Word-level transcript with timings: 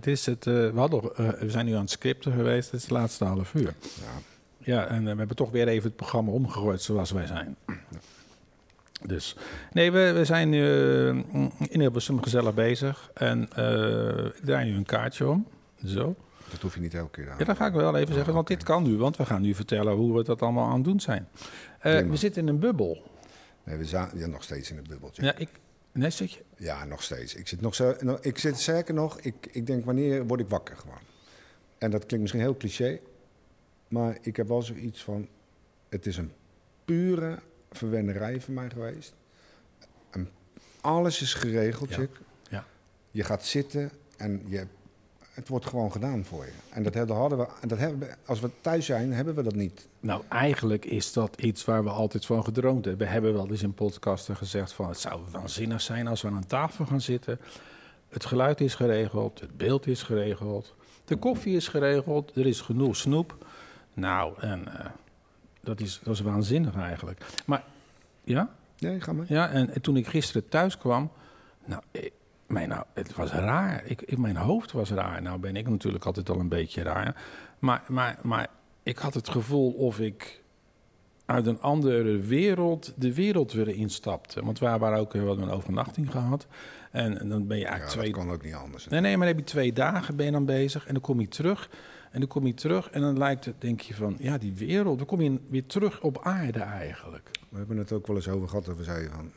het 0.00 0.06
is 0.06 0.26
het. 0.26 0.46
eh, 0.46 0.54
we, 0.54 0.72
hadden, 0.78 1.16
eh, 1.16 1.28
we 1.28 1.50
zijn 1.50 1.66
nu 1.66 1.72
aan 1.74 1.80
het 1.80 1.90
scripten 1.90 2.32
geweest. 2.32 2.70
Het 2.70 2.74
is 2.74 2.82
het 2.82 2.90
laatste 2.90 3.24
half 3.24 3.54
uur. 3.54 3.74
Ja. 3.80 4.22
Ja, 4.62 4.86
en 4.86 5.06
eh, 5.06 5.12
we 5.12 5.18
hebben 5.18 5.36
toch 5.36 5.50
weer 5.50 5.68
even 5.68 5.88
het 5.88 5.96
programma 5.96 6.30
omgegooid 6.30 6.82
zoals 6.82 7.10
wij 7.10 7.26
zijn. 7.26 7.56
Dus 9.06 9.36
nee, 9.72 9.92
we, 9.92 10.12
we 10.12 10.24
zijn 10.24 10.48
nu 10.48 10.64
in 11.68 11.80
Hilversum 11.80 12.22
gezellig 12.22 12.54
bezig. 12.54 13.10
En 13.14 13.48
eh, 13.54 14.24
ik 14.24 14.40
draai 14.44 14.70
nu 14.70 14.76
een 14.76 14.84
kaartje 14.84 15.28
om. 15.28 15.46
Zo. 15.84 16.14
Dat 16.50 16.60
hoef 16.60 16.74
je 16.74 16.80
niet 16.80 16.94
elke 16.94 17.10
keer 17.10 17.30
aan. 17.30 17.38
Ja, 17.38 17.44
dat 17.44 17.56
ga 17.56 17.66
ik 17.66 17.72
wel 17.72 17.96
even 17.96 18.14
zeggen, 18.14 18.34
want 18.34 18.46
dit 18.46 18.62
kan 18.62 18.82
nu. 18.82 18.96
Want 18.96 19.16
we 19.16 19.26
gaan 19.26 19.42
nu 19.42 19.54
vertellen 19.54 19.92
hoe 19.94 20.16
we 20.16 20.24
dat 20.24 20.42
allemaal 20.42 20.68
aan 20.68 20.74
het 20.74 20.84
doen 20.84 21.00
zijn. 21.00 21.28
We 21.82 22.16
zitten 22.16 22.42
in 22.42 22.48
een 22.48 22.58
bubbel. 22.58 23.02
Nee, 23.64 23.76
we 23.76 23.84
zijn 23.84 24.08
ja, 24.14 24.26
nog 24.26 24.42
steeds 24.42 24.70
in 24.70 24.76
het 24.76 24.88
bubbeltje. 24.88 25.22
Ja, 25.22 25.34
ik... 25.36 25.48
Nee, 25.92 26.10
zit 26.10 26.32
je? 26.32 26.40
Ja, 26.60 26.84
nog 26.84 27.02
steeds. 27.02 27.34
Ik 27.34 27.48
zit, 27.48 27.60
nog 27.60 27.74
zo, 27.74 27.94
ik 28.20 28.38
zit 28.38 28.58
zeker 28.58 28.94
nog, 28.94 29.20
ik, 29.20 29.34
ik 29.50 29.66
denk 29.66 29.84
wanneer 29.84 30.26
word 30.26 30.40
ik 30.40 30.48
wakker 30.48 30.76
gewoon. 30.76 30.98
En 31.78 31.90
dat 31.90 32.06
klinkt 32.06 32.20
misschien 32.20 32.40
heel 32.40 32.56
cliché, 32.56 33.00
maar 33.88 34.18
ik 34.20 34.36
heb 34.36 34.48
wel 34.48 34.62
zoiets 34.62 35.04
van, 35.04 35.28
het 35.88 36.06
is 36.06 36.16
een 36.16 36.32
pure 36.84 37.38
verwennerij 37.70 38.40
voor 38.40 38.54
mij 38.54 38.70
geweest. 38.70 39.14
En 40.10 40.30
alles 40.80 41.22
is 41.22 41.34
geregeld, 41.34 41.94
Ja. 41.94 42.06
Ja. 42.48 42.66
Je 43.10 43.24
gaat 43.24 43.44
zitten 43.44 43.90
en 44.16 44.42
je, 44.46 44.66
het 45.30 45.48
wordt 45.48 45.66
gewoon 45.66 45.92
gedaan 45.92 46.24
voor 46.24 46.44
je. 46.44 46.52
En 46.70 46.82
dat 46.82 46.94
hebben, 46.94 47.16
hadden 47.16 47.38
we, 47.38 47.46
en 47.60 47.68
dat 47.68 47.78
hebben 47.78 47.98
we, 47.98 48.14
als 48.26 48.40
we 48.40 48.50
thuis 48.60 48.86
zijn, 48.86 49.12
hebben 49.12 49.34
we 49.34 49.42
dat 49.42 49.54
niet. 49.54 49.88
Nou, 50.00 50.22
eigenlijk 50.28 50.84
is 50.84 51.12
dat 51.12 51.36
iets 51.36 51.64
waar 51.64 51.84
we 51.84 51.90
altijd 51.90 52.26
van 52.26 52.44
gedroomd 52.44 52.84
hebben. 52.84 53.06
We 53.06 53.12
hebben 53.12 53.32
wel 53.32 53.50
eens 53.50 53.62
in 53.62 53.74
podcasten 53.74 54.36
gezegd 54.36 54.72
van... 54.72 54.88
het 54.88 54.98
zou 54.98 55.20
waanzinnig 55.30 55.80
zijn 55.80 56.06
als 56.06 56.22
we 56.22 56.28
aan 56.28 56.36
een 56.36 56.46
tafel 56.46 56.86
gaan 56.86 57.00
zitten. 57.00 57.40
Het 58.08 58.24
geluid 58.24 58.60
is 58.60 58.74
geregeld, 58.74 59.40
het 59.40 59.56
beeld 59.56 59.86
is 59.86 60.02
geregeld... 60.02 60.74
de 61.04 61.16
koffie 61.16 61.56
is 61.56 61.68
geregeld, 61.68 62.36
er 62.36 62.46
is 62.46 62.60
genoeg 62.60 62.96
snoep. 62.96 63.46
Nou, 63.94 64.40
en 64.40 64.78
eh, 64.78 64.86
dat, 65.60 65.80
is, 65.80 66.00
dat 66.02 66.14
is 66.14 66.20
waanzinnig 66.20 66.76
eigenlijk. 66.76 67.24
Maar, 67.46 67.64
ja? 68.24 68.54
Nee, 68.78 69.00
ga 69.00 69.12
maar. 69.12 69.26
Ja, 69.28 69.48
en, 69.48 69.74
en 69.74 69.80
toen 69.80 69.96
ik 69.96 70.06
gisteren 70.06 70.48
thuis 70.48 70.78
kwam... 70.78 71.10
Nou, 71.64 71.82
ik, 71.90 72.12
mijn, 72.50 72.68
nou 72.68 72.84
het 72.94 73.14
was 73.14 73.30
raar. 73.30 73.82
Ik, 73.84 74.02
ik, 74.02 74.18
mijn 74.18 74.36
hoofd 74.36 74.72
was 74.72 74.90
raar. 74.90 75.22
Nou 75.22 75.38
ben 75.38 75.56
ik 75.56 75.68
natuurlijk 75.68 76.04
altijd 76.04 76.30
al 76.30 76.40
een 76.40 76.48
beetje 76.48 76.82
raar. 76.82 77.22
Maar, 77.58 77.82
maar, 77.88 78.18
maar 78.22 78.48
ik 78.82 78.98
had 78.98 79.14
het 79.14 79.28
gevoel 79.28 79.72
of 79.72 80.00
ik 80.00 80.40
uit 81.30 81.46
een 81.46 81.60
andere 81.60 82.18
wereld 82.18 82.92
de 82.96 83.14
wereld 83.14 83.52
weer 83.52 83.68
instapte. 83.68 84.44
Want 84.44 84.58
we 84.58 84.78
waren 84.78 84.98
ook 84.98 85.14
hadden 85.14 85.42
een 85.42 85.50
overnachting 85.50 86.10
gehad. 86.10 86.46
En, 86.90 87.20
en 87.20 87.28
dan 87.28 87.46
ben 87.46 87.56
je 87.56 87.62
Ja, 87.62 87.68
eigenlijk 87.68 87.96
dat 87.96 88.12
twee... 88.12 88.24
kan 88.24 88.34
ook 88.34 88.44
niet 88.44 88.54
anders. 88.54 88.88
Nee, 88.88 89.00
nee, 89.00 89.16
maar 89.16 89.26
dan 89.26 89.36
heb 89.36 89.46
je 89.46 89.52
twee 89.52 89.72
dagen 89.72 90.16
ben 90.16 90.26
je 90.26 90.32
dan 90.32 90.44
bezig. 90.44 90.86
En 90.86 90.92
dan 90.92 91.02
kom 91.02 91.20
je 91.20 91.28
terug. 91.28 91.70
En 92.10 92.20
dan 92.20 92.28
kom 92.28 92.46
je 92.46 92.54
terug. 92.54 92.90
En 92.90 93.00
dan 93.00 93.18
lijkt 93.18 93.44
het, 93.44 93.60
denk 93.60 93.80
je 93.80 93.94
van, 93.94 94.16
ja, 94.18 94.38
die 94.38 94.54
wereld. 94.54 94.98
Dan 94.98 95.06
kom 95.06 95.20
je 95.20 95.38
weer 95.48 95.66
terug 95.66 96.02
op 96.02 96.20
aarde 96.22 96.60
eigenlijk. 96.60 97.30
We 97.48 97.58
hebben 97.58 97.76
het 97.76 97.92
ook 97.92 98.06
wel 98.06 98.16
eens 98.16 98.28
over 98.28 98.48
gehad 98.48 98.64
dat 98.64 98.76
we 98.76 98.84
zeiden 98.84 99.10
van, 99.10 99.32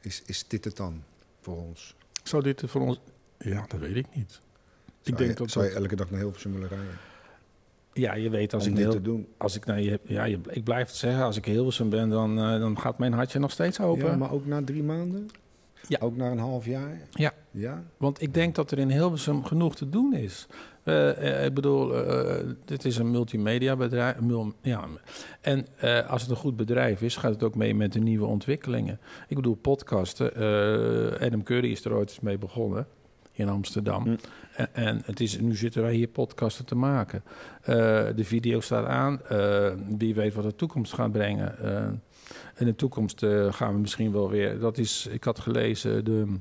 is, 0.00 0.22
is 0.26 0.48
dit 0.48 0.64
het 0.64 0.76
dan 0.76 1.02
voor 1.40 1.56
ons? 1.56 1.94
Zou 2.22 2.42
dit 2.42 2.62
voor 2.66 2.80
ons... 2.80 3.00
Ja, 3.38 3.64
dat 3.68 3.80
weet 3.80 3.96
ik 3.96 4.06
niet. 4.14 4.30
Zou 4.30 4.42
Ik 5.02 5.16
denk 5.16 5.30
je, 5.30 5.36
dat 5.36 5.50
zou 5.50 5.64
je 5.64 5.70
elke 5.70 5.96
dag 5.96 6.10
naar 6.10 6.20
Hilversum 6.20 6.52
willen 6.52 6.68
rijden? 6.68 6.98
Ja, 7.92 8.14
je 8.14 8.30
weet 8.30 8.54
als 8.54 8.64
om 8.64 8.68
ik 8.70 8.76
dit 8.76 8.84
heel, 8.84 8.94
te 8.94 9.02
doen? 9.02 9.28
als 9.36 9.56
ik 9.56 9.66
je, 9.66 10.00
ja, 10.02 10.24
je, 10.24 10.38
ik 10.48 10.64
blijf 10.64 10.86
het 10.86 10.96
zeggen, 10.96 11.24
als 11.24 11.36
ik 11.36 11.44
Hilversum 11.44 11.88
ben, 11.88 12.08
dan, 12.08 12.38
eh, 12.38 12.60
dan 12.60 12.78
gaat 12.78 12.98
mijn 12.98 13.12
hartje 13.12 13.38
nog 13.38 13.50
steeds 13.50 13.80
open. 13.80 14.06
Ja, 14.06 14.16
maar 14.16 14.32
ook 14.32 14.46
na 14.46 14.64
drie 14.64 14.82
maanden? 14.82 15.28
Ja. 15.88 15.98
Ook 16.00 16.16
na 16.16 16.30
een 16.30 16.38
half 16.38 16.66
jaar? 16.66 17.00
Ja. 17.10 17.32
Ja? 17.50 17.82
Want 17.96 18.22
ik 18.22 18.34
denk 18.34 18.54
dat 18.54 18.70
er 18.70 18.78
in 18.78 18.90
Hilversum 18.90 19.44
genoeg 19.44 19.76
te 19.76 19.88
doen 19.88 20.14
is. 20.14 20.46
Eh, 20.82 21.38
eh, 21.38 21.44
ik 21.44 21.54
bedoel, 21.54 22.04
eh, 22.04 22.46
dit 22.64 22.84
is 22.84 22.96
een 22.96 23.10
multimedia 23.10 23.76
bedrijf. 23.76 24.20
mul- 24.20 24.52
ja. 24.60 24.84
En 25.40 25.66
als 26.08 26.22
het 26.22 26.30
een 26.30 26.36
goed 26.36 26.56
bedrijf 26.56 27.02
is, 27.02 27.16
gaat 27.16 27.32
het 27.32 27.42
ook 27.42 27.54
mee 27.54 27.74
met 27.74 27.92
de 27.92 27.98
nieuwe 28.00 28.26
ontwikkelingen. 28.26 29.00
Ik 29.28 29.36
bedoel, 29.36 29.54
podcasten. 29.54 30.34
Adam 31.20 31.42
Curry 31.42 31.70
is 31.70 31.84
er 31.84 31.94
ooit 31.94 32.08
eens 32.08 32.20
mee 32.20 32.38
begonnen 32.38 32.86
in 33.32 33.48
Amsterdam. 33.48 34.02
Hm. 34.02 34.16
En, 34.56 34.68
en 34.72 35.02
het 35.04 35.20
is, 35.20 35.40
nu 35.40 35.56
zitten 35.56 35.82
wij 35.82 35.94
hier 35.94 36.08
podcasten 36.08 36.64
te 36.64 36.74
maken. 36.74 37.22
De 38.16 38.24
video 38.24 38.60
staat 38.60 38.86
aan. 38.86 39.20
Wie 39.98 40.14
weet 40.14 40.34
wat 40.34 40.44
de 40.44 40.54
toekomst 40.54 40.92
gaat 40.92 41.12
brengen. 41.12 41.54
Eh, 42.54 42.60
in 42.60 42.66
de 42.66 42.74
toekomst 42.76 43.22
eh, 43.22 43.52
gaan 43.52 43.72
we 43.74 43.78
misschien 43.80 44.12
wel 44.12 44.30
weer. 44.30 44.58
Dat 44.58 44.78
is, 44.78 45.06
ik 45.10 45.24
had 45.24 45.38
gelezen 45.38 46.04
de, 46.04 46.36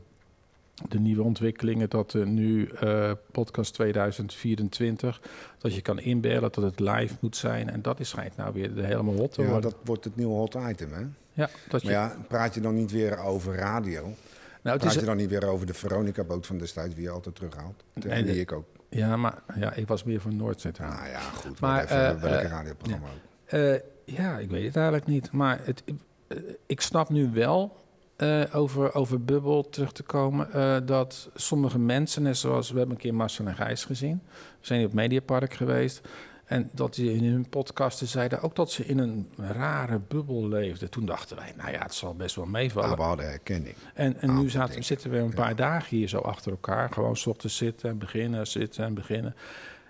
de 0.90 1.00
nieuwe 1.00 1.24
ontwikkelingen 1.24 1.90
dat 1.90 2.13
er 2.13 2.28
nu 2.28 2.68
eh, 2.68 3.12
podcast 3.31 3.74
2024 3.74 5.22
dat 5.57 5.75
je 5.75 5.81
kan 5.81 6.00
inbellen 6.00 6.41
dat 6.51 6.56
het 6.56 6.80
live 6.80 7.16
moet 7.19 7.35
zijn 7.38 7.69
en 7.69 7.81
dat 7.81 8.00
is 8.00 8.09
schijnt 8.09 8.35
nou 8.35 8.53
weer 8.53 8.74
de 8.74 8.84
helemaal 8.84 9.16
hot 9.16 9.35
Ja, 9.35 9.44
worden. 9.44 9.62
dat 9.62 9.75
wordt 9.84 10.03
het 10.03 10.16
nieuwe 10.16 10.34
hot 10.34 10.56
item, 10.69 10.94
hè? 10.94 11.01
ja, 11.34 11.50
dat 11.69 11.81
je, 11.81 11.88
Maar 11.88 11.97
ja, 11.97 12.16
praat 12.28 12.53
je 12.53 12.62
dan 12.62 12.74
niet 12.75 12.91
weer 12.91 13.18
over 13.18 13.56
radio? 13.56 14.01
nou, 14.01 14.13
het 14.62 14.62
Praat 14.62 14.84
is, 14.84 15.00
je 15.00 15.06
dan 15.06 15.18
niet 15.18 15.30
weer 15.30 15.47
over 15.47 15.66
de 15.66 15.74
Veronica-boot 15.74 16.46
van 16.47 16.57
destijds, 16.57 16.96
wie 16.96 17.03
je 17.03 17.09
altijd 17.09 17.35
terughaalt? 17.35 17.84
Nee, 17.94 18.24
die 18.24 18.40
ik 18.40 18.51
ook. 18.51 18.66
ja, 18.90 19.18
maar 19.18 19.44
ja, 19.56 19.74
ik 19.74 19.88
was 19.88 20.03
meer 20.03 20.22
van 20.22 20.35
Noordzee. 20.35 20.72
Nou 20.80 21.07
ja, 21.07 21.19
goed. 21.19 21.59
Maar, 21.59 21.72
Maar, 21.72 21.84
even, 21.84 22.16
eh, 22.16 22.22
welke 22.22 22.47
radioprogramma 22.47 23.07
ook. 23.07 23.80
Ja, 24.16 24.38
ik 24.38 24.50
weet 24.50 24.66
het 24.66 24.76
eigenlijk 24.76 25.08
niet. 25.08 25.32
Maar 25.32 25.60
het, 25.64 25.84
eh, 26.28 26.38
ik 26.66 26.82
snap 26.82 27.10
nu 27.10 27.30
wel, 27.34 27.78
eh, 28.16 28.42
over, 28.54 28.94
over 28.94 29.24
Bubbel 29.24 29.70
terug 29.70 29.92
te 29.92 30.04
komen, 30.04 30.54
eh, 30.54 30.78
dat 30.86 31.30
sommige 31.36 31.80
mensen, 31.80 32.24
net 32.24 32.38
zoals 32.38 32.72
we 32.72 32.78
hebben 32.78 32.96
een 32.96 33.02
keer 33.02 33.14
Marcel 33.14 33.46
en 33.46 33.56
Gijs 33.56 33.86
gezien. 33.86 34.22
We 34.60 34.66
zijn 34.66 34.80
in 34.80 34.86
het 34.86 34.96
Mediapark 34.96 35.54
geweest. 35.54 36.02
En 36.46 36.70
dat 36.74 36.96
die 36.96 37.14
in 37.14 37.24
hun 37.24 37.50
podcasten 37.50 38.08
zeiden 38.08 38.42
ook 38.42 38.56
dat 38.56 38.72
ze 38.72 38.86
in 38.86 38.98
een 38.98 39.30
rare 39.38 40.00
bubbel 40.00 40.48
leefden. 40.48 40.90
Toen 40.90 41.06
dachten 41.06 41.36
wij, 41.36 41.54
nou 41.58 41.72
ja, 41.72 41.82
het 41.82 41.94
zal 41.94 42.16
best 42.16 42.36
wel 42.36 42.46
meevallen. 42.46 42.90
Maar 42.90 42.98
we 42.98 43.04
hadden 43.04 43.26
herkenning. 43.26 43.76
En, 43.94 44.22
en 44.22 44.30
Ah, 44.30 44.40
nu 44.40 44.50
zaten, 44.50 44.84
zitten 44.84 45.12
we 45.12 45.18
een 45.18 45.34
paar 45.34 45.56
dagen 45.56 45.98
hier 45.98 46.08
zo 46.08 46.18
achter 46.20 46.52
elkaar. 46.52 46.92
Gewoon 46.92 47.18
s 47.18 47.26
ochtends 47.28 47.58
zitten 47.58 47.90
en 47.90 47.98
beginnen, 47.98 48.48
zitten 48.48 48.86
en 48.86 48.94
beginnen. 48.94 49.36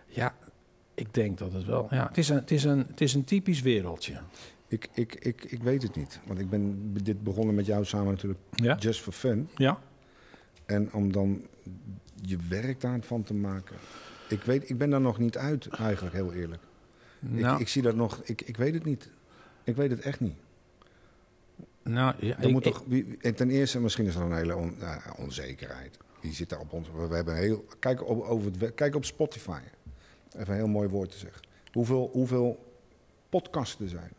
Ja, 0.08 0.34
ik 0.94 1.14
denk 1.14 1.38
dat 1.38 1.54
het 1.54 1.66
wel... 1.66 1.88
Ja, 1.90 2.08
het, 2.08 2.18
is 2.18 2.30
een, 2.30 2.36
het, 2.36 2.52
is 2.52 2.64
een, 2.64 2.86
het 2.88 3.02
is 3.02 3.14
een 3.14 3.24
typisch 3.24 3.62
wereldje. 3.62 4.20
Ik, 4.68 4.88
ik, 4.94 5.16
ik, 5.16 5.44
ik 5.44 5.64
weet 5.64 5.82
het 5.84 5.96
niet. 5.96 6.20
Want 6.28 6.40
ik 6.40 6.50
ben 6.50 6.94
dit 7.04 7.24
begonnen 7.24 7.56
met 7.56 7.66
jou 7.66 7.86
samen 7.86 8.12
natuurlijk 8.14 8.40
Ja? 8.52 8.76
just 8.76 9.02
for 9.02 9.14
fun. 9.14 9.50
Ja? 9.56 9.80
En 10.66 10.94
om 10.94 11.12
dan 11.12 11.46
je 12.22 12.38
werk 12.50 12.82
daarvan 12.82 13.24
te 13.24 13.34
maken. 13.34 13.76
Ik, 14.30 14.44
weet, 14.44 14.70
ik 14.70 14.78
ben 14.78 14.90
daar 14.90 15.02
nog 15.02 15.18
niet 15.18 15.38
uit, 15.38 15.68
eigenlijk, 15.68 16.16
heel 16.16 16.34
eerlijk. 16.34 16.62
Nou, 17.20 17.54
Ik, 17.56 17.60
ik 17.62 17.68
zie 17.68 17.82
dat 17.82 17.96
nog, 17.96 18.22
ik, 18.24 18.42
ik 18.42 18.58
weet 18.58 18.74
het 18.74 18.86
niet. 18.86 19.10
Ik 19.64 19.76
weet 19.76 19.90
het 19.92 20.00
echt 20.00 20.20
niet. 20.20 20.36
nou 21.84 22.14
ja, 22.20 22.38
Er 22.38 22.44
ik- 22.46 22.52
moet 22.52 22.66
ik- 22.66 22.74
toch, 22.74 22.84
ten 23.36 23.50
eerste, 23.50 23.80
misschien 23.80 24.06
is 24.06 24.16
er 24.16 24.22
een 24.22 24.36
hele 24.36 24.56
on- 24.56 24.76
eh, 24.82 24.96
onzekerheid. 25.18 25.98
Wie 26.22 26.34
zit 26.34 26.50
daar 26.50 26.60
op 26.60 26.74
ons? 26.74 26.88
We 27.08 27.16
hebben 27.16 27.36
heel. 27.36 27.66
Kijk 27.80 28.08
op, 28.10 28.22
over 28.24 28.52
het, 28.60 28.74
kijk 28.76 28.96
op 28.96 29.06
Spotify. 29.06 29.60
Even 30.36 30.48
een 30.54 30.56
heel 30.60 30.68
mooi 30.68 30.88
woord 30.88 31.12
te 31.12 31.18
zeggen. 31.18 31.42
Hoeveel, 31.72 32.10
hoeveel 32.14 32.66
podcasten 33.30 33.86
er 33.86 33.92
zijn. 33.92 34.12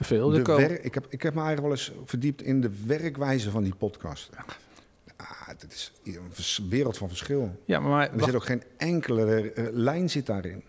veel. 0.00 0.28
De 0.30 0.38
Er 0.38 0.56
wer- 0.56 0.84
ik, 0.84 0.94
heb, 0.94 1.06
ik 1.08 1.22
heb 1.22 1.34
me 1.34 1.40
eigenlijk 1.42 1.68
wel 1.68 1.76
eens 1.76 1.92
verdiept 2.08 2.42
in 2.42 2.60
de 2.60 2.70
werkwijze 2.86 3.50
van 3.50 3.62
die 3.62 3.74
podcasten. 3.74 4.34
Ah, 5.16 5.48
het 5.48 5.66
is 5.72 5.92
een 6.04 6.68
wereld 6.68 6.96
van 6.98 7.08
verschil. 7.08 7.56
ja, 7.64 7.80
maar, 7.80 8.04
Er 8.10 8.12
wacht, 8.12 8.24
zit 8.24 8.34
ook 8.34 8.44
geen 8.44 8.62
enkele 8.76 9.52
eh, 9.52 9.64
lijn 9.72 10.10
zit 10.10 10.26
daarin. 10.26 10.62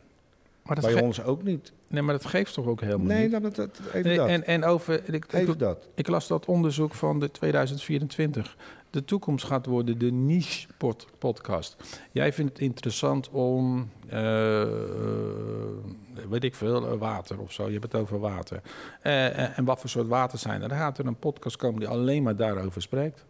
Maar 0.64 0.76
dat 0.82 0.92
Bij 0.94 1.02
ons 1.02 1.24
ook 1.24 1.44
niet. 1.44 1.72
nee, 1.88 2.02
maar 2.02 2.14
dat 2.14 2.26
geeft 2.26 2.54
toch 2.54 2.66
ook 2.66 2.82
helemaal 2.82 3.06
Nee, 3.06 3.22
niet? 3.22 3.32
dat, 3.32 3.42
dat, 3.42 3.56
dat- 3.56 3.80
even 3.88 4.04
Nee, 4.08 4.18
dat. 4.18 4.28
En, 4.28 4.46
en 4.46 4.64
over... 4.64 4.94
Ik, 4.94 5.14
ik, 5.26 5.34
even 5.34 5.58
dat. 5.58 5.88
ik 5.96 6.08
las 6.08 6.28
dat 6.28 6.46
onderzoek 6.46 6.94
van 6.94 7.20
de 7.20 7.32
2024. 7.32 8.56
De 8.90 9.06
toekomst 9.06 9.46
gaat 9.46 9.66
worden 9.66 9.98
de 9.98 10.12
niche 10.12 10.68
pod- 10.78 11.08
podcast. 11.18 11.76
Jij 12.12 12.34
vindt 12.34 12.52
het 12.52 12.62
interessant 12.62 13.30
om, 13.30 13.90
eh, 14.10 14.62
eh, 14.62 14.68
weet 16.30 16.44
ik 16.44 16.56
veel, 16.56 16.88
eh, 16.92 16.98
water 16.98 17.40
of 17.40 17.52
zo. 17.52 17.66
Je 17.66 17.72
hebt 17.80 17.92
het 17.92 18.02
over 18.02 18.20
water. 18.20 18.62
En 19.02 19.66
wat 19.66 19.80
voor 19.80 19.90
soort 19.90 20.08
water 20.08 20.38
zijn 20.38 20.62
er? 20.62 20.70
Dan 20.70 20.78
gaat 20.78 20.98
er 20.98 21.06
een 21.06 21.16
podcast 21.20 21.56
komen 21.56 21.80
die 21.80 21.90
alleen 21.90 22.24
maar 22.24 22.36
daarover 22.36 22.82
spreekt. 22.82 23.26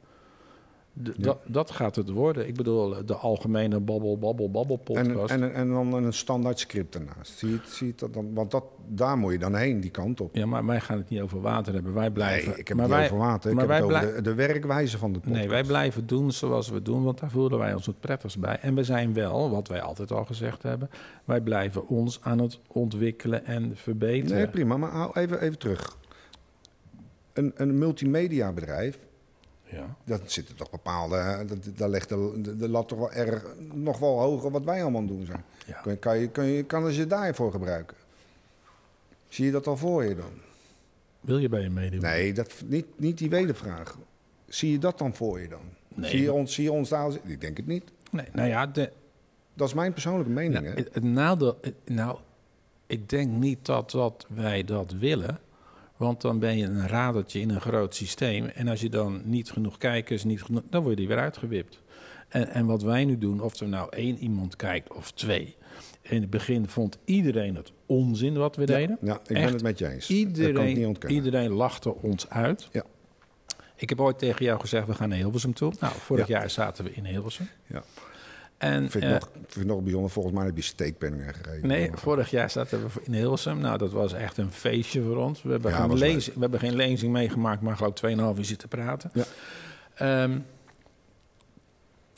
De- 0.93 1.13
Ja. 1.17 1.23
dat, 1.23 1.37
dat 1.45 1.71
gaat 1.71 1.95
het 1.95 2.09
worden. 2.09 2.47
Ik 2.47 2.55
bedoel, 2.55 3.05
de 3.05 3.15
algemene 3.15 3.79
babbel, 3.79 4.17
babbel, 4.17 4.51
babbel 4.51 4.79
En, 4.85 5.07
podcast. 5.07 5.33
en, 5.33 5.53
en 5.53 5.69
dan 5.69 5.93
een 5.93 6.13
standaard 6.13 6.59
script 6.59 6.95
ernaast. 6.95 7.37
Zie 7.37 7.49
je, 7.49 7.55
het- 7.55 7.69
zie 7.69 7.85
je 7.85 7.91
het 7.91 8.01
dat 8.01 8.13
dan? 8.13 8.33
Want 8.33 8.51
dat, 8.51 8.63
daar 8.87 9.17
moet 9.17 9.31
je 9.31 9.37
dan 9.39 9.55
heen, 9.55 9.79
die 9.79 9.91
kant 9.91 10.21
op. 10.21 10.35
ja, 10.35 10.45
maar 10.45 10.65
wij 10.65 10.79
gaan 10.79 10.97
het 10.97 11.09
niet 11.09 11.21
over 11.21 11.41
water 11.41 11.73
hebben. 11.73 11.93
Wij 11.93 12.11
blijven. 12.11 12.49
nee, 12.49 12.59
ik 12.59 12.67
heb 12.67 12.77
maar 12.77 12.85
het 12.89 12.95
niet 12.99 13.09
wij, 13.09 13.17
over 13.17 13.29
water. 13.29 13.51
Ik 13.51 13.59
heb 13.59 13.69
het 13.69 13.81
over 13.81 14.15
de, 14.15 14.21
de 14.21 14.33
werkwijze 14.33 14.97
van 14.97 15.13
de 15.13 15.19
podcast. 15.19 15.39
Nee, 15.39 15.49
wij 15.49 15.63
blijven 15.63 16.07
doen 16.07 16.31
zoals 16.31 16.69
we 16.69 16.81
doen, 16.81 17.03
want 17.03 17.19
daar 17.19 17.31
voelen 17.31 17.57
wij 17.59 17.73
ons 17.73 17.85
het 17.85 17.99
prettigst 17.99 18.39
bij. 18.39 18.57
En 18.61 18.75
we 18.75 18.83
zijn 18.83 19.13
wel, 19.13 19.49
wat 19.49 19.67
wij 19.67 19.81
altijd 19.81 20.11
al 20.11 20.25
gezegd 20.25 20.63
hebben, 20.63 20.89
wij 21.25 21.41
blijven 21.41 21.87
ons 21.87 22.19
aan 22.21 22.39
het 22.39 22.59
ontwikkelen 22.67 23.45
en 23.45 23.71
verbeteren. 23.75 24.37
Nee, 24.37 24.47
prima. 24.47 24.77
Maar 24.77 24.91
hou 24.91 25.11
even, 25.19 25.41
even 25.41 25.57
terug. 25.59 25.97
Een, 27.33 27.51
een 27.55 27.77
multimedia 27.77 28.51
bedrijf 28.51 28.99
Ja. 29.71 29.95
Dat 30.03 30.31
zitten 30.31 30.55
toch 30.55 30.69
bepaalde. 30.69 31.45
daar 31.75 31.89
ligt 31.89 32.09
de, 32.09 32.39
de, 32.41 32.57
de 32.57 32.69
lat 32.69 32.87
toch 32.87 32.99
wel 32.99 33.11
erg 33.11 33.45
nog 33.73 33.99
wel 33.99 34.19
hoger 34.19 34.51
wat 34.51 34.63
wij 34.63 34.81
allemaal 34.81 35.05
doen 35.05 35.25
zijn. 35.25 35.43
Ja. 35.65 35.79
Kun, 35.81 35.91
je- 35.91 35.97
kan, 35.97 36.17
je, 36.19 36.27
kun 36.29 36.43
je, 36.45 36.63
kan 36.63 36.93
je 36.93 37.07
daarvoor 37.07 37.51
gebruiken? 37.51 37.97
Zie 39.27 39.45
je 39.45 39.51
dat 39.51 39.67
al 39.67 39.77
voor 39.77 40.03
je 40.03 40.15
dan? 40.15 40.31
Wil 41.21 41.37
je 41.37 41.49
bij 41.49 41.61
je 41.61 41.69
meedoen? 41.69 42.01
Nee, 42.01 42.33
dat, 42.33 42.53
niet, 42.65 42.85
niet 42.95 43.17
die 43.17 43.29
wedervraag. 43.29 43.97
Zie 44.47 44.71
je 44.71 44.77
dat 44.79 44.97
dan 44.97 45.15
voor 45.15 45.39
je 45.39 45.47
dan? 45.47 45.61
Nee. 45.87 46.09
Zie, 46.09 46.21
je 46.21 46.33
ons, 46.33 46.53
zie 46.53 46.63
je 46.63 46.71
ons 46.71 46.89
daar? 46.89 47.11
Ik 47.23 47.41
denk 47.41 47.57
het 47.57 47.67
niet. 47.67 47.83
Nee, 48.11 48.25
nou 48.33 48.47
ja, 48.47 48.67
de, 48.67 48.91
Dat 49.53 49.67
is 49.67 49.73
mijn 49.73 49.93
persoonlijke 49.93 50.31
mening. 50.31 50.53
nou, 50.53 50.65
hè? 50.65 50.73
het, 50.73 50.93
het 50.93 51.03
nadeel... 51.03 51.59
Nou, 51.85 52.17
ik 52.87 53.09
denk 53.09 53.29
niet 53.31 53.65
dat, 53.65 53.91
dat 53.91 54.25
wij 54.29 54.63
dat 54.63 54.91
willen. 54.91 55.39
Want 56.01 56.21
dan 56.21 56.39
ben 56.39 56.57
je 56.57 56.65
een 56.65 56.87
radertje 56.87 57.39
in 57.39 57.49
een 57.49 57.61
groot 57.61 57.95
systeem. 57.95 58.45
En 58.45 58.67
als 58.67 58.81
je 58.81 58.89
dan 58.89 59.21
niet 59.25 59.51
genoeg 59.51 59.77
kijkers, 59.77 60.23
niet 60.23 60.43
genoeg, 60.43 60.61
dan 60.69 60.83
word 60.83 60.95
je 60.97 61.01
er 61.01 61.07
weer 61.09 61.17
uitgewipt. 61.19 61.81
En, 62.27 62.47
en 62.47 62.65
wat 62.65 62.81
wij 62.83 63.05
nu 63.05 63.17
doen, 63.17 63.41
of 63.41 63.59
er 63.59 63.67
nou 63.67 63.87
één 63.95 64.17
iemand 64.17 64.55
kijkt 64.55 64.93
of 64.93 65.11
twee. 65.11 65.55
In 66.01 66.21
het 66.21 66.29
begin 66.29 66.67
vond 66.67 66.97
iedereen 67.05 67.55
het 67.55 67.71
onzin 67.85 68.33
wat 68.37 68.55
we 68.55 68.65
deden. 68.65 68.97
Ja, 69.01 69.13
ik 69.27 69.33
ben 69.33 69.43
het 69.53 69.61
met 69.63 69.77
je 69.79 69.87
eens. 69.89 70.07
kan 70.07 70.15
ik 70.15 70.25
niet 70.27 70.37
Iedereen, 70.37 70.87
ontkennen. 70.87 71.17
iedereen 71.17 71.51
lachte 71.51 71.95
ons 71.95 72.29
uit. 72.29 72.67
Ja. 72.71 72.83
Ik 73.75 73.89
heb 73.89 73.99
ooit 74.01 74.19
tegen 74.19 74.45
jou 74.45 74.59
gezegd, 74.59 74.87
we 74.87 74.93
gaan 74.93 75.09
naar 75.09 75.17
Hilversum 75.17 75.53
toe. 75.53 75.73
Nou, 75.79 75.93
vorig 75.97 76.27
Ja. 76.27 76.39
jaar 76.39 76.49
zaten 76.49 76.83
we 76.83 76.91
in 76.93 77.05
Hilversum. 77.05 77.47
Ja. 77.67 77.83
En, 78.61 78.83
Ik 78.83 78.91
vind, 78.91 79.03
eh, 79.03 79.09
het 79.11 79.19
nog, 79.19 79.29
ik 79.29 79.35
vind 79.39 79.55
het 79.55 79.67
nog 79.67 79.81
bijzonder. 79.81 80.09
Volgens 80.09 80.35
mij 80.35 80.45
heb 80.45 80.55
je 80.55 80.61
steekpenningen 80.61 81.33
gereden. 81.33 81.67
nee, 81.67 81.89
vorig 81.93 82.29
jaar 82.29 82.49
zaten 82.49 82.83
we 82.83 83.01
in 83.03 83.13
Hilversum. 83.13 83.59
Nou, 83.59 83.77
dat 83.77 83.91
was 83.91 84.13
echt 84.13 84.37
een 84.37 84.51
feestje 84.51 85.01
voor 85.01 85.15
ons. 85.17 85.43
We 85.43 85.51
hebben, 85.51 85.71
Ja, 85.71 85.77
geen, 85.77 85.97
lezing, 85.97 86.35
we 86.35 86.41
hebben 86.41 86.59
geen 86.59 86.75
lezing 86.75 87.11
meegemaakt, 87.11 87.61
maar 87.61 87.77
geloof 87.77 87.93
2,5 88.33 88.37
uur 88.37 88.45
zitten 88.45 88.67
praten. 88.67 89.11
Ja. 89.13 89.23
Ehm, 89.95 90.39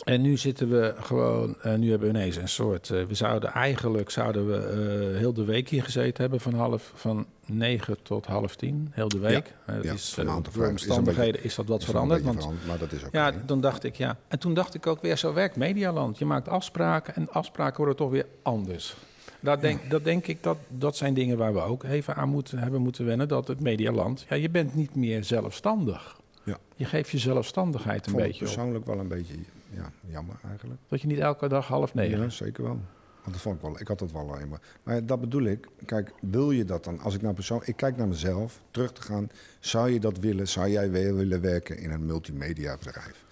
en 0.03 0.21
nu 0.21 0.38
zitten 0.38 0.69
we 0.69 0.94
gewoon, 1.00 1.55
eh, 1.61 1.73
nu 1.73 1.89
hebben 1.89 2.11
we 2.11 2.17
ineens 2.17 2.35
een 2.35 2.47
soort, 2.47 2.89
eh, 2.89 3.03
we 3.03 3.13
zouden 3.13 3.51
eigenlijk, 3.51 4.09
zouden 4.09 4.47
we 4.47 4.57
eh, 4.57 5.17
heel 5.17 5.33
de 5.33 5.44
week 5.44 5.69
hier 5.69 5.83
gezeten 5.83 6.21
hebben 6.21 6.39
van 6.39 6.53
half, 6.53 6.91
van 6.95 7.25
9 7.45 7.97
tot 8.01 8.25
half 8.25 8.55
10, 8.55 8.91
heel 8.91 9.07
de 9.07 9.19
week. 9.19 9.53
Dat 9.65 9.83
ja, 9.83 9.94
is, 9.94 10.15
door 10.53 10.67
omstandigheden 10.67 11.44
is 11.44 11.55
dat 11.55 11.67
wat 11.67 11.79
is 11.79 11.85
veranderd. 11.85 12.23
Want 12.23 12.35
veranderd, 12.35 12.67
maar 12.67 12.77
dat 12.77 12.91
is 12.91 13.05
ook 13.05 13.11
ja, 13.11 13.31
dan 13.45 13.61
dacht 13.61 13.83
ik 13.83 13.95
ja. 13.95 14.17
En 14.27 14.39
toen 14.39 14.53
dacht 14.53 14.73
ik 14.73 14.88
ook 14.88 15.01
weer, 15.01 15.17
zo 15.17 15.33
werkt 15.33 15.55
Medialand. 15.55 16.17
Je 16.17 16.25
maakt 16.25 16.47
afspraken 16.47 17.15
en 17.15 17.31
afspraken 17.31 17.77
worden 17.77 17.95
toch 17.95 18.11
weer 18.11 18.25
anders. 18.41 18.95
Dat 19.39 19.61
denk, 19.61 19.89
dat 19.89 20.03
denk 20.03 20.27
ik, 20.27 20.44
dat, 20.44 20.57
dat 20.67 20.97
zijn 20.97 21.13
dingen 21.13 21.38
waar 21.38 21.53
we 21.53 21.61
ook 21.61 21.83
even 21.83 22.15
aan 22.15 22.29
moeten, 22.29 22.57
hebben 22.57 22.81
moeten 22.81 23.05
wennen. 23.05 23.27
Dat 23.27 23.47
het 23.47 23.59
Medialand, 23.59 24.25
ja, 24.29 24.35
je 24.35 24.50
bent 24.50 24.75
niet 24.75 24.95
meer 24.95 25.23
zelfstandig. 25.23 26.21
Ja. 26.44 26.57
Je 26.75 26.85
geeft 26.85 27.09
je 27.09 27.17
zelfstandigheid 27.17 28.07
een 28.07 28.15
beetje 28.15 28.31
op. 28.31 28.39
persoonlijk 28.39 28.85
wel 28.85 29.00
een 29.00 29.07
beetje 29.07 29.35
ja, 29.75 29.92
jammer 30.06 30.36
eigenlijk. 30.48 30.80
Dat 30.88 31.02
je 31.02 31.08
niet 31.08 31.20
elke 31.20 31.48
dag 31.48 31.68
half 31.68 31.94
negen. 31.94 32.20
Ja, 32.20 32.30
zeker 32.30 32.64
wel. 32.64 32.80
Want 33.24 33.36
dat 33.36 33.42
vond 33.42 33.56
ik 33.56 33.62
wel. 33.62 33.80
Ik 33.80 33.88
had 33.88 34.00
dat 34.00 34.12
wel 34.12 34.34
alleen 34.34 34.50
maar. 34.50 34.62
Maar 34.84 35.06
dat 35.06 35.20
bedoel 35.20 35.44
ik. 35.44 35.68
Kijk, 35.86 36.12
wil 36.22 36.52
je 36.52 36.66
dat 36.66 36.84
dan? 36.84 37.00
Als 37.00 37.16
ik 37.16 37.22
nou 37.22 37.34
persoon, 37.34 37.62
ik 37.66 37.75
kijk 37.75 37.98
naar 37.98 38.08
mezelf, 38.08 38.62
terug 38.72 38.94
te 38.94 39.02
gaan. 39.02 39.30
Zou 39.60 39.92
je 39.92 40.00
dat 40.00 40.18
willen? 40.18 40.48
Zou 40.48 40.70
jij 40.70 40.92
weer 40.92 41.16
willen 41.16 41.42
werken 41.42 41.78
in 41.78 41.92
een 41.92 42.06
multimedia 42.06 42.78
bedrijf? 42.78 43.25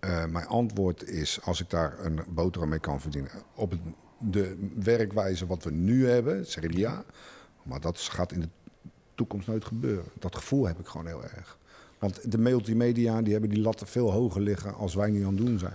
Eh, 0.00 0.24
mijn 0.26 0.46
antwoord 0.46 1.08
is, 1.08 1.42
als 1.42 1.60
ik 1.60 1.70
daar 1.70 2.04
een 2.04 2.20
boterham 2.28 2.68
mee 2.68 2.78
kan 2.78 3.00
verdienen, 3.00 3.30
op 3.54 3.70
het, 3.70 3.80
de 4.18 4.70
werkwijze 4.74 5.46
wat 5.46 5.64
we 5.64 5.70
nu 5.70 6.08
hebben, 6.08 6.46
zeg 6.46 6.64
ik 6.64 6.76
ja. 6.76 7.04
Maar 7.62 7.80
dat 7.80 7.98
gaat 7.98 8.32
in 8.32 8.40
de 8.40 8.48
toekomst 9.14 9.48
nooit 9.48 9.64
gebeuren. 9.64 10.04
Dat 10.18 10.36
gevoel 10.36 10.66
heb 10.66 10.78
ik 10.78 10.86
gewoon 10.86 11.06
heel 11.06 11.22
erg. 11.22 11.58
Want 11.98 12.32
de 12.32 12.38
multimedia 12.38 13.22
die 13.22 13.32
hebben 13.32 13.50
die 13.50 13.60
latten 13.60 13.86
veel 13.86 14.12
hoger 14.12 14.40
liggen 14.40 14.74
als 14.74 14.94
wij 14.94 15.10
nu 15.10 15.24
aan 15.24 15.36
het 15.36 15.46
doen 15.46 15.58
zijn. 15.58 15.72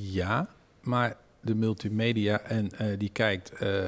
Ja, 0.00 0.48
maar 0.80 1.16
de 1.44 1.54
multimedia 1.54 2.40
en 2.40 2.70
eh, 2.78 2.98
die 2.98 3.08
kijkt 3.08 3.52
eh, 3.52 3.82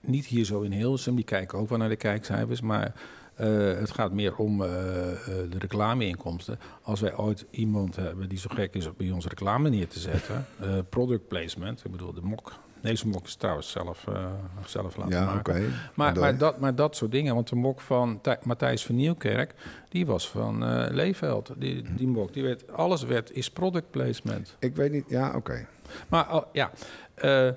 niet 0.00 0.26
hier 0.26 0.44
zo 0.44 0.60
in 0.60 0.72
Hilsum, 0.72 1.14
die 1.14 1.24
kijken 1.24 1.58
ook 1.58 1.68
wel 1.68 1.78
naar 1.78 1.88
de 1.88 1.96
kijkcijfers, 1.96 2.60
maar 2.60 2.92
eh, 3.34 3.48
het 3.78 3.90
gaat 3.90 4.12
meer 4.12 4.36
om 4.36 4.58
de 4.58 5.58
reclameinkomsten. 5.58 6.58
Als 6.82 7.00
wij 7.00 7.16
ooit 7.16 7.46
iemand 7.50 7.96
hebben 7.96 8.28
die 8.28 8.38
zo 8.38 8.48
gek 8.52 8.74
is 8.74 8.86
om 8.86 8.94
bij 8.96 9.10
ons 9.10 9.26
reclame 9.26 9.68
neer 9.68 9.88
te 9.88 9.98
zetten, 9.98 10.46
product 10.88 11.28
placement, 11.28 11.84
ik 11.84 11.90
bedoel 11.90 12.12
de 12.12 12.20
mok. 12.22 12.52
Deze 12.82 13.08
mok 13.08 13.24
is 13.26 13.34
trouwens 13.34 13.70
zelf, 13.70 14.06
eh, 14.06 14.24
zelf 14.66 14.96
laten 14.96 15.12
ja, 15.14 15.24
maken. 15.24 15.72
Maar, 15.94 16.18
maar, 16.18 16.38
dat, 16.38 16.58
maar 16.58 16.74
dat 16.74 16.96
soort 16.96 17.10
dingen. 17.10 17.34
Want 17.34 17.48
de 17.48 17.56
mok 17.56 17.80
van 17.80 18.20
Thij- 18.20 18.38
Matthijs 18.42 18.84
van 18.84 18.94
Nieuwkerk, 18.94 19.54
die 19.88 20.06
was 20.06 20.28
van 20.28 20.64
Leefveld. 20.94 21.52
Die, 21.56 21.84
die 21.96 22.06
mok, 22.06 22.32
die 22.32 22.42
werd, 22.42 22.72
alles 22.72 23.02
werd, 23.02 23.32
is 23.32 23.50
product 23.50 23.90
placement. 23.90 24.56
Ik 24.58 24.76
weet 24.76 24.92
niet, 24.92 25.04
ja, 25.08 25.32
oké. 25.36 25.66
Maar 26.08 26.44
ja, 26.52 26.70
eh, 27.14 27.48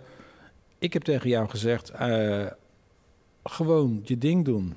ik 0.77 0.93
heb 0.93 1.03
tegen 1.03 1.29
jou 1.29 1.49
gezegd, 1.49 1.91
gewoon 3.43 4.01
je 4.03 4.17
ding 4.17 4.45
doen. 4.45 4.75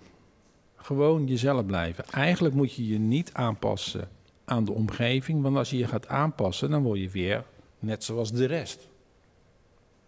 Gewoon 0.77 1.27
jezelf 1.27 1.67
blijven. 1.67 2.05
Eigenlijk 2.11 2.55
moet 2.55 2.75
je 2.75 2.87
je 2.87 2.99
niet 2.99 3.33
aanpassen 3.33 4.09
aan 4.45 4.65
de 4.65 4.73
omgeving. 4.73 5.43
Want 5.43 5.57
als 5.57 5.71
je 5.71 5.77
je 5.79 5.87
gaat 5.87 6.09
aanpassen, 6.09 6.71
dan 6.71 6.83
word 6.83 7.01
je 7.01 7.11
weer 7.11 7.45
net 7.79 8.05
zoals 8.05 8.33
de 8.33 8.45
rest. 8.45 8.89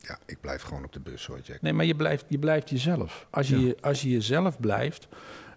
Ja, 0.06 0.19
ik 0.26 0.41
blijf 0.41 0.62
gewoon 0.62 0.85
op 0.85 0.93
de 0.93 1.00
bus 1.00 1.26
hoor, 1.26 1.41
Jack. 1.43 1.62
Nee, 1.62 1.73
maar 1.73 1.85
je 1.85 1.94
blijft, 1.97 2.25
je 2.29 2.38
blijft 2.38 2.70
jezelf. 2.70 3.26
Als 3.31 3.49
je, 3.49 3.67
Ja. 3.67 3.73
als 3.81 4.03
je 4.03 4.11
jezelf 4.11 4.61
blijft. 4.61 5.08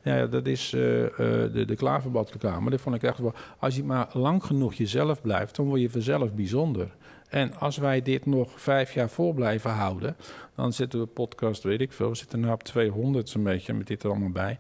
Ja, 0.04 0.26
dat 0.28 0.46
is 0.48 0.74
eh, 0.74 1.06
eh, 1.06 1.12
de, 1.54 1.64
de 1.66 1.76
klaverbadreclame. 1.76 2.70
Dat 2.70 2.82
vond 2.82 2.96
ik 2.96 3.04
echt 3.04 3.18
wel. 3.18 3.34
Als 3.60 3.76
je 3.76 3.84
maar 3.84 4.10
lang 4.14 4.44
genoeg 4.44 4.74
jezelf 4.74 5.22
blijft, 5.22 5.56
dan 5.56 5.66
word 5.66 5.82
je 5.82 5.90
vanzelf 5.90 6.34
bijzonder. 6.34 6.96
En 7.30 7.54
als 7.56 7.78
wij 7.78 8.02
dit 8.02 8.26
nog 8.26 8.62
vijf 8.62 8.94
jaar 8.94 9.10
vol 9.10 9.34
blijven 9.34 9.72
houden, 9.72 10.16
dan 10.56 10.74
zitten 10.74 11.00
we 11.00 11.06
podcast, 11.06 11.64
weet 11.64 11.82
ik 11.82 11.92
veel. 11.92 12.10
We 12.10 12.16
zitten 12.16 12.40
nu 12.40 12.50
op 12.52 12.64
200 12.64 13.30
zo'n 13.30 13.44
beetje 13.44 13.74
met 13.74 13.88
dit 13.88 14.04
er 14.04 14.10
allemaal 14.10 14.30
bij. 14.30 14.58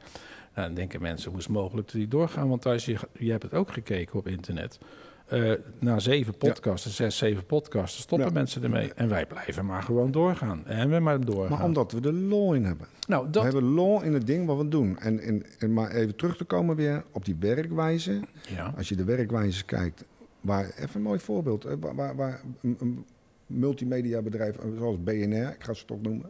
Nou, 0.55 0.67
dan 0.67 0.73
denken 0.75 1.01
mensen, 1.01 1.29
hoe 1.29 1.39
is 1.39 1.45
het 1.45 1.53
mogelijk 1.53 1.87
dat 1.87 1.95
die 1.95 2.07
doorgaan? 2.07 2.49
Want 2.49 2.65
als 2.65 2.85
je, 2.85 2.95
je 3.19 3.31
hebt 3.31 3.43
het 3.43 3.53
ook 3.53 3.71
gekeken 3.71 4.19
op 4.19 4.27
internet. 4.27 4.79
Eh, 5.29 5.51
na 5.79 5.99
zeven 5.99 6.37
podcasten, 6.37 6.91
zes, 6.91 7.17
zeven 7.17 7.45
podcasten, 7.45 8.01
stoppen 8.01 8.27
Ja. 8.27 8.33
mensen 8.33 8.63
ermee. 8.63 8.93
En 8.93 9.09
wij 9.09 9.25
blijven 9.25 9.65
maar 9.65 9.83
gewoon 9.83 10.11
doorgaan. 10.11 10.65
En 10.65 10.89
we 10.89 10.99
maar 10.99 11.25
doorgaan. 11.25 11.57
Maar 11.57 11.65
omdat 11.65 11.91
we 11.91 11.99
de 12.01 12.13
law 12.13 12.55
in 12.55 12.63
hebben. 12.65 12.87
Nou, 13.07 13.25
We 13.25 13.29
dat... 13.29 13.43
hebben 13.43 13.63
law 13.63 14.03
in 14.03 14.13
het 14.13 14.27
ding 14.27 14.45
wat 14.45 14.57
we 14.57 14.67
doen. 14.67 14.99
En, 14.99 15.19
en, 15.19 15.45
en 15.59 15.73
maar 15.73 15.91
even 15.91 16.15
terug 16.15 16.37
te 16.37 16.43
komen 16.43 16.75
weer 16.75 17.03
op 17.11 17.25
die 17.25 17.35
werkwijze. 17.39 18.19
Ja. 18.55 18.73
Als 18.77 18.89
je 18.89 18.95
de 18.95 19.03
werkwijze 19.03 19.65
kijkt, 19.65 20.03
waar, 20.41 20.65
even 20.77 20.95
een 20.95 21.01
mooi 21.01 21.19
voorbeeld. 21.19 21.63
hè, 21.63 21.79
Waar, 21.79 21.95
waar, 21.95 22.15
waar 22.15 22.41
een, 22.61 22.77
een 22.79 23.05
multimediabedrijf 23.45 24.57
eh, 24.57 24.65
zoals 24.77 25.03
BNR, 25.03 25.49
ik 25.49 25.63
ga 25.63 25.73
ze 25.73 25.85
toch 25.85 26.01
noemen. 26.01 26.29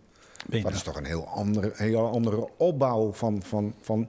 Je 0.49 0.61
Dat 0.61 0.73
is 0.73 0.83
toch 0.83 0.97
een 0.97 1.05
heel 1.05 1.27
andere, 1.27 1.71
heel 1.73 2.07
andere 2.07 2.47
opbouw 2.57 3.11
van, 3.13 3.41
van, 3.43 3.73
van, 3.81 4.07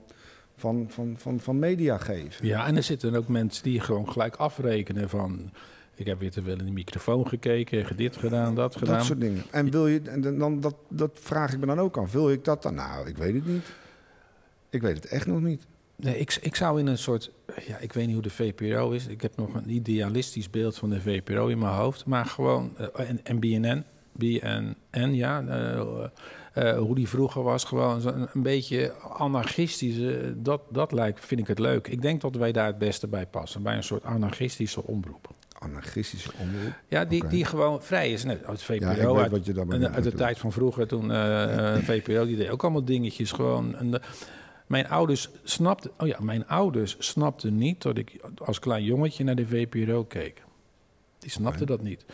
van, 0.61 0.85
van, 0.89 1.15
van, 1.17 1.39
van 1.39 1.59
media 1.59 1.97
geven. 1.97 2.47
Ja, 2.47 2.65
en 2.67 2.75
er 2.75 2.83
zitten 2.83 3.15
ook 3.15 3.27
mensen 3.27 3.63
die 3.63 3.79
gewoon 3.79 4.11
gelijk 4.11 4.35
afrekenen 4.35 5.09
van... 5.09 5.51
ik 5.95 6.05
heb 6.05 6.19
weer 6.19 6.31
te 6.31 6.41
veel 6.41 6.57
in 6.59 6.65
de 6.65 6.71
microfoon 6.71 7.27
gekeken, 7.27 7.97
dit 7.97 8.17
gedaan, 8.17 8.55
dat 8.55 8.75
gedaan. 8.75 8.97
Dat 8.97 9.05
soort 9.05 9.19
dingen. 9.19 9.43
En 9.51 9.71
wil 9.71 9.87
je, 9.87 10.01
en 10.05 10.37
dan, 10.37 10.59
dat, 10.59 10.75
dat 10.89 11.11
vraag 11.13 11.53
ik 11.53 11.59
me 11.59 11.65
dan 11.65 11.79
ook 11.79 11.97
af. 11.97 12.11
Wil 12.11 12.31
ik 12.31 12.45
dat 12.45 12.63
dan? 12.63 12.75
Nou, 12.75 13.07
ik 13.07 13.17
weet 13.17 13.33
het 13.33 13.45
niet. 13.45 13.71
Ik 14.69 14.81
weet 14.81 14.95
het 14.95 15.05
echt 15.05 15.27
nog 15.27 15.41
niet. 15.41 15.65
Nee, 15.95 16.17
ik, 16.17 16.37
ik 16.41 16.55
zou 16.55 16.79
in 16.79 16.87
een 16.87 16.97
soort... 16.97 17.31
Ja, 17.67 17.77
ik 17.77 17.93
weet 17.93 18.05
niet 18.05 18.13
hoe 18.13 18.23
de 18.23 18.29
VPRO 18.29 18.91
is. 18.91 19.07
Ik 19.07 19.21
heb 19.21 19.37
nog 19.37 19.53
een 19.53 19.69
idealistisch 19.69 20.49
beeld 20.49 20.77
van 20.77 20.89
de 20.89 21.01
VPRO 21.01 21.47
in 21.47 21.59
mijn 21.59 21.73
hoofd. 21.73 22.05
Maar 22.05 22.25
gewoon... 22.25 22.73
eh, 22.77 23.09
en, 23.09 23.19
en 23.23 23.39
BNN. 23.39 23.83
BNN, 24.11 25.13
ja. 25.13 25.41
eh, 25.41 26.03
eh, 26.51 26.77
hoe 26.77 26.95
die 26.95 27.07
vroeger 27.09 27.43
was. 27.43 27.63
Gewoon 27.63 28.07
een, 28.07 28.27
een 28.33 28.41
beetje 28.43 28.93
anarchistisch. 29.17 29.99
eh, 29.99 30.27
dat, 30.35 30.61
dat 30.69 30.91
lijkt, 30.91 31.25
vind 31.25 31.41
ik 31.41 31.47
het 31.47 31.59
leuk. 31.59 31.87
Ik 31.87 32.01
denk 32.01 32.21
dat 32.21 32.35
wij 32.35 32.51
daar 32.51 32.65
het 32.67 32.77
beste 32.77 33.07
bij 33.07 33.25
passen. 33.25 33.63
Bij 33.63 33.75
een 33.75 33.83
soort 33.83 34.03
anarchistische 34.03 34.83
omroep. 34.83 35.29
Anarchistische 35.59 36.31
omroep. 36.39 36.73
Ja, 36.87 37.05
die, 37.05 37.27
die 37.27 37.45
gewoon 37.45 37.83
vrij 37.83 38.11
is. 38.11 38.23
Net 38.23 38.39
VPRO. 38.63 39.13
Ja, 39.79 39.87
uit- 39.87 39.95
uit 39.95 40.03
de 40.03 40.09
tijd 40.17 40.37
van 40.37 40.51
vroeger, 40.51 40.87
toen 40.87 41.09
VPRO, 41.83 42.25
die 42.25 42.37
deed 42.37 42.49
ook 42.49 42.61
allemaal 42.63 42.83
dingetjes 42.85 43.31
gewoon. 43.31 43.75
En, 43.75 44.01
mijn 44.67 44.89
ouders 44.89 45.29
snapten, 45.43 45.91
oh 45.97 46.07
ja, 46.07 46.17
mijn 46.21 46.47
ouders 46.47 46.95
snapten 46.99 47.55
niet 47.55 47.81
dat 47.81 47.97
ik 47.97 48.19
als 48.45 48.59
klein 48.59 48.83
jongetje 48.83 49.23
naar 49.23 49.35
de 49.35 49.45
VPRO 49.47 50.03
keek. 50.03 50.43
Die 51.19 51.29
snapten 51.31 51.67
dat 51.67 51.81
niet. 51.81 52.05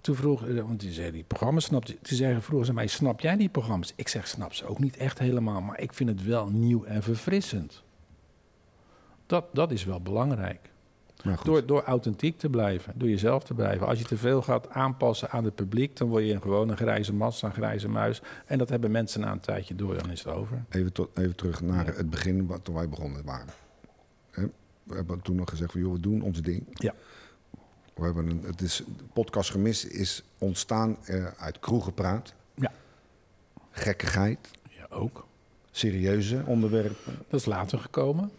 Toen 0.00 0.14
vroeg, 0.14 0.46
eh, 0.46 0.62
want 0.62 0.80
die 0.80 0.92
zei 0.92 1.10
die 1.10 1.24
programma's 1.26 1.64
snapte. 1.64 1.98
Toen 2.02 2.16
zeggen 2.16 2.42
vroegen 2.42 2.66
ze 2.66 2.72
mij, 2.72 2.86
snap 2.86 3.20
jij 3.20 3.36
die 3.36 3.48
programma's? 3.48 3.92
Ik 3.96 4.08
zeg, 4.08 4.28
snap 4.28 4.52
ze 4.52 4.66
ook 4.66 4.78
niet 4.78 4.96
echt 4.96 5.18
helemaal, 5.18 5.60
maar 5.60 5.80
ik 5.80 5.94
vind 5.94 6.08
het 6.08 6.24
wel 6.24 6.48
nieuw 6.48 6.84
en 6.84 7.02
verfrissend. 7.02 7.82
Dat, 9.26 9.44
dat 9.52 9.70
is 9.70 9.84
wel 9.84 10.00
belangrijk. 10.00 10.70
Door, 11.42 11.66
door 11.66 11.82
authentiek 11.82 12.38
te 12.38 12.48
blijven, 12.48 12.92
door 12.96 13.08
jezelf 13.08 13.44
te 13.44 13.54
blijven. 13.54 13.86
Als 13.86 13.98
je 13.98 14.04
te 14.04 14.16
veel 14.16 14.42
gaat 14.42 14.70
aanpassen 14.70 15.30
aan 15.30 15.44
het 15.44 15.54
publiek, 15.54 15.96
dan 15.96 16.08
word 16.08 16.24
je 16.24 16.32
een 16.32 16.42
gewoon 16.42 16.68
een 16.68 16.76
grijze 16.76 17.14
massa, 17.14 17.46
een 17.46 17.52
grijze 17.52 17.88
muis. 17.88 18.22
En 18.46 18.58
dat 18.58 18.68
hebben 18.68 18.90
mensen 18.90 19.20
na 19.20 19.32
een 19.32 19.40
tijdje 19.40 19.74
door, 19.74 19.98
dan 19.98 20.10
is 20.10 20.24
het 20.24 20.34
over. 20.34 20.64
Even, 20.68 20.92
tot, 20.92 21.18
even 21.18 21.36
terug 21.36 21.60
naar 21.60 21.86
het 21.86 22.10
begin 22.10 22.46
wat 22.46 22.64
toen 22.64 22.74
wij 22.74 22.88
begonnen 22.88 23.24
waren. 23.24 23.52
We 24.82 24.94
hebben 24.94 25.20
toen 25.20 25.36
nog 25.36 25.48
gezegd 25.48 25.72
van, 25.72 25.80
joh, 25.80 25.92
we 25.92 26.00
doen 26.00 26.22
ons 26.22 26.42
ding. 26.42 26.66
Ja. 26.72 26.94
We 28.00 28.06
hebben 28.06 28.28
een, 28.28 28.42
het 28.46 28.60
is, 28.60 28.76
de 28.96 29.04
podcast 29.12 29.50
Gemist 29.50 29.84
is 29.84 30.22
ontstaan 30.38 30.96
eh, 31.04 31.26
uit 31.38 31.58
kroegenpraat. 31.58 32.34
Ja. 32.54 32.72
Gekkigheid. 33.70 34.50
Ja, 34.68 34.86
ook. 34.90 35.26
Serieuze 35.70 36.42
onderwerpen. 36.46 37.14
Dat 37.28 37.40
is 37.40 37.46
later 37.46 37.78
gekomen. 37.78 38.30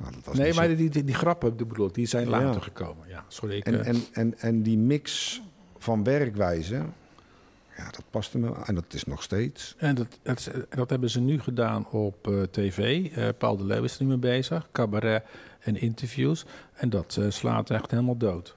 Nou, 0.00 0.12
dat 0.14 0.24
was 0.24 0.36
nee, 0.36 0.54
maar 0.54 0.68
zo- 0.68 0.74
die, 0.76 0.90
die, 0.90 1.04
die 1.04 1.14
grappen 1.14 1.56
die 1.56 1.66
bedoel 1.66 1.92
die 1.92 2.06
zijn 2.06 2.24
Ja. 2.28 2.30
later 2.30 2.62
gekomen. 2.62 3.08
Ja, 3.08 3.24
sorry. 3.28 3.56
Ik, 3.56 3.64
En, 3.66 3.80
eh, 3.80 3.88
en, 3.88 4.04
en, 4.12 4.38
en 4.38 4.62
die 4.62 4.78
mix 4.78 5.40
van 5.78 6.04
werkwijze, 6.04 6.74
ja, 7.76 7.84
dat 7.84 8.02
paste 8.10 8.38
me. 8.38 8.52
En 8.64 8.74
dat 8.74 8.84
is 8.94 9.04
nog 9.04 9.22
steeds. 9.22 9.74
En 9.78 9.94
dat, 9.94 10.18
dat, 10.22 10.50
dat 10.68 10.90
hebben 10.90 11.10
ze 11.10 11.20
nu 11.20 11.40
gedaan 11.40 11.88
op 11.90 12.26
eh, 12.28 12.42
tv. 12.42 13.06
Eh, 13.14 13.28
Paul 13.38 13.56
de 13.56 13.64
Leeuw 13.64 13.82
is 13.82 13.94
er 13.98 14.02
nu 14.02 14.08
mee 14.08 14.18
bezig. 14.18 14.68
Cabaret 14.72 15.22
en 15.60 15.76
interviews. 15.80 16.44
En 16.74 16.90
dat 16.90 17.16
eh, 17.20 17.30
slaat 17.30 17.70
echt 17.70 17.90
helemaal 17.90 18.16
dood. 18.16 18.56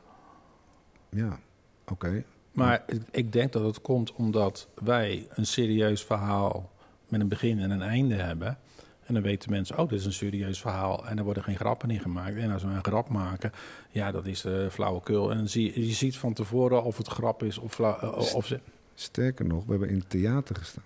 Ja, 1.16 1.40
oké. 1.88 2.24
Maar 2.52 2.84
ik, 2.88 3.02
ik 3.12 3.34
denk 3.34 3.52
dat 3.52 3.64
het 3.64 3.82
komt 3.82 4.14
omdat 4.14 4.68
wij 4.84 5.28
een 5.30 5.46
serieus 5.46 6.04
verhaal 6.04 6.72
met 7.08 7.22
een 7.22 7.28
begin 7.28 7.60
en 7.60 7.72
een 7.72 7.82
einde 7.82 8.16
hebben. 8.16 8.58
En 9.06 9.14
dan 9.14 9.24
weten 9.24 9.50
mensen, 9.52 9.78
oh, 9.80 9.90
dit 9.90 10.00
is 10.00 10.06
een 10.06 10.14
serieus 10.14 10.62
verhaal. 10.62 11.08
En 11.08 11.18
er 11.18 11.24
worden 11.24 11.44
geen 11.44 11.56
grappen 11.56 11.90
in 11.90 12.00
gemaakt. 12.00 12.36
En 12.36 12.52
als 12.52 12.64
we 12.64 12.70
een 12.70 12.84
grap 12.84 13.10
maken, 13.10 13.52
ja, 13.90 14.12
dat 14.12 14.26
is 14.26 14.46
eh 14.46 14.70
flauwekul. 14.70 15.32
En 15.32 15.38
dan 15.38 15.48
zie 15.48 15.86
je, 15.88 15.94
ziet 15.94 16.18
van 16.18 16.34
tevoren 16.34 16.84
of 16.84 16.98
het 16.98 17.08
grap 17.08 17.44
is 17.44 17.58
of, 17.58 17.80
eh, 17.80 18.34
of 18.36 18.46
ze... 18.46 18.60
Sterker 18.94 19.46
nog, 19.46 19.66
we 19.66 19.72
hebben 19.72 19.90
in 19.90 19.98
het 19.98 20.10
theater 20.10 20.56
gestaan. 20.56 20.84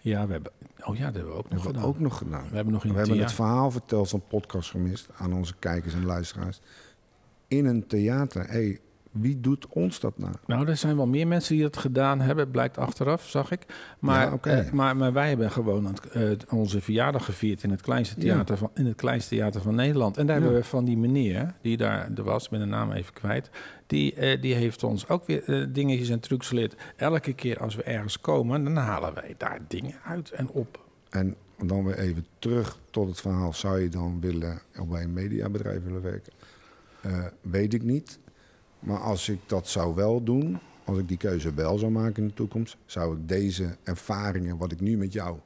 Ja, 0.00 0.26
we 0.26 0.32
hebben... 0.32 0.52
Oh 0.84 0.96
ja, 0.96 1.04
dat 1.04 1.14
hebben 1.14 1.32
we 1.32 1.38
ook 1.38 1.50
Dat 1.50 1.52
nog 1.52 1.66
gedaan. 1.66 1.82
ook 1.84 1.98
nog 1.98 2.18
gedaan. 2.18 2.48
We 2.48 2.54
hebben 2.54 2.72
nog 2.72 2.84
in 2.84 2.92
We 2.92 2.98
het 2.98 3.06
hebben 3.06 3.26
het 3.26 3.34
verhaal 3.34 3.70
verteld 3.70 4.08
van 4.08 4.22
podcast 4.28 4.70
gemist 4.70 5.08
aan 5.16 5.32
onze 5.32 5.54
kijkers 5.58 5.94
en 5.94 6.04
luisteraars. 6.04 6.60
In 7.48 7.66
een 7.66 7.86
theater. 7.86 8.48
hey, 8.48 8.80
wie 9.20 9.40
doet 9.40 9.66
ons 9.68 10.00
dat 10.00 10.18
nou? 10.18 10.32
Nou, 10.46 10.68
er 10.68 10.76
zijn 10.76 10.96
wel 10.96 11.06
meer 11.06 11.26
mensen 11.26 11.54
die 11.54 11.62
dat 11.62 11.76
gedaan 11.76 12.20
hebben, 12.20 12.50
blijkt 12.50 12.78
achteraf, 12.78 13.26
zag 13.28 13.50
ik. 13.50 13.66
Maar, 13.98 14.26
Ja, 14.26 14.32
oké. 14.32 14.50
eh, 14.50 14.72
maar, 14.72 14.96
maar 14.96 15.12
wij 15.12 15.28
hebben 15.28 15.50
gewoon 15.50 15.84
het, 15.86 16.06
eh, 16.10 16.30
onze 16.48 16.80
verjaardag 16.80 17.24
gevierd 17.24 17.62
in 17.62 17.70
het, 17.70 17.80
kleinste 17.80 18.14
Ja. 18.20 18.22
theater 18.32 18.56
van, 18.56 18.70
in 18.74 18.86
het 18.86 18.96
kleinste 18.96 19.34
theater 19.34 19.60
van 19.60 19.74
Nederland. 19.74 20.16
En 20.16 20.26
daar 20.26 20.36
Ja. 20.36 20.42
hebben 20.42 20.60
we 20.60 20.66
van 20.66 20.84
die 20.84 20.96
meneer, 20.96 21.54
die 21.62 21.76
daar 21.76 22.10
er 22.16 22.22
was, 22.24 22.48
ben 22.48 22.60
de 22.60 22.66
naam 22.66 22.92
even 22.92 23.12
kwijt, 23.12 23.50
die, 23.86 24.14
eh, 24.14 24.40
die 24.42 24.54
heeft 24.54 24.82
ons 24.84 25.08
ook 25.08 25.26
weer 25.26 25.68
dingetjes 25.72 26.08
en 26.08 26.20
trucs 26.20 26.48
geleerd. 26.48 26.74
Elke 26.96 27.32
keer 27.32 27.58
als 27.60 27.74
we 27.74 27.82
ergens 27.82 28.20
komen, 28.20 28.64
dan 28.64 28.76
halen 28.76 29.14
wij 29.14 29.34
daar 29.36 29.58
dingen 29.68 29.94
uit 30.04 30.30
en 30.30 30.48
op. 30.48 30.84
En 31.10 31.34
dan 31.64 31.84
weer 31.84 31.98
even 31.98 32.26
terug 32.38 32.78
tot 32.90 33.08
het 33.08 33.20
verhaal. 33.20 33.52
Zou 33.52 33.80
je 33.80 33.88
dan 33.88 34.20
willen, 34.20 34.58
bij 34.88 35.02
een 35.02 35.12
mediabedrijf 35.12 35.82
willen 35.84 36.02
werken? 36.02 36.32
Weet 37.40 37.74
ik 37.74 37.82
niet. 37.82 38.18
Maar 38.80 38.98
als 39.00 39.28
ik 39.28 39.38
dat 39.46 39.68
zou 39.68 39.94
wel 39.94 40.22
doen, 40.22 40.58
als 40.84 40.98
ik 40.98 41.08
die 41.08 41.16
keuze 41.16 41.54
wel 41.54 41.78
zou 41.78 41.92
maken 41.92 42.22
in 42.22 42.28
de 42.28 42.34
toekomst, 42.34 42.76
zou 42.86 43.16
ik 43.16 43.28
deze 43.28 43.76
ervaringen, 43.82 44.56
wat 44.56 44.72
ik 44.72 44.80
nu 44.80 44.96
met 44.96 45.12
jou 45.12 45.38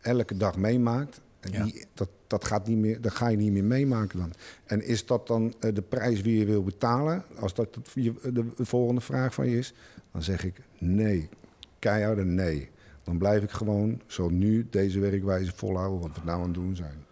elke 0.00 0.36
dag 0.36 0.56
meemaak, 0.56 1.08
en 1.40 1.52
Ja. 1.52 1.64
die, 1.64 1.84
dat, 1.94 2.08
dat, 2.26 2.44
gaat 2.44 2.66
niet 2.66 2.78
meer, 2.78 3.00
dat 3.00 3.12
ga 3.14 3.28
je 3.28 3.36
niet 3.36 3.52
meer 3.52 3.64
meemaken 3.64 4.18
dan. 4.18 4.32
En 4.64 4.86
is 4.86 5.06
dat 5.06 5.26
dan 5.26 5.54
eh, 5.60 5.74
de 5.74 5.82
prijs 5.82 6.22
die 6.22 6.38
je 6.38 6.44
wil 6.44 6.62
betalen? 6.62 7.24
Als 7.38 7.54
dat 7.54 7.74
de 8.32 8.44
volgende 8.56 9.00
vraag 9.00 9.34
van 9.34 9.48
je 9.48 9.58
is, 9.58 9.74
dan 10.12 10.22
zeg 10.22 10.44
ik 10.44 10.60
nee. 10.78 11.28
Keiharde 11.78 12.24
nee. 12.24 12.70
Dan 13.02 13.18
blijf 13.18 13.42
ik 13.42 13.50
gewoon 13.50 14.00
zo 14.06 14.28
nu 14.28 14.66
deze 14.70 15.00
werkwijze 15.00 15.52
volhouden 15.54 16.00
wat 16.00 16.16
we 16.16 16.20
nou 16.24 16.38
aan 16.38 16.44
het 16.44 16.54
doen 16.54 16.76
zijn. 16.76 17.04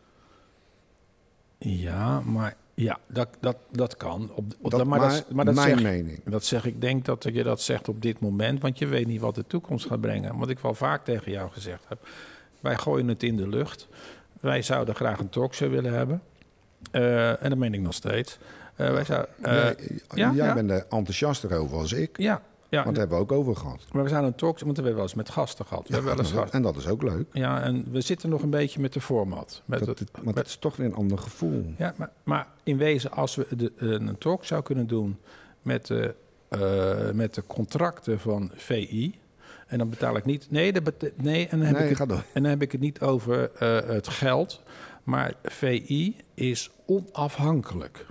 Ja, 1.58 2.20
maar 2.20 2.56
ja, 2.82 2.98
dat, 3.06 3.28
dat, 3.40 3.56
dat 3.70 3.96
kan. 3.96 4.30
Op, 4.34 4.44
op- 4.60 4.70
Dat, 4.70 4.84
maar, 4.84 4.98
dat, 5.00 5.24
maar 5.30 5.44
dat 5.44 5.54
mijn 5.54 5.68
zeg, 5.78 5.82
mening. 5.82 6.20
Dat 6.24 6.44
zeg 6.44 6.64
ik, 6.64 6.80
denk 6.80 7.04
dat 7.04 7.28
je 7.32 7.42
dat 7.42 7.60
zegt 7.60 7.88
op 7.88 8.02
dit 8.02 8.20
moment, 8.20 8.60
want 8.62 8.78
je 8.78 8.86
weet 8.86 9.06
niet 9.06 9.20
wat 9.20 9.34
de 9.34 9.44
toekomst 9.46 9.86
gaat 9.86 10.00
brengen. 10.00 10.38
Wat 10.38 10.48
ik 10.48 10.58
wel 10.58 10.74
vaak 10.74 11.04
tegen 11.04 11.32
jou 11.32 11.50
gezegd 11.50 11.84
heb. 11.88 12.06
Wij 12.60 12.76
gooien 12.76 13.08
het 13.08 13.22
in 13.22 13.36
de 13.36 13.48
lucht. 13.48 13.88
Wij 14.40 14.62
zouden 14.62 14.94
graag 14.94 15.18
een 15.18 15.28
talkshow 15.28 15.70
willen 15.70 15.92
hebben. 15.92 16.22
Eh, 16.90 17.42
en 17.42 17.48
dat 17.48 17.58
meen 17.58 17.74
ik 17.74 17.80
nog 17.80 17.94
steeds. 17.94 18.38
Eh, 18.76 18.90
wij 18.90 19.04
zou, 19.04 19.26
eh, 19.42 19.52
Nee, 19.52 19.74
ja, 20.14 20.32
jij 20.32 20.46
ja. 20.46 20.54
bent 20.54 20.70
er 20.70 20.86
enthousiaster 20.90 21.58
over 21.58 21.76
als 21.76 21.92
ik. 21.92 22.18
ja, 22.18 22.42
ja, 22.72 22.82
Want 22.84 22.96
daar 22.96 23.06
hebben 23.08 23.26
we 23.26 23.32
ook 23.34 23.40
over 23.40 23.56
gehad. 23.56 23.84
maar 23.92 24.02
we 24.02 24.08
zouden 24.08 24.30
een 24.30 24.36
talkshow, 24.36 24.64
want 24.64 24.76
we 24.76 24.82
hebben 24.84 24.94
wel 25.02 25.02
eens 25.10 25.14
met 25.14 25.30
gasten 25.30 25.64
gehad. 25.66 25.82
We 25.82 25.88
Ja, 25.88 25.94
hebben 25.94 26.14
wel 26.16 26.24
eens 26.24 26.34
gasten. 26.34 26.52
en 26.58 26.62
dat 26.62 26.76
is 26.76 26.86
ook 26.86 27.02
leuk. 27.02 27.26
Ja, 27.32 27.62
en 27.62 27.86
we 27.90 28.00
zitten 28.00 28.28
nog 28.30 28.42
een 28.42 28.50
beetje 28.50 28.80
met 28.80 28.92
de 28.92 29.00
format. 29.00 29.62
Met 29.64 29.84
Dat, 29.84 29.98
het, 29.98 30.10
met- 30.22 30.34
het 30.34 30.46
is 30.46 30.56
toch 30.56 30.76
weer 30.76 30.86
een 30.86 30.94
ander 30.94 31.18
gevoel. 31.18 31.72
Ja, 31.78 31.94
maar, 31.96 32.10
maar 32.24 32.46
in 32.62 32.76
wezen, 32.76 33.10
als 33.10 33.34
we 33.34 33.46
de, 33.56 33.72
een 33.76 34.18
talk 34.18 34.44
zou 34.44 34.62
kunnen 34.62 34.86
doen 34.86 35.18
met 35.62 35.86
de, 35.86 36.14
eh, 36.48 37.10
met 37.10 37.34
de 37.34 37.42
contracten 37.46 38.20
van 38.20 38.50
VI. 38.54 39.20
En 39.66 39.78
dan 39.78 39.90
betaal 39.90 40.16
ik 40.16 40.24
niet. 40.24 40.46
Nee, 40.50 40.72
dat 40.72 40.82
nee 41.16 41.48
en, 41.48 41.58
dan 41.58 41.66
heb 41.66 41.78
Nee, 41.78 41.90
ik 41.90 41.98
het, 41.98 42.08
door. 42.08 42.24
en 42.32 42.42
dan 42.42 42.50
heb 42.50 42.62
ik 42.62 42.72
het 42.72 42.80
niet 42.80 43.00
over 43.00 43.50
eh, 43.52 43.80
het 43.88 44.08
geld. 44.08 44.62
Maar 45.04 45.32
VI 45.42 46.16
is 46.34 46.70
onafhankelijk. 46.86 48.06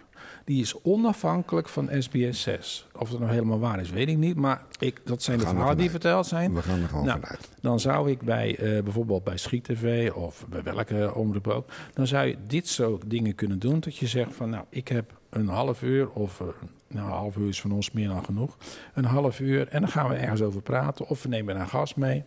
Die 0.52 0.62
is 0.62 0.82
onafhankelijk 0.82 1.70
van 1.70 1.90
SBS 2.00 2.42
6. 2.42 2.88
Of 2.98 3.10
dat 3.10 3.20
nou 3.20 3.32
helemaal 3.32 3.60
waar 3.60 3.80
is, 3.80 3.90
weet 3.90 4.08
ik 4.08 4.18
niet. 4.18 4.36
Maar 4.36 4.64
ik, 4.80 5.02
dat 5.04 5.24
zijn 5.24 5.38
de 5.38 5.46
verhalen 5.46 5.78
die 5.78 5.90
verteld 5.90 6.28
zijn. 6.28 6.54
We 6.54 6.62
gaan 6.62 6.82
er 6.82 6.88
gewoon 6.88 7.06
Nou, 7.06 7.20
vanuit. 7.20 7.50
Dan 7.62 7.80
zou 7.80 8.10
ik 8.10 8.22
bij 8.22 8.58
eh, 8.58 8.84
bijvoorbeeld 8.84 9.24
bij 9.24 9.38
Schiet 9.38 9.64
TV 9.64 10.12
of 10.14 10.46
bij 10.50 10.64
welke 10.64 11.12
omroep 11.16 11.48
ook, 11.48 11.70
dan 11.94 12.08
zou 12.08 12.28
je 12.28 12.38
dit 12.48 12.68
soort 12.68 13.10
dingen 13.10 13.36
kunnen 13.36 13.60
doen. 13.60 13.80
Dat 13.80 13.98
je 13.98 14.08
zegt 14.08 14.36
van 14.36 14.50
nou, 14.50 14.66
ik 14.70 14.88
heb 14.88 15.14
een 15.30 15.48
half 15.48 15.82
uur 15.82 16.10
of 16.10 16.40
eh, 16.40 16.48
nou, 16.88 17.08
een 17.08 17.14
half 17.14 17.36
uur 17.36 17.48
is 17.48 17.62
van 17.62 17.72
ons 17.72 17.92
meer 17.92 18.08
dan 18.08 18.26
genoeg. 18.26 18.58
Een 18.94 19.06
half 19.06 19.40
uur 19.40 19.68
en 19.68 19.82
dan 19.82 19.90
gaan 19.90 20.10
we 20.10 20.16
ergens 20.16 20.42
over 20.42 20.62
praten 20.62 21.08
of 21.08 21.24
we 21.24 21.30
nemen 21.30 21.60
een 21.60 21.70
gast 21.70 21.96
mee. 21.96 22.24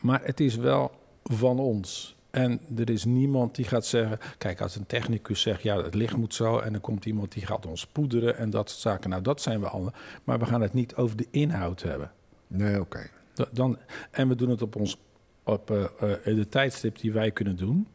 Maar 0.00 0.20
het 0.24 0.40
is 0.40 0.56
wel 0.56 0.90
van 1.22 1.58
ons. 1.58 2.16
En 2.30 2.60
er 2.76 2.90
is 2.90 3.04
niemand 3.04 3.54
die 3.54 3.64
gaat 3.64 3.86
zeggen... 3.86 4.18
Kijk, 4.38 4.60
als 4.60 4.76
een 4.76 4.86
technicus 4.86 5.40
zegt, 5.40 5.62
ja, 5.62 5.82
het 5.82 5.94
licht 5.94 6.16
moet 6.16 6.34
zo... 6.34 6.58
en 6.58 6.72
dan 6.72 6.80
komt 6.80 7.04
iemand 7.04 7.32
die 7.32 7.46
gaat 7.46 7.66
ons 7.66 7.86
poederen 7.86 8.36
en 8.36 8.50
dat 8.50 8.68
soort 8.70 8.80
zaken. 8.80 9.10
Nou, 9.10 9.22
dat 9.22 9.40
zijn 9.40 9.60
we 9.60 9.68
al. 9.68 9.92
Maar 10.24 10.38
we 10.38 10.46
gaan 10.46 10.60
het 10.60 10.72
niet 10.72 10.94
over 10.94 11.16
de 11.16 11.26
inhoud 11.30 11.82
hebben. 11.82 12.12
Nee, 12.46 12.80
oké. 12.80 13.10
Da- 13.34 13.48
Dan, 13.52 13.78
en 14.10 14.28
we 14.28 14.34
doen 14.34 14.48
het 14.50 14.62
op, 14.62 14.76
ons, 14.76 14.96
op 15.44 15.70
eh, 15.70 15.82
eh, 15.84 16.36
de 16.36 16.48
tijdstip 16.48 16.98
die 16.98 17.12
wij 17.12 17.30
kunnen 17.30 17.56
doen. 17.56 17.86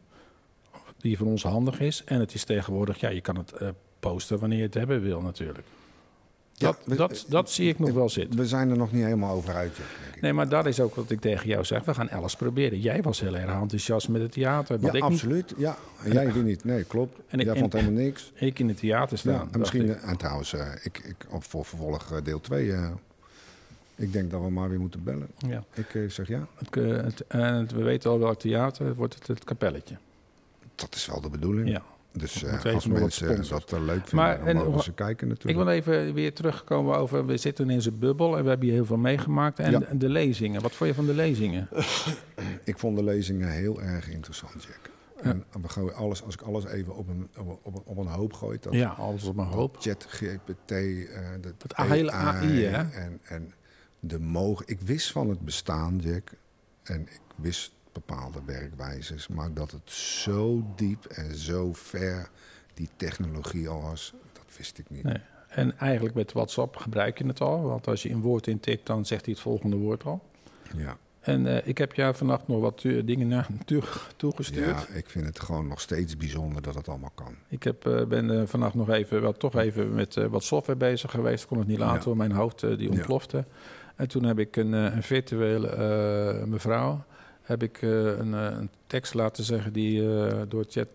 Die 0.98 1.16
van 1.16 1.26
ons 1.26 1.42
handig 1.42 1.80
is. 1.80 2.04
En 2.04 2.20
het 2.20 2.34
is 2.34 2.44
tegenwoordig, 2.44 3.00
ja, 3.00 3.08
je 3.08 3.20
kan 3.20 3.36
het 3.36 3.52
eh, 3.52 3.68
posten 4.00 4.38
wanneer 4.38 4.58
je 4.58 4.64
het 4.64 4.74
hebben 4.74 5.00
wil 5.00 5.20
natuurlijk. 5.20 5.66
Ja, 6.58 6.66
Dat, 6.66 6.78
we- 6.84 6.94
dat, 6.96 7.24
dat 7.28 7.50
zie 7.50 7.68
ik 7.68 7.78
nog 7.78 7.90
wel 7.90 8.08
zitten. 8.08 8.38
We 8.38 8.46
zijn 8.46 8.70
er 8.70 8.76
nog 8.76 8.92
niet 8.92 9.02
helemaal 9.04 9.34
over 9.34 9.54
uit. 9.54 9.76
Nee, 10.20 10.32
maar 10.32 10.48
dat 10.48 10.66
is 10.66 10.80
ook 10.80 10.94
wat 10.94 11.10
ik 11.10 11.20
tegen 11.20 11.48
jou 11.48 11.64
zeg. 11.64 11.84
We 11.84 11.94
gaan 11.94 12.10
alles 12.10 12.36
proberen. 12.36 12.80
Jij 12.80 13.02
was 13.02 13.20
heel 13.20 13.36
erg 13.36 13.50
enthousiast 13.60 14.08
met 14.08 14.22
het 14.22 14.32
theater. 14.32 14.78
Ja, 14.80 14.86
ik 14.86 14.92
niet. 14.92 15.02
absoluut. 15.02 15.54
Ja, 15.56 15.76
en 16.04 16.12
jij 16.12 16.32
weer 16.32 16.42
niet. 16.42 16.64
Nee, 16.64 16.84
klopt. 16.84 17.18
En 17.28 17.38
jij 17.40 17.56
vond 17.56 17.72
helemaal 17.72 18.02
niks. 18.02 18.32
Ik 18.34 18.58
in 18.58 18.68
het 18.68 18.76
theater 18.78 19.18
staan. 19.18 19.32
Ja, 19.32 19.46
en 19.52 19.58
misschien, 19.58 19.88
ik. 19.90 19.96
eh, 20.02 20.08
en 20.10 20.16
trouwens, 20.16 20.52
eh, 20.52 20.66
ik, 20.82 20.98
ik, 20.98 21.26
op, 21.30 21.44
voor 21.44 21.64
vervolg 21.64 22.12
eh, 22.12 22.18
deel 22.24 22.40
2. 22.40 22.72
ik 23.96 24.12
denk 24.12 24.30
dat 24.30 24.40
we 24.42 24.50
maar 24.50 24.68
weer 24.68 24.80
moeten 24.80 25.04
bellen. 25.04 25.26
Ja. 25.48 25.64
Ik 25.74 25.94
eh, 25.94 26.08
zeg 26.10 26.28
ja, 26.28 26.46
eh, 26.70 26.82
het- 27.28 27.72
we 27.72 27.82
weten 27.82 28.10
al 28.10 28.18
welk 28.18 28.38
theater. 28.38 28.94
Wordt 28.94 29.14
het 29.14 29.26
het 29.26 29.44
kapelletje. 29.44 29.96
dat 30.74 30.94
is 30.94 31.06
wel 31.06 31.20
de 31.20 31.28
bedoeling. 31.30 31.68
Ja. 31.68 31.82
Dus 32.18 32.42
eh, 32.42 32.74
als 32.74 32.86
mensen 32.86 33.48
dat 33.48 33.72
eh, 33.72 33.80
leuk 33.80 34.08
vinden, 34.08 34.14
Maar, 34.26 34.46
en 34.46 34.56
mogen 34.56 34.82
ze 34.82 34.92
kijken 34.92 35.26
Ik 35.26 35.32
natuurlijk. 35.32 35.64
wil 35.64 35.74
even 35.74 36.14
weer 36.14 36.34
terugkomen 36.34 36.96
over... 36.96 37.26
We 37.26 37.36
zitten 37.36 37.70
in 37.70 37.82
zijn 37.82 37.98
bubbel 37.98 38.36
en 38.36 38.42
we 38.42 38.48
hebben 38.48 38.66
hier 38.66 38.76
heel 38.76 38.84
veel 38.86 38.96
meegemaakt. 38.96 39.58
En 39.58 39.70
Ja. 39.70 39.78
de, 39.78 39.96
de 39.96 40.08
lezingen. 40.08 40.62
Wat 40.62 40.72
vond 40.72 40.90
je 40.90 40.96
van 40.96 41.06
de 41.06 41.14
lezingen? 41.14 41.68
Ik 42.64 42.78
vond 42.78 42.96
de 42.96 43.04
lezingen 43.04 43.50
heel 43.50 43.82
erg 43.82 44.08
interessant, 44.10 44.62
Jack. 44.62 44.90
Ja. 45.22 45.30
En 45.30 45.44
we 45.62 45.68
gooien 45.68 45.94
alles, 45.94 46.22
als 46.24 46.34
ik 46.34 46.40
alles 46.40 46.64
even 46.66 46.96
op 46.96 47.08
een, 47.08 47.28
op, 47.38 47.46
een- 47.48 47.58
op, 47.62 47.74
een- 47.74 47.82
op 47.84 47.96
een 47.96 48.06
hoop 48.06 48.32
gooi, 48.32 48.58
dat, 48.60 48.72
ja, 48.72 48.88
alles 48.88 49.24
op 49.24 49.36
mijn 49.36 49.48
hoop. 49.48 49.76
Chat, 49.80 50.06
GPT, 50.08 50.70
eh 50.70 50.76
de 51.40 51.54
Dat 51.58 51.86
hele 51.86 52.10
AI, 52.12 52.62
hè? 52.64 52.82
En, 52.82 53.20
en 53.24 53.52
de 54.00 54.18
mogen. 54.20 54.66
Ik 54.68 54.80
wist 54.80 55.12
van 55.12 55.28
het 55.28 55.40
bestaan, 55.40 55.98
Jack. 55.98 56.30
En 56.82 57.00
ik 57.00 57.20
wist 57.36 57.72
bepaalde 58.00 58.38
werkwijzes. 58.46 59.28
Maar 59.28 59.52
dat 59.54 59.70
het 59.70 59.90
zo 59.90 60.62
diep 60.76 61.04
en 61.04 61.34
zo 61.34 61.72
ver 61.72 62.30
die 62.74 62.88
technologie 62.96 63.68
al 63.68 63.82
was, 63.82 64.12
dat 64.32 64.56
wist 64.56 64.78
ik 64.78 64.90
niet. 64.90 65.02
Nee. 65.02 65.20
En 65.48 65.78
eigenlijk 65.78 66.14
met 66.14 66.32
WhatsApp 66.32 66.76
gebruik 66.76 67.18
je 67.18 67.26
het 67.26 67.40
al. 67.40 67.62
Want 67.62 67.86
als 67.86 68.02
je 68.02 68.10
een 68.10 68.20
woord 68.20 68.46
intikt, 68.46 68.86
dan 68.86 69.06
zegt 69.06 69.24
hij 69.24 69.34
het 69.34 69.42
volgende 69.42 69.76
woord 69.76 70.04
al. 70.04 70.22
Ja. 70.76 70.96
En 71.20 71.46
eh, 71.46 71.66
ik 71.68 71.78
heb 71.78 71.92
jou 71.94 72.14
vannacht 72.14 72.48
nog 72.48 72.60
wat 72.60 72.82
eh, 72.84 73.02
dingen 73.06 73.28
naar 73.28 73.46
toe, 73.64 73.82
toegestuurd. 74.16 74.86
ja, 74.88 74.94
ik 74.94 75.08
vind 75.10 75.26
het 75.26 75.40
gewoon 75.40 75.66
nog 75.68 75.80
steeds 75.80 76.16
bijzonder 76.16 76.62
dat 76.62 76.74
het 76.74 76.88
allemaal 76.88 77.12
kan. 77.14 77.34
Ik 77.48 77.62
heb, 77.62 77.86
eh, 77.86 78.04
ben 78.04 78.40
eh, 78.40 78.46
vannacht 78.46 78.74
nog 78.74 78.88
even, 78.90 79.20
wel, 79.22 79.32
toch 79.32 79.56
even 79.56 79.94
met 79.94 80.14
wat 80.14 80.44
software 80.44 80.78
bezig 80.78 81.10
geweest. 81.10 81.42
Ik 81.42 81.48
kon 81.48 81.58
het 81.58 81.66
niet 81.66 81.78
laten, 81.78 82.10
Ja. 82.10 82.16
mijn 82.16 82.32
hoofd 82.32 82.60
die 82.60 82.82
Ja. 82.82 82.88
ontplofte. 82.88 83.44
En 83.96 84.08
toen 84.08 84.24
heb 84.24 84.38
ik 84.38 84.56
een, 84.56 84.72
een 84.72 85.02
virtuele 85.02 86.46
mevrouw... 86.46 87.04
heb 87.46 87.62
ik 87.62 87.82
eh, 87.82 88.18
een, 88.18 88.34
eh, 88.34 88.42
een 88.42 88.70
tekst 88.86 89.14
laten 89.14 89.44
zeggen 89.44 89.72
die 89.72 90.26
eh, 90.26 90.40
door 90.48 90.64
chat 90.68 90.88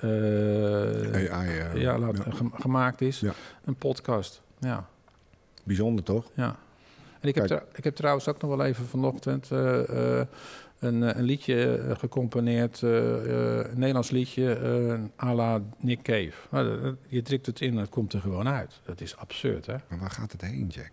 AI, 0.00 1.28
ja, 1.74 1.98
laat, 1.98 2.16
ja. 2.16 2.24
gemaakt 2.52 3.00
is. 3.00 3.20
Ja. 3.20 3.32
Een 3.64 3.76
podcast. 3.76 4.40
Ja, 4.58 4.88
Bijzonder 5.64 6.04
toch? 6.04 6.30
ja. 6.34 6.56
En 7.20 7.28
ik 7.28 7.34
heb, 7.34 7.66
ik 7.74 7.84
heb 7.84 7.94
trouwens 7.94 8.28
ook 8.28 8.40
nog 8.40 8.56
wel 8.56 8.66
even 8.66 8.86
vanochtend 8.86 9.50
een, 9.50 10.28
een 11.18 11.22
liedje 11.22 11.80
gecomponeerd. 11.98 12.80
een 12.80 13.68
Nederlands 13.74 14.10
liedje 14.10 14.58
à 15.22 15.34
la 15.34 15.60
Nick 15.78 16.02
Cave. 16.02 16.96
Je 17.08 17.22
drukt 17.22 17.46
het 17.46 17.60
in 17.60 17.70
en 17.70 17.76
het 17.76 17.88
komt 17.88 18.12
er 18.12 18.20
gewoon 18.20 18.48
uit. 18.48 18.80
Dat 18.84 19.00
is 19.00 19.16
absurd, 19.16 19.66
hè? 19.66 19.76
Maar 19.88 19.98
waar 19.98 20.10
gaat 20.10 20.32
het 20.32 20.40
heen, 20.40 20.66
Jack? 20.66 20.92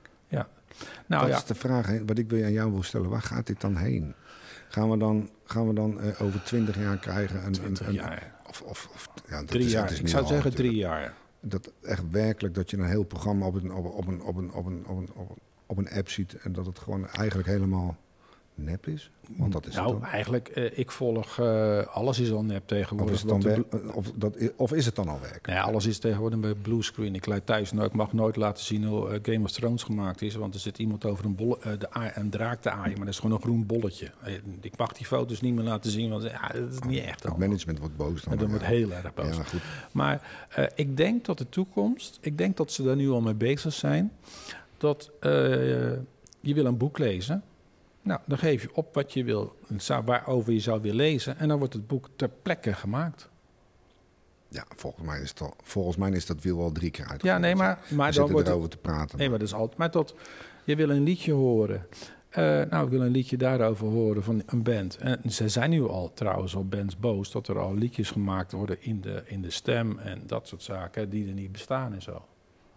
Nou 1.06 1.22
dat 1.22 1.32
ja, 1.32 1.38
is 1.38 1.46
de 1.46 1.56
vraag 1.56 1.88
hè, 1.88 2.06
wat 2.06 2.18
ik 2.18 2.30
wil 2.30 2.44
aan 2.44 2.52
jou 2.52 2.72
wil 2.72 2.84
stellen. 2.84 3.10
Waar 3.10 3.22
gaat 3.22 3.48
dit 3.48 3.62
dan 3.62 3.76
heen? 3.76 4.14
Gaan 4.72 4.90
we 4.90 4.98
dan, 4.98 5.30
gaan 5.44 5.68
we 5.68 5.74
dan 5.74 6.02
eh, 6.02 6.22
over 6.22 6.44
twintig 6.44 6.78
jaar 6.78 6.98
krijgen 6.98 7.46
een... 7.46 7.52
20 7.52 7.82
een, 7.82 7.88
een- 7.88 7.94
jaar. 7.94 8.36
Of, 8.48 8.62
of, 8.62 8.90
of, 8.94 9.10
ja, 9.30 9.38
dat 9.40 9.48
Drie 9.48 9.66
is, 9.66 9.72
jaar. 9.72 9.92
Is 9.92 10.00
Ik 10.00 10.08
zou 10.08 10.26
zeggen 10.26 10.56
drie 10.56 10.76
jaar. 10.76 11.14
Dat 11.40 11.72
echt 11.82 12.10
werkelijk 12.12 12.56
dat 12.56 12.70
je 12.70 12.78
een 12.78 12.86
heel 12.86 13.04
programma 13.04 13.46
op 13.46 13.56
een, 13.56 13.74
op, 13.74 13.86
op 13.86 14.08
een, 14.08 14.22
op 14.22 14.36
een, 14.36 14.54
op 14.54 14.66
een, 14.66 14.86
op 14.88 14.98
een, 14.98 15.10
op 15.16 15.30
een, 15.30 15.38
op 15.66 15.78
een 15.78 15.90
app 15.90 16.10
ziet... 16.10 16.34
en 16.34 16.54
dat 16.54 16.66
het 16.66 16.80
gewoon 16.80 17.08
eigenlijk 17.08 17.48
helemaal 17.48 17.98
nep 18.62 18.88
is? 18.88 19.12
Want 19.38 19.54
dat 19.54 19.66
is 19.68 19.76
nou, 19.76 19.94
het 19.96 20.04
eigenlijk, 20.04 20.48
eh, 20.48 20.78
ik 20.78 20.92
volg... 20.92 21.40
eh, 21.40 21.86
alles 21.88 22.20
is 22.20 22.32
al 22.32 22.44
nep 22.44 22.62
Of 22.62 22.66
tegenwoordig. 22.66 23.16
is, 23.16 23.22
het 23.22 23.30
dan 23.30 23.40
de 23.40 23.66
of, 23.94 24.12
dat, 24.16 24.38
of 24.56 24.74
is 24.74 24.86
het 24.86 24.96
dan 24.96 25.08
al 25.08 25.20
werk? 25.22 25.46
Nou 25.48 25.58
ja, 25.60 25.64
alles 25.64 25.86
is 25.86 26.00
tegenwoordig 26.00 26.40
bij 26.40 26.54
bluescreen. 26.54 27.16
Ik 27.16 27.26
laat 27.26 27.46
thuis 27.46 27.72
nou, 27.72 27.86
ik 27.88 27.94
mag 27.94 28.14
nooit 28.14 28.36
laten 28.36 28.64
zien 28.64 28.84
hoe 28.84 29.10
eh, 29.10 29.20
Game 29.22 29.44
of 29.44 29.52
Thrones 29.52 29.84
gemaakt 29.84 30.22
is. 30.22 30.36
Want 30.36 30.54
er 30.54 30.60
zit 30.60 30.78
iemand 30.78 31.06
over 31.06 31.26
een, 31.26 31.36
bolle, 31.36 31.58
eh, 31.62 31.72
de 31.80 31.88
een 32.14 32.30
draak 32.30 32.62
te 32.62 32.70
aaien, 32.70 32.96
maar 32.96 33.06
dat 33.06 33.14
is 33.14 33.20
gewoon 33.20 33.36
een 33.36 33.42
groen 33.42 33.66
bolletje. 33.66 34.12
Eh, 34.24 34.34
Ik 34.62 34.78
mag 34.78 34.94
die 34.94 35.06
foto's 35.06 35.42
niet 35.42 35.54
meer 35.54 35.64
laten 35.64 35.92
zien, 35.92 36.10
want 36.10 36.24
ja, 36.24 36.48
dat 36.48 36.74
is 36.74 36.80
niet 36.80 37.04
echt 37.04 37.24
Het 37.24 37.38
management 37.38 37.80
wordt 37.80 37.98
boos 37.98 38.22
dan. 38.22 38.34
En 38.34 38.40
dan 38.40 38.48
wordt 38.50 38.64
ja. 38.64 38.70
heel 38.70 38.92
erg 38.92 39.14
boos. 39.14 39.36
Ja, 39.36 39.44
goed. 39.44 39.62
Maar 39.92 40.46
eh, 40.50 40.66
ik 40.76 40.98
denk 40.98 41.26
dat 41.26 41.38
de 41.38 41.50
toekomst, 41.50 42.18
ik 42.22 42.38
denk 42.38 42.58
dat 42.58 42.72
ze 42.72 42.84
daar 42.84 42.96
nu 42.96 43.10
al 43.10 43.22
mee 43.22 43.34
bezig 43.34 43.74
zijn, 43.74 44.12
dat 44.78 45.12
eh, 45.20 45.32
je 46.40 46.54
wil 46.54 46.66
een 46.66 46.78
boek 46.78 46.98
lezen. 46.98 47.44
Nou, 48.02 48.20
dan 48.26 48.38
geef 48.38 48.62
je 48.62 48.76
op 48.76 48.94
wat 48.94 49.14
je 49.14 49.24
wil, 49.24 49.56
waarover 50.06 50.54
je 50.54 50.60
zou 50.60 50.82
willen 50.82 50.96
lezen. 50.96 51.38
En 51.38 51.48
dan 51.48 51.58
wordt 51.58 51.74
het 51.74 51.88
boek 51.88 52.10
ter 52.16 52.30
plekke 52.42 52.74
gemaakt. 52.74 53.30
Ja, 54.48 54.66
volgens 54.76 55.06
mij, 55.06 55.22
is 55.22 55.30
het 55.30 55.42
al, 55.42 55.54
volgens 55.64 55.98
mij 55.98 56.12
is 56.12 56.26
dat 56.26 56.42
wiel 56.42 56.62
al 56.62 56.72
drie 56.72 56.92
keer 56.92 57.06
uit. 57.06 57.24
Ja, 57.24 57.38
nee, 57.38 57.56
maar, 57.56 57.80
maar 57.90 58.14
dan 58.14 58.24
wordt 58.24 58.40
het, 58.40 58.48
erover 58.48 58.70
te 58.70 58.78
praten. 58.78 59.18
Nee, 59.18 59.30
maar 59.30 59.40
dat 59.40 59.48
is 59.48 59.54
altijd. 59.54 59.78
Maar 59.78 59.92
tot 59.92 60.16
je 60.64 60.76
wil 60.76 60.90
een 60.90 61.04
liedje 61.04 61.32
horen. 61.32 61.88
Eh, 62.30 62.44
nou, 62.44 62.86
ik 62.86 62.90
wil 62.90 63.02
een 63.02 63.12
liedje 63.12 63.38
daarover 63.38 63.88
horen 63.88 64.24
van 64.24 64.44
een 64.46 64.64
band. 64.64 64.98
En 64.98 65.32
ze 65.32 65.50
zijn 65.50 65.70
nu 65.70 65.88
al 65.88 66.14
trouwens 66.14 66.56
al 66.56 66.66
bands 66.66 66.98
boos 66.98 67.32
dat 67.32 67.48
er 67.48 67.60
al 67.60 67.76
liedjes 67.76 68.12
gemaakt 68.12 68.52
worden 68.52 68.78
in 68.80 69.02
de, 69.02 69.24
in 69.26 69.42
de 69.42 69.50
stem 69.50 70.00
en 70.00 70.22
dat 70.26 70.48
soort 70.48 70.64
zaken 70.64 71.10
die 71.10 71.28
er 71.28 71.34
niet 71.34 71.52
bestaan 71.52 71.94
en 71.94 72.02
zo. 72.02 72.26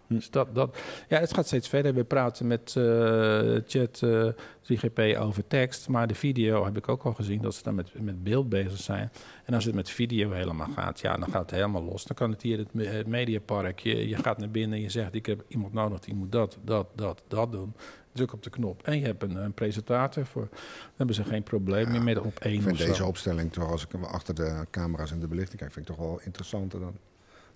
Hm. 0.06 0.14
Dus 0.14 0.30
dat, 0.30 0.54
dat, 0.54 0.76
ja, 1.08 1.18
het 1.20 1.34
gaat 1.34 1.46
steeds 1.46 1.68
verder. 1.68 1.94
We 1.94 2.04
praten 2.04 2.46
met 2.46 2.74
eh, 2.76 3.56
chat 3.66 4.02
eh 4.02 4.28
3GP 4.72 5.18
over 5.18 5.46
tekst, 5.46 5.88
maar 5.88 6.06
de 6.06 6.14
video 6.14 6.64
heb 6.64 6.76
ik 6.76 6.88
ook 6.88 7.02
al 7.02 7.12
gezien 7.14 7.42
dat 7.42 7.54
ze 7.54 7.62
dan 7.62 7.74
met, 7.74 8.00
met 8.00 8.24
beeld 8.24 8.48
bezig 8.48 8.78
zijn. 8.80 9.10
En 9.44 9.54
als 9.54 9.64
het 9.64 9.74
met 9.74 9.90
video 9.90 10.30
helemaal 10.30 10.68
gaat, 10.74 11.00
ja, 11.00 11.16
dan 11.16 11.30
gaat 11.30 11.40
het 11.42 11.50
helemaal 11.50 11.82
los. 11.82 12.04
Dan 12.04 12.16
kan 12.16 12.30
het 12.30 12.42
hier 12.42 12.58
het, 12.58 12.74
me- 12.74 12.84
het 12.84 13.06
mediapark. 13.06 13.78
Je, 13.78 14.08
je 14.08 14.16
gaat 14.16 14.38
naar 14.38 14.50
binnen 14.50 14.76
en 14.76 14.82
je 14.82 14.90
zegt: 14.90 15.14
Ik 15.14 15.26
heb 15.26 15.44
iemand 15.48 15.72
nodig 15.72 16.00
die 16.00 16.14
moet 16.14 16.32
dat, 16.32 16.58
dat, 16.64 16.86
dat, 16.94 17.22
dat 17.28 17.52
doen. 17.52 17.74
Druk 18.12 18.32
op 18.32 18.42
de 18.42 18.50
knop. 18.50 18.82
En 18.82 18.98
je 18.98 19.04
hebt 19.04 19.22
een, 19.22 19.36
een 19.36 19.52
presentator 19.52 20.26
voor. 20.26 20.48
Dan 20.50 20.60
hebben 20.96 21.14
ze 21.14 21.24
geen 21.24 21.42
probleem 21.42 21.90
meer 21.90 22.02
met 22.02 22.18
op 22.18 22.38
één 22.38 22.52
Ik 22.52 22.58
of 22.58 22.64
vind 22.64 22.78
zo. 22.78 22.86
deze 22.86 23.04
opstelling, 23.04 23.52
toch, 23.52 23.70
als 23.70 23.84
ik 23.84 23.92
hem 23.92 24.04
achter 24.04 24.34
de 24.34 24.66
camera's 24.70 25.10
en 25.12 25.20
de 25.20 25.28
belichting 25.28 25.58
kijk, 25.60 25.72
vind 25.72 25.88
ik 25.88 25.96
toch 25.96 26.06
wel 26.06 26.20
interessanter 26.24 26.80
dan. 26.80 26.96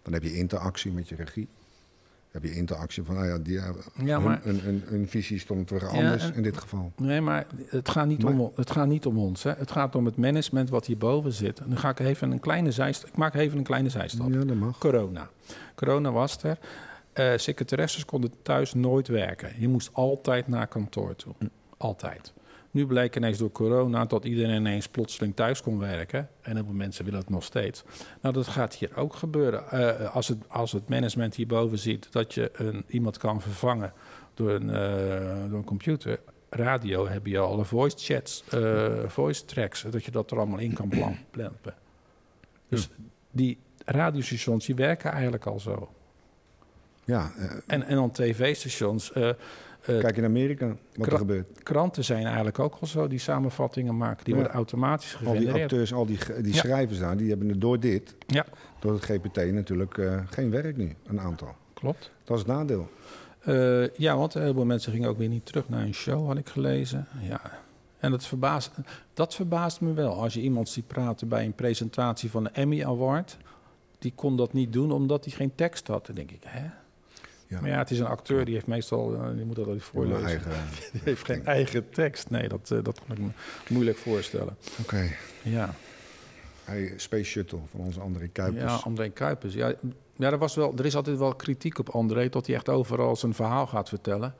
Dan 0.02 0.12
heb 0.12 0.22
je 0.22 0.34
interactie 0.36 0.92
met 0.92 1.08
je 1.08 1.14
regie. 1.14 1.48
Heb 2.42 2.50
je 2.50 2.56
interactie 2.56 3.02
van, 3.02 3.14
nou 3.14 3.26
ja, 3.26 3.38
die, 3.38 3.60
Ja, 4.04 4.18
maar- 4.18 4.40
hun, 4.42 4.60
hun, 4.60 4.82
hun 4.86 5.08
visie 5.08 5.38
stond 5.38 5.70
weer 5.70 5.80
Ja, 5.80 5.86
anders 5.88 6.22
en- 6.30 6.34
in 6.34 6.42
dit 6.42 6.56
geval. 6.58 6.92
Nee, 6.96 7.20
maar 7.20 7.46
het 7.66 7.88
gaat 7.88 8.06
niet, 8.06 8.22
Maar- 8.22 8.32
om, 8.32 8.52
het 8.54 8.70
gaat 8.70 8.86
niet 8.86 9.06
om 9.06 9.18
ons. 9.18 9.42
Hè. 9.42 9.52
Het 9.56 9.70
gaat 9.70 9.94
om 9.94 10.04
het 10.04 10.16
management 10.16 10.70
wat 10.70 10.86
hierboven 10.86 11.32
zit. 11.32 11.58
En 11.58 11.68
dan 11.68 11.78
ga 11.78 11.88
ik 11.88 11.98
even 11.98 12.30
een 12.30 12.40
kleine 12.40 12.70
zijstap. 12.72 13.08
Ik 13.08 13.16
maak 13.16 13.34
even 13.34 13.58
een 13.58 13.64
kleine 13.64 13.88
zijstap. 13.88 14.32
Ja, 14.32 14.44
dat 14.44 14.56
mag. 14.56 14.78
Corona. 14.78 15.28
Corona 15.74 16.12
was 16.12 16.42
er. 16.42 16.58
Eh 17.12 17.32
secretaresses 17.36 18.04
konden 18.04 18.30
thuis 18.42 18.74
nooit 18.74 19.08
werken. 19.08 19.50
Je 19.58 19.68
moest 19.68 19.90
altijd 19.92 20.48
naar 20.48 20.66
kantoor 20.66 21.16
toe. 21.16 21.34
Altijd. 21.76 22.32
Nu 22.70 22.86
bleek 22.86 23.16
ineens 23.16 23.38
door 23.38 23.52
corona 23.52 24.04
dat 24.04 24.24
iedereen 24.24 24.56
ineens 24.56 24.88
plotseling 24.88 25.36
thuis 25.36 25.62
kon 25.62 25.78
werken. 25.78 26.28
En 26.40 26.54
heel 26.56 26.64
veel 26.64 26.74
mensen 26.74 27.04
willen 27.04 27.20
het 27.20 27.28
nog 27.30 27.44
steeds. 27.44 27.84
Nou, 28.22 28.34
dat 28.34 28.46
gaat 28.46 28.74
hier 28.74 28.96
ook 28.96 29.14
gebeuren. 29.14 29.70
Eh, 29.70 30.14
als, 30.14 30.28
het, 30.28 30.38
als 30.48 30.72
het 30.72 30.88
management 30.88 31.34
hierboven 31.34 31.78
ziet 31.78 32.12
dat 32.12 32.34
je 32.34 32.50
een, 32.52 32.84
iemand 32.88 33.18
kan 33.18 33.40
vervangen 33.40 33.92
door 34.34 34.50
een, 34.50 34.70
eh, 34.70 35.48
door 35.48 35.58
een 35.58 35.64
computer. 35.64 36.20
Radio 36.50 37.06
heb 37.08 37.26
je 37.26 37.38
al 37.38 37.64
voice 37.64 37.96
chats, 37.98 38.44
eh, 38.50 38.92
voice 39.06 39.44
tracks, 39.44 39.84
dat 39.90 40.04
je 40.04 40.10
dat 40.10 40.30
er 40.30 40.36
allemaal 40.38 40.58
in 40.58 40.72
kan 40.72 40.88
plan- 40.88 41.18
plampen. 41.30 41.74
Dus 42.68 42.88
die 43.30 43.58
radiostations 43.84 44.66
die 44.66 44.74
werken 44.74 45.12
eigenlijk 45.12 45.46
al 45.46 45.60
zo. 45.60 45.92
Ja, 47.04 47.32
eh, 47.38 47.50
En, 47.66 47.82
en 47.82 47.96
dan 47.96 48.10
tv-stations. 48.10 49.12
Eh, 49.80 49.98
kijk 49.98 50.16
in 50.16 50.24
Amerika 50.24 50.76
wat 50.94 51.12
er 51.12 51.18
gebeurt. 51.18 51.62
kranten 51.62 52.04
zijn 52.04 52.24
eigenlijk 52.24 52.58
ook 52.58 52.76
al 52.80 52.86
zo 52.86 53.08
die 53.08 53.18
samenvattingen 53.18 53.96
maken. 53.96 54.24
Die 54.24 54.34
Ja. 54.34 54.40
worden 54.40 54.56
automatisch 54.56 55.14
Al 55.14 55.20
die 55.20 55.28
gegenereerd. 55.30 55.62
acteurs, 55.62 55.92
al 55.92 56.06
die, 56.06 56.18
die 56.42 56.52
Ja. 56.54 56.58
schrijvers 56.58 56.98
daar, 56.98 57.16
die 57.16 57.28
hebben 57.28 57.48
er 57.48 57.58
door 57.58 57.80
dit, 57.80 58.14
Ja. 58.26 58.44
door 58.80 58.92
het 58.92 59.04
GPT 59.04 59.52
natuurlijk 59.52 59.98
eh, 59.98 60.20
geen 60.26 60.50
werk 60.50 60.76
nu, 60.76 60.94
een 61.06 61.20
aantal. 61.20 61.54
Klopt. 61.74 62.10
Dat 62.24 62.36
is 62.38 62.42
het 62.42 62.52
nadeel. 62.52 62.88
Eh, 63.40 63.88
ja, 63.96 64.16
want 64.16 64.34
een 64.34 64.40
heleboel 64.40 64.64
mensen 64.64 64.92
gingen 64.92 65.08
ook 65.08 65.18
weer 65.18 65.28
niet 65.28 65.46
terug 65.46 65.68
naar 65.68 65.82
een 65.82 65.94
show, 65.94 66.26
had 66.26 66.36
ik 66.36 66.48
gelezen. 66.48 67.06
Ja. 67.28 67.40
En 67.98 68.10
dat 68.10 68.26
verbaast, 68.26 68.70
dat 69.14 69.34
verbaast 69.34 69.80
me 69.80 69.92
wel. 69.92 70.12
Als 70.22 70.34
je 70.34 70.40
iemand 70.40 70.68
ziet 70.68 70.86
praten 70.86 71.28
bij 71.28 71.44
een 71.44 71.52
presentatie 71.54 72.30
van 72.30 72.44
de 72.44 72.50
Emmy 72.50 72.84
Award... 72.84 73.36
die 73.98 74.12
kon 74.14 74.36
dat 74.36 74.52
niet 74.52 74.72
doen 74.72 74.92
omdat 74.92 75.24
hij 75.24 75.34
geen 75.34 75.54
tekst 75.54 75.86
had. 75.86 76.06
Dan 76.06 76.14
denk 76.14 76.30
ik, 76.30 76.42
hè? 76.46 76.66
Ja. 77.48 77.60
Maar 77.60 77.70
ja, 77.70 77.78
het 77.78 77.90
is 77.90 77.98
een 77.98 78.06
acteur, 78.06 78.44
die 78.44 78.54
heeft 78.54 78.66
meestal... 78.66 79.14
eh, 79.14 79.36
die 79.36 79.44
moet 79.44 79.56
dat 79.56 79.66
altijd 79.66 79.84
voorlezen. 79.84 80.26
eigen. 80.26 80.50
Die 80.92 81.00
heeft 81.04 81.24
geen 81.24 81.46
eigen 81.46 81.90
tekst. 81.90 82.30
Nee, 82.30 82.48
dat, 82.48 82.70
eh, 82.70 82.78
dat 82.82 83.00
kan 83.06 83.16
ik 83.16 83.22
me 83.22 83.28
moeilijk 83.68 83.96
voorstellen. 83.96 84.56
Oké. 84.80 85.08
Ja. 85.42 85.74
Hey, 86.64 86.92
Space 86.96 87.24
Shuttle 87.24 87.58
van 87.70 87.80
onze 87.80 88.00
André 88.00 88.28
Kuipers. 88.28 88.62
Ja, 88.64 88.80
André 88.84 89.08
Kuipers. 89.08 89.54
Ja, 89.54 89.74
ja 90.16 90.30
er, 90.30 90.38
was 90.38 90.54
wel, 90.54 90.74
er 90.76 90.86
is 90.86 90.96
altijd 90.96 91.18
wel 91.18 91.34
kritiek 91.34 91.78
op 91.78 91.88
André... 91.88 92.28
dat 92.28 92.46
hij 92.46 92.54
echt 92.54 92.68
overal 92.68 93.16
zijn 93.16 93.34
verhaal 93.34 93.66
gaat 93.66 93.88
vertellen. 93.88 94.34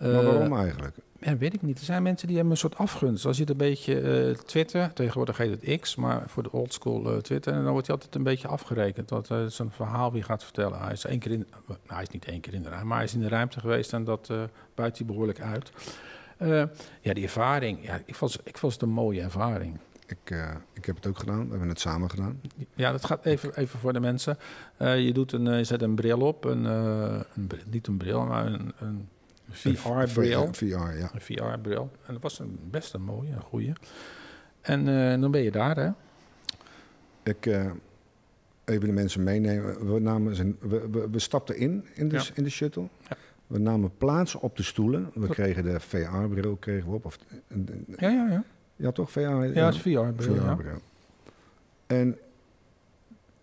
Maar 0.00 0.10
Eh, 0.10 0.24
waarom 0.24 0.56
eigenlijk? 0.56 0.96
Ja, 1.20 1.36
weet 1.36 1.54
ik 1.54 1.62
niet. 1.62 1.78
Er 1.78 1.84
zijn 1.84 2.02
mensen 2.02 2.26
die 2.26 2.36
hebben 2.36 2.54
een 2.54 2.60
soort 2.60 2.76
afgunst. 2.76 3.26
Als 3.26 3.36
je 3.36 3.42
het 3.42 3.50
een 3.50 3.56
beetje 3.56 4.00
eh, 4.00 4.34
Twitter, 4.36 4.92
tegenwoordig 4.92 5.36
heet 5.36 5.60
het 5.60 5.80
X, 5.80 5.94
maar 5.96 6.22
voor 6.26 6.42
de 6.42 6.52
oldschool 6.52 7.12
eh, 7.12 7.16
Twitter, 7.18 7.52
en 7.52 7.62
dan 7.62 7.72
wordt 7.72 7.86
hij 7.86 7.96
altijd 7.96 8.14
een 8.14 8.22
beetje 8.22 8.48
afgerekend 8.48 9.08
dat 9.08 9.28
hij 9.28 9.48
zijn 9.48 9.70
verhaal 9.70 10.12
weer 10.12 10.24
gaat 10.24 10.44
vertellen. 10.44 10.78
Hij 10.80 10.92
is 10.92 11.04
één 11.04 11.18
keer 11.18 11.30
in, 11.32 11.46
nou, 11.66 11.78
hij 11.86 12.02
is 12.02 12.08
niet 12.08 12.24
één 12.24 12.40
keer 12.40 12.54
in 12.54 12.62
de 12.62 12.68
ruimte, 12.68 12.86
maar 12.86 12.96
hij 12.96 13.06
is 13.06 13.14
in 13.14 13.20
de 13.20 13.28
ruimte 13.28 13.60
geweest 13.60 13.92
en 13.92 14.04
dat 14.04 14.30
buit 14.74 14.98
hij 14.98 15.06
behoorlijk 15.06 15.40
uit. 15.40 15.72
Ja, 17.00 17.12
die 17.14 17.22
ervaring, 17.24 17.84
ja, 17.86 18.00
ik 18.04 18.14
vond, 18.14 18.38
ik 18.44 18.58
vond 18.58 18.72
het 18.72 18.82
een 18.82 18.88
mooie 18.88 19.20
ervaring. 19.20 19.78
Ik, 20.06 20.34
ik 20.72 20.84
heb 20.84 20.96
het 20.96 21.06
ook 21.06 21.18
gedaan. 21.18 21.44
We 21.44 21.50
hebben 21.50 21.68
het 21.68 21.80
samen 21.80 22.10
gedaan. 22.10 22.40
Ja, 22.74 22.92
dat 22.92 23.04
gaat 23.04 23.24
even, 23.24 23.56
even 23.56 23.78
voor 23.78 23.92
de 23.92 24.00
mensen. 24.00 24.38
Je, 24.78 25.10
doet 25.12 25.32
een, 25.32 25.56
je 25.56 25.64
zet 25.64 25.82
een 25.82 25.94
bril 25.94 26.20
op, 26.20 26.44
een, 26.44 26.64
een 26.64 27.46
bril- 27.46 27.62
niet 27.70 27.86
een 27.86 27.96
bril, 27.96 28.24
maar 28.24 28.46
een, 28.46 28.72
een 28.78 29.08
VR-bril. 29.50 30.48
VR, 30.52 30.64
ja. 30.66 31.10
Een 31.14 31.20
VR-bril. 31.20 31.90
En 32.06 32.12
dat 32.12 32.22
was 32.22 32.38
een, 32.38 32.58
best 32.70 32.94
een 32.94 33.02
mooie, 33.02 33.30
een 33.32 33.40
goeie. 33.40 33.72
En 34.60 34.88
eh, 35.12 35.20
dan 35.20 35.30
ben 35.30 35.42
je 35.42 35.50
daar, 35.50 35.76
hè? 35.76 35.90
Ik 37.22 37.46
eh, 37.46 37.70
even 38.64 38.86
de 38.86 38.92
mensen 38.92 39.22
meenemen. 39.22 39.92
We, 39.92 40.00
namen 40.00 40.34
zijn, 40.34 40.56
we, 40.60 40.88
we, 40.90 41.08
we 41.10 41.18
stapten 41.18 41.56
in 41.56 41.84
in 41.94 42.08
de, 42.08 42.16
Ja. 42.16 42.22
in 42.34 42.42
de 42.44 42.50
shuttle. 42.50 42.88
Ja. 43.08 43.16
We 43.46 43.58
namen 43.58 43.90
plaats 43.98 44.34
op 44.34 44.56
de 44.56 44.62
stoelen. 44.62 45.10
We 45.14 45.28
kregen 45.28 45.64
de 45.64 45.80
VR-bril 45.80 46.56
kregen 46.56 46.88
we 46.88 46.94
op. 46.94 47.04
Of, 47.04 47.18
een- 47.48 47.84
Ja, 47.96 48.08
ja, 48.08 48.28
ja. 48.30 48.44
ja, 48.76 48.92
toch? 48.92 49.10
VR? 49.10 49.20
Ja, 49.20 49.40
het 49.40 49.74
is 49.74 49.80
VR-bril, 49.80 50.34
ja. 50.34 50.56
VR-bril. 50.56 50.78
En 51.86 52.18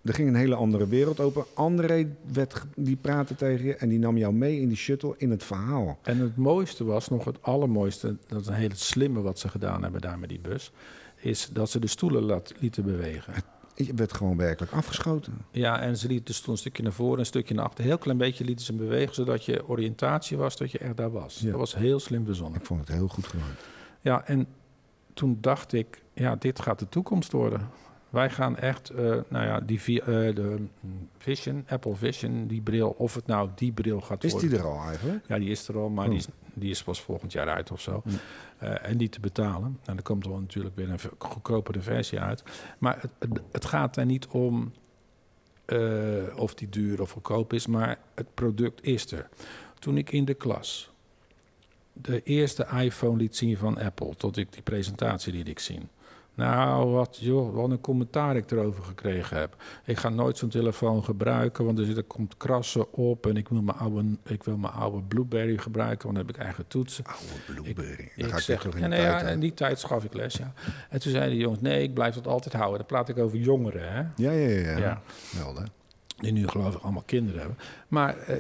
er 0.08 0.14
ging 0.14 0.28
een 0.28 0.36
hele 0.36 0.56
andere 0.56 0.88
wereld 0.88 1.20
open. 1.20 1.46
André 1.54 2.16
werd, 2.34 2.64
die 2.76 2.96
praatte 2.96 3.36
tegen 3.36 3.66
je 3.66 3.76
en 3.76 3.90
die 3.90 4.00
nam 4.00 4.18
jou 4.18 4.34
mee 4.34 4.62
in 4.62 4.68
die 4.68 4.78
shuttle 4.78 5.14
in 5.18 5.30
het 5.30 5.44
verhaal. 5.44 6.00
En 6.02 6.20
het 6.20 6.38
mooiste 6.38 6.84
was, 6.84 7.10
nog 7.10 7.26
het 7.26 7.42
allermooiste, 7.42 8.16
dat 8.28 8.42
is 8.42 8.48
een 8.48 8.54
hele 8.54 8.76
slimme 8.76 9.22
wat 9.22 9.40
ze 9.40 9.50
gedaan 9.50 9.84
hebben 9.84 10.02
daar 10.02 10.20
met 10.20 10.30
die 10.30 10.40
bus, 10.40 10.72
is 11.16 11.50
dat 11.54 11.70
ze 11.70 11.80
de 11.80 11.88
stoelen 11.88 12.24
laat, 12.24 12.54
lieten 12.60 12.84
bewegen. 12.84 13.34
Je 13.76 13.94
werd 13.94 14.14
gewoon 14.14 14.38
werkelijk 14.38 14.72
afgeschoten. 14.72 15.34
Ja, 15.52 15.82
en 15.82 15.98
ze 15.98 16.08
lieten 16.08 16.26
de 16.26 16.34
stoel 16.34 16.54
een 16.54 16.60
stukje 16.60 16.84
naar 16.84 16.92
voren, 16.92 17.20
een 17.20 17.26
stukje 17.26 17.54
naar 17.54 17.66
achter. 17.66 17.80
Een 17.80 17.90
heel 17.90 17.98
klein 17.98 18.18
beetje 18.18 18.46
lieten 18.46 18.66
ze 18.66 18.72
hem 18.72 18.82
bewegen, 18.82 19.16
zodat 19.16 19.46
je 19.46 19.68
oriëntatie 19.68 20.38
was, 20.38 20.58
dat 20.58 20.72
je 20.72 20.78
echt 20.78 20.98
daar 20.98 21.12
was. 21.12 21.40
Ja. 21.40 21.50
Dat 21.50 21.60
was 21.60 21.76
heel 21.76 22.00
slim 22.00 22.26
verzonnen. 22.26 22.60
Ik 22.60 22.66
vond 22.66 22.80
het 22.80 22.90
heel 22.90 23.08
goed 23.08 23.28
gedaan. 23.28 23.56
Ja, 24.02 24.26
en 24.26 24.48
toen 25.14 25.38
dacht 25.42 25.74
ik, 25.74 26.02
ja, 26.14 26.36
dit 26.36 26.60
gaat 26.60 26.80
de 26.80 26.90
toekomst 26.90 27.32
worden. 27.32 27.70
Wij 28.18 28.30
gaan 28.30 28.58
echt, 28.58 28.90
eh, 28.90 28.98
nou 29.28 29.46
ja, 29.46 29.60
die 29.60 29.82
vi- 29.82 29.98
eh, 30.00 30.06
de 30.36 30.66
Vision, 31.18 31.66
Apple 31.68 31.96
Vision, 31.96 32.48
die 32.48 32.62
bril, 32.62 32.90
of 32.90 33.14
het 33.14 33.26
nou 33.28 33.50
die 33.56 33.72
bril 33.72 34.02
gaat 34.02 34.24
Is 34.24 34.32
worden. 34.32 34.50
die 34.50 34.60
er 34.60 34.66
al 34.66 34.82
eigenlijk? 34.88 35.28
Ja, 35.28 35.38
die 35.40 35.50
is 35.50 35.68
er 35.68 35.78
al, 35.78 35.90
maar 35.90 36.04
Oh. 36.06 36.10
die, 36.10 36.20
is, 36.20 36.28
die 36.54 36.70
is 36.70 36.84
pas 36.84 37.02
volgend 37.02 37.32
jaar 37.32 37.50
uit 37.50 37.72
of 37.72 37.82
zo. 37.82 38.04
Eh, 38.58 38.90
en 38.90 38.98
die 38.98 39.10
te 39.10 39.20
betalen. 39.20 39.80
En 39.86 39.98
er 39.98 40.04
komt 40.04 40.26
er 40.26 40.32
natuurlijk 40.32 40.76
weer 40.76 40.90
een 40.90 41.00
goedkopere 41.18 41.80
versie 41.82 42.20
uit. 42.20 42.44
Maar 42.78 42.98
het, 43.02 43.12
het, 43.20 43.42
het 43.52 43.66
gaat 43.66 43.98
er 43.98 44.06
niet 44.06 44.28
om 44.28 44.72
of 46.36 46.54
die 46.54 46.70
duur 46.70 47.02
of 47.02 47.12
goedkoop 47.12 47.54
is, 47.54 47.68
maar 47.68 48.00
het 48.16 48.34
product 48.34 48.84
is 48.86 49.12
er. 49.12 49.30
Toen 49.80 49.98
ik 49.98 50.12
in 50.12 50.26
de 50.26 50.34
klas 50.34 50.92
de 51.94 52.24
eerste 52.24 52.68
iPhone 52.76 53.18
liet 53.18 53.36
zien 53.36 53.58
van 53.58 53.78
Apple, 53.80 54.16
tot 54.16 54.38
ik 54.38 54.54
die 54.54 54.62
presentatie 54.62 55.34
liet 55.34 55.48
ik 55.48 55.60
zien. 55.60 55.90
Nou, 56.38 56.90
wat, 56.90 57.18
joh, 57.22 57.56
wat 57.56 57.70
een 57.70 57.82
commentaar 57.82 58.36
ik 58.36 58.52
erover 58.52 58.84
gekregen 58.84 59.38
heb. 59.38 59.56
Ik 59.86 59.98
ga 59.98 60.10
nooit 60.10 60.38
zo'n 60.38 60.50
telefoon 60.50 61.04
gebruiken, 61.04 61.66
want 61.66 61.80
er, 61.80 61.86
zit, 61.86 61.98
er 61.98 62.04
komt 62.04 62.38
krassen 62.38 62.94
op. 62.94 63.28
En 63.28 63.38
ik 63.38 63.50
wil 63.50 63.62
mijn 63.62 63.78
oude, 63.78 64.18
ik 64.24 64.44
wil 64.44 64.58
mijn 64.58 64.74
oude 64.74 65.02
Blueberry 65.02 65.58
gebruiken, 65.58 66.04
want 66.04 66.18
dan 66.18 66.26
heb 66.28 66.36
ik 66.36 66.42
eigen 66.42 66.68
toetsen. 66.68 67.06
Oude 67.06 67.62
Blueberry. 67.62 68.12
Ik 68.16 68.26
ik 68.26 68.40
zeg, 68.40 68.62
toch 68.62 68.76
in 68.76 68.80
ja, 68.80 68.88
de 68.88 68.96
nee, 68.96 69.02
ja, 69.02 69.12
tijd 69.12 69.24
aan. 69.24 69.34
in 69.34 69.40
die 69.40 69.54
tijd 69.54 69.80
schaf 69.80 70.04
ik 70.04 70.14
les, 70.14 70.34
ja. 70.34 70.54
En 70.90 71.00
toen 71.00 71.12
zeiden 71.12 71.34
de 71.34 71.42
jongens, 71.42 71.62
nee, 71.62 71.84
ik 71.84 71.94
blijf 71.94 72.16
dat 72.16 72.28
altijd 72.28 72.54
houden. 72.54 72.78
Dan 72.78 72.88
praat 72.88 73.10
ik 73.10 73.18
over 73.18 73.38
jongeren, 73.38 73.94
hè. 73.94 74.00
Ja, 74.16 74.32
ja, 74.32 74.48
ja. 74.48 74.72
ja. 74.72 74.78
Ja. 74.78 75.02
Wel, 75.44 75.56
hè? 75.56 75.64
Die 76.18 76.32
nu 76.32 76.48
geloof 76.48 76.76
ik 76.76 76.82
allemaal 76.82 77.04
kinderen 77.06 77.40
hebben. 77.40 77.58
Maar 77.88 78.18
eh, 78.18 78.36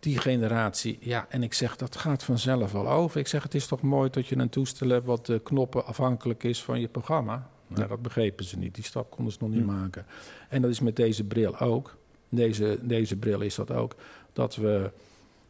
die 0.00 0.18
generatie, 0.18 0.98
ja, 1.00 1.26
en 1.28 1.42
ik 1.42 1.54
zeg, 1.54 1.76
dat 1.76 1.96
gaat 1.96 2.24
vanzelf 2.24 2.72
wel 2.72 2.90
over. 2.90 3.20
Ik 3.20 3.26
zeg, 3.26 3.42
het 3.42 3.54
is 3.54 3.66
toch 3.66 3.80
mooi 3.82 4.10
dat 4.10 4.26
je 4.26 4.36
een 4.38 4.48
toestel 4.48 4.88
hebt 4.88 5.06
wat 5.06 5.26
de 5.26 5.40
knoppen 5.42 5.84
afhankelijk 5.86 6.42
is 6.44 6.62
van 6.62 6.80
je 6.80 6.88
programma. 6.88 7.48
Nou, 7.66 7.82
Ja. 7.82 7.88
dat 7.88 8.02
begrepen 8.02 8.44
ze 8.44 8.58
niet. 8.58 8.74
Die 8.74 8.84
stap 8.84 9.10
konden 9.10 9.32
ze 9.32 9.38
nog 9.40 9.50
niet 9.50 9.60
Hm. 9.60 9.66
maken. 9.66 10.06
En 10.48 10.62
dat 10.62 10.70
is 10.70 10.80
met 10.80 10.96
deze 10.96 11.24
bril 11.24 11.58
ook. 11.58 11.96
Deze, 12.28 12.78
deze 12.82 13.16
bril 13.16 13.40
is 13.40 13.54
dat 13.54 13.70
ook. 13.70 13.94
Dat 14.32 14.56
we, 14.56 14.90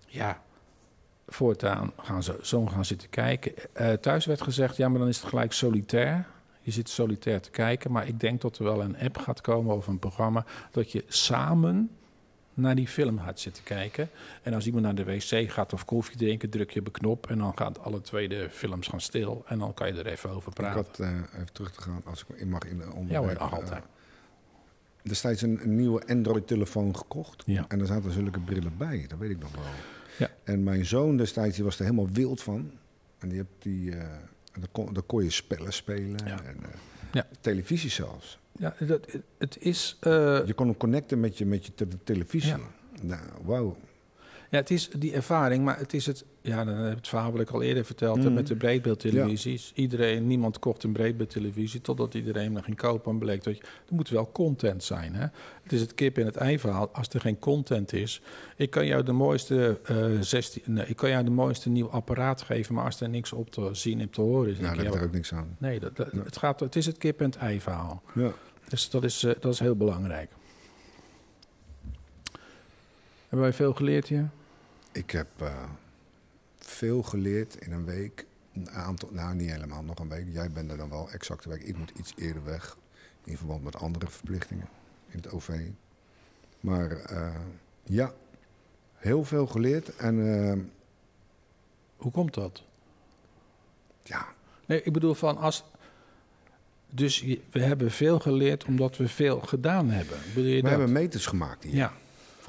ja, 0.06 0.42
voortaan 1.26 1.92
gaan 1.96 2.22
ze 2.22 2.38
zo 2.42 2.66
gaan 2.66 2.84
zitten 2.84 3.08
kijken. 3.08 3.52
Eh, 3.72 3.92
thuis 3.92 4.26
werd 4.26 4.42
gezegd, 4.42 4.76
ja, 4.76 4.88
maar 4.88 4.98
dan 4.98 5.08
is 5.08 5.20
het 5.20 5.28
gelijk 5.28 5.52
solitair. 5.52 6.26
Je 6.62 6.70
zit 6.70 6.88
solitair 6.88 7.40
te 7.40 7.50
kijken. 7.50 7.92
Maar 7.92 8.06
ik 8.06 8.20
denk 8.20 8.40
dat 8.40 8.58
er 8.58 8.64
wel 8.64 8.80
een 8.82 8.98
app 8.98 9.18
gaat 9.18 9.40
komen 9.40 9.76
of 9.76 9.86
een 9.86 9.98
programma... 9.98 10.44
dat 10.70 10.92
je 10.92 11.04
samen 11.08 11.90
naar 12.60 12.74
die 12.74 12.88
film 12.88 13.18
gaat 13.18 13.40
zitten 13.40 13.62
kijken. 13.62 14.08
En 14.42 14.54
als 14.54 14.66
iemand 14.66 14.84
naar 14.84 14.94
de 14.94 15.04
wc 15.04 15.50
gaat 15.50 15.72
of 15.72 15.84
koffie 15.84 16.16
drinken, 16.16 16.50
druk 16.50 16.70
je 16.70 16.80
op 16.80 16.86
een 16.86 16.92
knop... 16.92 17.26
en 17.30 17.38
dan 17.38 17.52
gaan 17.54 17.82
alle 17.82 18.00
twee 18.00 18.28
de 18.28 18.48
films 18.50 18.88
gaan 18.88 19.00
stil. 19.00 19.42
En 19.46 19.58
dan 19.58 19.74
kan 19.74 19.86
je 19.86 19.98
er 20.00 20.06
even 20.06 20.30
over 20.30 20.48
Ik 20.48 20.54
praten. 20.54 20.84
had, 20.84 20.98
eh, 20.98 21.08
even 21.40 21.52
terug 21.52 21.70
te 21.72 21.80
gaan, 21.80 22.02
als 22.04 22.24
ik 22.36 22.46
mag 22.46 22.62
in 22.64 22.76
de 22.78 22.84
Ja 22.84 22.90
onderwerp. 22.90 23.38
eh, 23.40 23.52
altijd. 23.52 23.82
destijds 25.02 25.42
een, 25.42 25.60
een 25.62 25.76
nieuwe 25.76 26.06
Android-telefoon 26.06 26.96
gekocht. 26.96 27.42
Ja. 27.46 27.64
En 27.68 27.78
daar 27.78 27.86
zaten 27.86 28.12
zulke 28.12 28.40
brillen 28.40 28.76
bij, 28.76 29.04
dat 29.08 29.18
weet 29.18 29.30
ik 29.30 29.38
nog 29.38 29.52
wel. 29.54 29.62
Ja. 30.18 30.28
En 30.44 30.62
mijn 30.62 30.84
zoon 30.86 31.16
destijds, 31.16 31.54
die 31.56 31.64
was 31.64 31.78
er 31.78 31.84
helemaal 31.84 32.08
wild 32.12 32.42
van. 32.42 32.70
En 33.18 33.28
die 33.28 33.38
hebt 33.38 33.62
die, 33.62 33.90
en 34.52 34.60
dan, 34.60 34.68
kon, 34.72 34.92
dan 34.92 35.06
kon 35.06 35.24
je 35.24 35.30
spellen 35.30 35.72
spelen. 35.72 36.26
Ja. 36.26 36.42
En, 36.42 36.56
Ja. 37.12 37.26
Televisie 37.40 37.90
zelfs. 37.90 38.38
Ja, 38.52 38.74
dat, 38.78 39.06
het 39.38 39.56
is... 39.60 39.96
eh, 40.00 40.10
Je 40.46 40.52
kon 40.54 40.66
hem 40.66 40.76
connecten 40.76 41.20
met 41.20 41.38
je, 41.38 41.46
met 41.46 41.66
je 41.66 41.74
te- 41.74 41.88
televisie. 42.04 42.50
Ja. 42.50 42.58
Nou, 43.02 43.20
wauw. 43.44 43.76
Ja, 44.50 44.58
het 44.58 44.70
is 44.70 44.88
die 44.98 45.12
ervaring, 45.12 45.64
maar 45.64 45.78
het 45.78 45.94
is 45.94 46.06
het... 46.06 46.24
Ja, 46.42 46.64
dan 46.64 46.74
heb 46.74 46.90
ik 46.90 46.96
het 46.96 47.08
verhaal 47.08 47.32
wat 47.32 47.40
ik 47.40 47.50
al 47.50 47.62
eerder 47.62 47.84
verteld 47.84 48.16
heb 48.16 48.24
Mhm. 48.24 48.34
met 48.34 48.46
de 48.46 48.56
breedbeeldtelevisies. 48.56 49.72
Iedereen, 49.74 50.26
niemand 50.26 50.58
kocht 50.58 50.82
een 50.82 50.92
breedbeeldtelevisie 50.92 51.80
totdat 51.80 52.14
iedereen 52.14 52.52
nog 52.52 52.64
ging 52.64 52.76
kopen 52.76 53.12
en 53.12 53.18
bleek 53.18 53.44
dat 53.44 53.56
je... 53.56 53.62
Er 53.62 53.94
moet 53.94 54.08
wel 54.08 54.32
content 54.32 54.82
zijn, 54.84 55.14
hè. 55.14 55.26
Het 55.62 55.72
is 55.72 55.80
het 55.80 55.94
kip 55.94 56.18
en 56.18 56.24
het 56.26 56.36
ei 56.36 56.58
verhaal. 56.58 56.88
Als 56.92 57.08
er 57.08 57.20
geen 57.20 57.38
content 57.38 57.92
is... 57.92 58.22
Ik 58.56 58.70
kan 58.70 58.86
jou 58.86 59.02
de 59.02 59.12
mooiste, 59.12 59.80
eh 59.84 60.06
16, 60.20 60.62
nee, 60.66 60.86
ik 60.86 60.96
kan 60.96 61.10
jou 61.10 61.24
de 61.24 61.30
mooiste 61.30 61.68
nieuw 61.68 61.88
apparaat 61.90 62.42
geven, 62.42 62.74
maar 62.74 62.84
als 62.84 63.00
er 63.00 63.08
niks 63.08 63.32
op 63.32 63.50
te 63.50 63.68
zien 63.72 64.00
en 64.00 64.10
te 64.10 64.20
horen 64.20 64.50
is... 64.50 64.58
Nou, 64.58 64.74
denk 64.76 64.76
daar 64.76 64.84
heb 64.84 64.94
ik 64.94 65.00
ja, 65.00 65.06
ook 65.06 65.12
niks 65.14 65.32
aan. 65.32 65.56
Nee, 65.58 65.80
dat. 65.80 65.96
Het, 65.96 66.36
gaat, 66.36 66.60
het 66.60 66.76
is 66.76 66.86
het 66.86 66.98
kip 66.98 67.20
en 67.20 67.26
het 67.26 67.36
ei 67.36 67.60
verhaal. 67.60 68.02
Ja. 68.14 68.32
Dus 68.68 68.90
dat 68.90 69.04
is, 69.04 69.22
eh, 69.24 69.32
dat 69.40 69.52
is 69.52 69.58
heel 69.58 69.76
belangrijk. 69.76 70.30
Hebben 73.28 73.48
wij 73.48 73.52
veel 73.52 73.72
geleerd 73.72 74.08
hier? 74.08 74.28
Ik 74.92 75.10
heb 75.10 75.28
eh, 75.38 75.62
veel 76.58 77.02
geleerd 77.02 77.54
in 77.54 77.72
een 77.72 77.84
week. 77.84 78.26
Een 78.54 78.70
aantal, 78.70 79.08
nou, 79.12 79.34
niet 79.34 79.50
helemaal 79.50 79.82
nog 79.82 79.98
een 79.98 80.08
week. 80.08 80.26
Jij 80.32 80.50
bent 80.50 80.70
er 80.70 80.76
dan 80.76 80.88
wel 80.90 81.10
exacte 81.10 81.48
week. 81.48 81.62
Ik 81.62 81.76
moet 81.76 81.92
iets 81.98 82.12
eerder 82.16 82.44
weg. 82.44 82.76
In 83.24 83.36
verband 83.36 83.64
met 83.64 83.76
andere 83.76 84.06
verplichtingen 84.06 84.68
in 85.08 85.18
het 85.18 85.30
OV. 85.32 85.58
Maar 86.60 86.90
eh, 86.90 87.34
ja, 87.82 88.12
heel 88.94 89.24
veel 89.24 89.46
geleerd. 89.46 89.96
En 89.96 90.44
eh, 90.48 90.58
Hoe 91.96 92.12
komt 92.12 92.34
dat? 92.34 92.62
ja, 94.02 94.26
Nee, 94.66 94.82
ik 94.82 94.92
bedoel 94.92 95.14
van 95.14 95.36
als. 95.36 95.64
Dus 96.90 97.20
we 97.50 97.62
hebben 97.62 97.90
veel 97.90 98.18
geleerd 98.18 98.64
omdat 98.64 98.96
we 98.96 99.08
veel 99.08 99.40
gedaan 99.40 99.90
hebben. 99.90 100.18
Bedoel 100.34 100.44
je 100.50 100.54
we 100.56 100.60
dat? 100.62 100.70
hebben 100.70 100.92
meters 100.92 101.26
gemaakt 101.26 101.62
hier 101.64 101.74
Ja, 101.74 101.92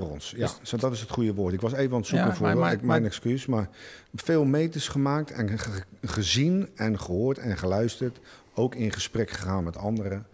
voor 0.01 0.09
ons. 0.11 0.33
Ja, 0.37 0.49
Dus- 0.61 0.69
dat 0.69 0.91
is 0.91 0.99
het 1.01 1.09
goede 1.09 1.33
woord. 1.33 1.53
Ik 1.53 1.61
was 1.61 1.73
even 1.73 1.91
aan 1.91 1.97
het 1.97 2.07
zoeken 2.07 2.27
Ja, 2.27 2.33
voor 2.35 2.47
maar- 2.47 2.57
mijn 2.57 2.85
maar- 2.85 3.01
excuus. 3.03 3.45
Maar 3.45 3.69
veel 4.15 4.45
meters 4.45 4.87
gemaakt 4.87 5.31
en 5.31 5.59
ge- 5.59 5.83
gezien 6.01 6.69
en 6.75 6.99
gehoord 6.99 7.37
en 7.37 7.57
geluisterd. 7.57 8.19
Ook 8.53 8.75
in 8.75 8.91
gesprek 8.91 9.29
gegaan 9.31 9.63
met 9.63 9.77
anderen. 9.77 10.25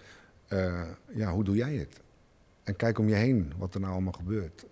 Eh, 0.48 0.82
ja, 1.10 1.32
hoe 1.32 1.44
doe 1.44 1.56
jij 1.56 1.74
het? 1.76 2.00
En 2.64 2.76
kijk 2.76 3.00
om 3.00 3.08
je 3.08 3.16
heen 3.16 3.54
wat 3.58 3.74
er 3.74 3.80
nou 3.80 3.94
allemaal 3.94 4.14
gebeurt. 4.14 4.66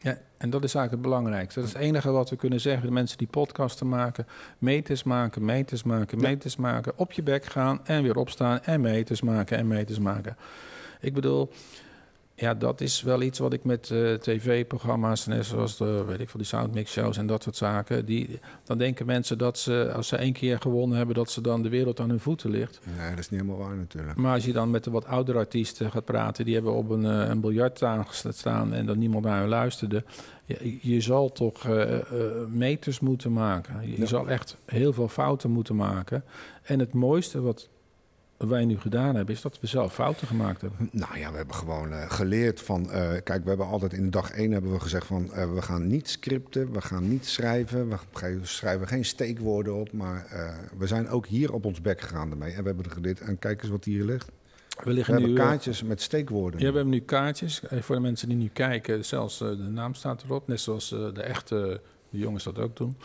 ja, 0.00 0.18
en 0.36 0.50
dat 0.50 0.64
is 0.64 0.74
eigenlijk 0.74 0.90
het 0.90 1.00
belangrijkste. 1.14 1.58
Dat 1.60 1.68
is 1.68 1.74
het 1.74 1.82
enige 1.82 2.10
wat 2.10 2.30
we 2.30 2.36
kunnen 2.36 2.60
zeggen. 2.60 2.86
De 2.86 2.92
mensen 2.92 3.18
die 3.18 3.26
podcasten 3.26 3.88
maken, 3.88 4.26
meters 4.58 5.02
maken, 5.02 5.44
meters 5.44 5.82
maken, 5.82 6.20
Ja. 6.20 6.28
meters 6.28 6.56
maken. 6.56 6.92
Op 6.96 7.12
je 7.12 7.22
bek 7.22 7.44
gaan 7.44 7.86
en 7.86 8.02
weer 8.02 8.16
opstaan 8.16 8.62
en 8.64 8.80
meters 8.80 9.22
maken 9.22 9.58
en 9.58 9.66
meters 9.66 9.98
maken. 9.98 10.36
Ik 11.00 11.14
bedoel, 11.14 11.50
ja, 12.40 12.54
dat 12.54 12.80
is 12.80 13.02
wel 13.02 13.22
iets 13.22 13.38
wat 13.38 13.52
ik 13.52 13.64
met 13.64 13.90
eh, 13.90 14.14
tv-programma's, 14.14 15.26
net 15.26 15.46
zoals 15.46 15.76
de, 15.76 16.04
weet 16.06 16.20
ik 16.20 16.28
veel, 16.28 16.40
die 16.40 16.48
soundmix 16.48 16.92
shows 16.92 17.16
en 17.16 17.26
dat 17.26 17.42
soort 17.42 17.56
zaken. 17.56 18.04
Die, 18.04 18.40
dan 18.64 18.78
denken 18.78 19.06
mensen 19.06 19.38
dat 19.38 19.58
ze, 19.58 19.92
als 19.94 20.08
ze 20.08 20.16
één 20.16 20.32
keer 20.32 20.60
gewonnen 20.60 20.96
hebben, 20.96 21.14
dat 21.14 21.30
ze 21.30 21.40
dan 21.40 21.62
de 21.62 21.68
wereld 21.68 22.00
aan 22.00 22.08
hun 22.08 22.20
voeten 22.20 22.50
ligt. 22.50 22.80
Nee, 22.98 23.10
dat 23.10 23.18
is 23.18 23.30
niet 23.30 23.40
helemaal 23.40 23.66
waar 23.66 23.76
natuurlijk. 23.76 24.16
Maar 24.16 24.34
als 24.34 24.44
je 24.44 24.52
dan 24.52 24.70
met 24.70 24.84
de 24.84 24.90
wat 24.90 25.06
oudere 25.06 25.38
artiesten 25.38 25.90
gaat 25.90 26.04
praten, 26.04 26.44
die 26.44 26.54
hebben 26.54 26.74
op 26.74 26.90
een, 26.90 27.04
eh, 27.04 27.28
een 27.28 27.40
biljarttafel 27.40 28.32
staan 28.32 28.72
en 28.72 28.86
dan 28.86 28.98
niemand 28.98 29.24
naar 29.24 29.40
hun 29.40 29.48
luisterde. 29.48 30.04
Je, 30.44 30.78
je 30.82 31.00
zal 31.00 31.32
toch 31.32 31.64
eh, 31.64 31.98
meters 32.48 33.00
moeten 33.00 33.32
maken. 33.32 33.96
Je, 33.96 34.06
zal 34.06 34.28
echt 34.28 34.56
heel 34.64 34.92
veel 34.92 35.08
fouten 35.08 35.50
moeten 35.50 35.76
maken. 35.76 36.24
En 36.62 36.78
het 36.78 36.92
mooiste 36.92 37.40
wat 37.40 37.68
wij 38.38 38.64
nu 38.64 38.78
gedaan 38.78 39.14
hebben, 39.14 39.34
is 39.34 39.40
dat 39.40 39.60
we 39.60 39.66
zelf 39.66 39.94
fouten 39.94 40.26
gemaakt 40.26 40.60
hebben. 40.60 40.88
Nou 40.92 41.18
ja, 41.18 41.30
we 41.30 41.36
hebben 41.36 41.54
gewoon 41.54 41.92
eh, 41.92 42.10
geleerd 42.10 42.60
van... 42.60 42.90
eh, 42.90 43.10
kijk, 43.24 43.42
we 43.42 43.48
hebben 43.48 43.66
altijd 43.66 43.92
in 43.92 44.10
dag 44.10 44.30
één 44.30 44.52
hebben 44.52 44.72
we 44.72 44.80
gezegd 44.80 45.06
van... 45.06 45.32
eh, 45.32 45.52
we 45.52 45.62
gaan 45.62 45.86
niet 45.86 46.08
scripten, 46.08 46.72
we 46.72 46.80
gaan 46.80 47.08
niet 47.08 47.26
schrijven. 47.26 47.88
We 47.88 48.38
schrijven 48.42 48.88
geen 48.88 49.04
steekwoorden 49.04 49.74
op. 49.74 49.92
Maar 49.92 50.26
we 50.78 50.86
zijn 50.86 51.08
ook 51.08 51.26
hier 51.26 51.52
op 51.52 51.64
ons 51.64 51.80
bek 51.80 52.00
gegaan 52.00 52.30
ermee. 52.30 52.52
En 52.52 52.60
we 52.60 52.66
hebben 52.66 52.84
er 52.84 52.90
geleerd. 52.90 53.20
En 53.20 53.38
kijk 53.38 53.62
eens 53.62 53.70
wat 53.70 53.84
hier 53.84 54.04
ligt. 54.04 54.30
We 54.84 54.92
liggen 54.92 55.12
hebben 55.14 55.32
nu... 55.32 55.38
eh, 55.38 55.44
kaartjes 55.46 55.82
met 55.82 56.02
steekwoorden. 56.02 56.60
Ja, 56.60 56.70
we 56.70 56.74
hebben 56.76 56.94
nu 56.94 57.00
kaartjes. 57.00 57.62
Voor 57.80 57.94
de 57.94 58.00
mensen 58.00 58.28
die 58.28 58.36
nu 58.38 58.48
kijken, 58.52 59.04
zelfs 59.04 59.38
de 59.38 59.56
naam 59.56 59.94
staat 59.94 60.22
erop. 60.22 60.48
Net 60.48 60.60
zoals 60.60 60.88
de 60.88 61.22
echte 61.22 61.80
de 62.10 62.18
jongens 62.18 62.44
dat 62.44 62.58
ook 62.58 62.76
doen. 62.76 62.96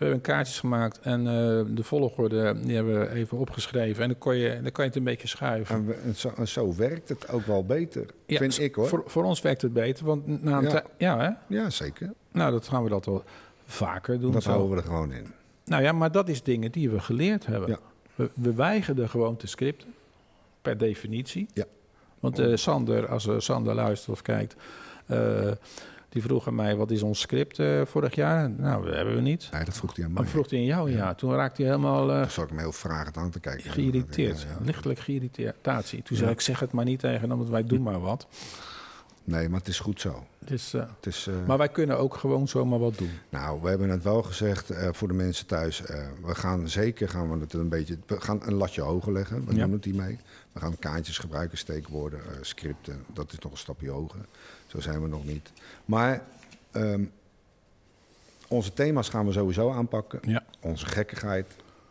We 0.00 0.06
hebben 0.06 0.24
kaartjes 0.24 0.58
gemaakt 0.60 0.98
en 1.00 1.20
eh, 1.26 1.32
de 1.76 1.82
volgorde 1.82 2.60
die 2.60 2.74
hebben 2.74 3.00
we 3.00 3.08
even 3.14 3.38
opgeschreven. 3.38 4.02
En 4.02 4.08
dan, 4.08 4.18
kon 4.18 4.36
je, 4.36 4.48
dan 4.62 4.72
kan 4.72 4.84
je 4.84 4.90
het 4.90 4.98
een 4.98 5.04
beetje 5.04 5.28
schuiven. 5.28 5.74
En, 5.74 5.86
we- 5.86 5.94
en 5.94 6.16
zo, 6.16 6.32
en 6.36 6.48
zo 6.48 6.74
werkt 6.76 7.08
het 7.08 7.28
ook 7.30 7.46
wel 7.46 7.64
beter, 7.64 8.06
Ja, 8.26 8.38
vind 8.38 8.58
ik 8.58 8.74
hoor. 8.74 8.86
Voor, 8.88 9.02
voor 9.06 9.24
ons 9.24 9.40
werkt 9.40 9.62
het 9.62 9.72
beter, 9.72 10.04
want 10.04 10.42
na 10.42 10.60
Ja. 10.60 10.82
ja, 10.98 11.18
hè? 11.18 11.54
Ja, 11.56 11.70
zeker. 11.70 12.12
Nou, 12.32 12.52
dat 12.52 12.68
gaan 12.68 12.82
we 12.82 12.88
dat 12.88 13.04
wel 13.04 13.24
vaker 13.66 14.20
doen. 14.20 14.32
Dat 14.32 14.42
zo. 14.42 14.50
houden 14.50 14.70
we 14.70 14.76
er 14.76 14.86
gewoon 14.88 15.12
in. 15.12 15.26
Nou 15.64 15.82
ja, 15.82 15.92
maar 15.92 16.12
dat 16.12 16.28
is 16.28 16.42
dingen 16.42 16.72
die 16.72 16.90
we 16.90 17.00
geleerd 17.00 17.46
hebben. 17.46 17.68
Ja. 17.68 17.78
We, 18.14 18.30
we 18.34 18.54
weigerden 18.54 19.08
gewoon 19.08 19.36
te 19.36 19.46
scripten, 19.46 19.94
per 20.62 20.78
definitie. 20.78 21.46
Ja. 21.52 21.64
Want 22.20 22.38
eh, 22.38 22.56
Sander, 22.56 23.08
als 23.08 23.26
eh, 23.26 23.34
Sander 23.38 23.74
luistert 23.74 24.12
of 24.12 24.22
kijkt, 24.22 24.54
die 26.10 26.22
vroeg 26.22 26.46
aan 26.46 26.54
mij, 26.54 26.76
wat 26.76 26.90
is 26.90 27.02
ons 27.02 27.20
script 27.20 27.58
eh, 27.58 27.80
vorig 27.84 28.14
jaar? 28.14 28.50
Nou, 28.50 28.84
dat 28.84 28.94
hebben 28.94 29.14
we 29.14 29.20
niet. 29.20 29.48
Nee, 29.52 29.64
dat 29.64 29.74
vroeg 29.76 29.96
hij 29.96 30.04
aan 30.04 30.12
mij. 30.12 30.22
Dan 30.22 30.30
vroeg 30.30 30.50
hij 30.50 30.58
in 30.58 30.64
jou, 30.64 30.90
ja. 30.90 30.96
Ja. 30.96 31.14
Toen 31.14 31.34
raakte 31.34 31.62
hij 31.62 31.70
helemaal 31.70 32.06
Dan 32.06 32.30
zat 32.30 32.44
ik 32.44 32.50
hem 32.50 32.58
heel 32.58 32.72
vragend 32.72 33.16
aan 33.16 33.30
te 33.30 33.40
kijken. 33.40 33.70
geïrriteerd. 33.70 34.40
Ja, 34.42 34.48
ja. 34.48 34.64
Lichtelijk 34.64 34.98
geïrriteerd. 34.98 35.56
Toen 36.04 36.16
zei 36.16 36.30
ik, 36.30 36.40
zeg 36.40 36.60
het 36.60 36.72
maar 36.72 36.84
niet 36.84 37.00
tegen 37.00 37.28
hem, 37.28 37.38
want 37.38 37.48
wij 37.50 37.64
doen 37.64 37.82
maar 37.82 38.00
wat. 38.00 38.26
Nee, 39.24 39.48
maar 39.48 39.58
het 39.58 39.68
is 39.68 39.78
goed 39.80 40.00
zo. 40.00 40.24
Dus, 40.38 40.74
eh, 40.74 40.80
Het 40.96 41.06
is, 41.06 41.26
eh, 41.26 41.34
maar 41.46 41.58
wij 41.58 41.68
kunnen 41.68 41.98
ook 41.98 42.14
gewoon 42.14 42.48
zomaar 42.48 42.78
wat 42.78 42.98
doen. 42.98 43.10
Nou, 43.28 43.62
we 43.62 43.68
hebben 43.68 43.88
het 43.90 44.02
wel 44.02 44.22
gezegd 44.22 44.70
voor 44.92 45.08
de 45.08 45.14
mensen 45.14 45.46
thuis. 45.46 45.80
we 46.24 46.34
gaan 46.34 46.68
zeker 46.68 47.08
gaan 47.08 47.30
we 47.32 47.38
het 47.40 47.52
een 47.52 47.68
beetje. 47.68 47.98
We 48.06 48.20
gaan 48.20 48.40
een 48.44 48.54
latje 48.54 48.80
hoger 48.80 49.12
leggen. 49.12 49.46
We 49.46 49.54
Ja. 49.54 49.64
doen 49.64 49.72
het 49.72 49.84
hiermee. 49.84 50.18
We 50.52 50.60
gaan 50.60 50.78
kaartjes 50.78 51.18
gebruiken, 51.18 51.58
steekwoorden, 51.58 52.20
scripten. 52.40 53.04
Dat 53.12 53.32
is 53.32 53.38
nog 53.38 53.52
een 53.52 53.58
stapje 53.58 53.90
hoger. 53.90 54.20
Zo 54.70 54.80
zijn 54.80 55.02
we 55.02 55.08
nog 55.08 55.24
niet. 55.24 55.52
Maar 55.84 56.22
ehm, 56.70 57.04
onze 58.48 58.72
thema's 58.72 59.08
gaan 59.08 59.26
we 59.26 59.32
sowieso 59.32 59.70
aanpakken. 59.72 60.20
Ja. 60.22 60.42
Onze 60.60 60.86
gekkigheid. 60.86 61.46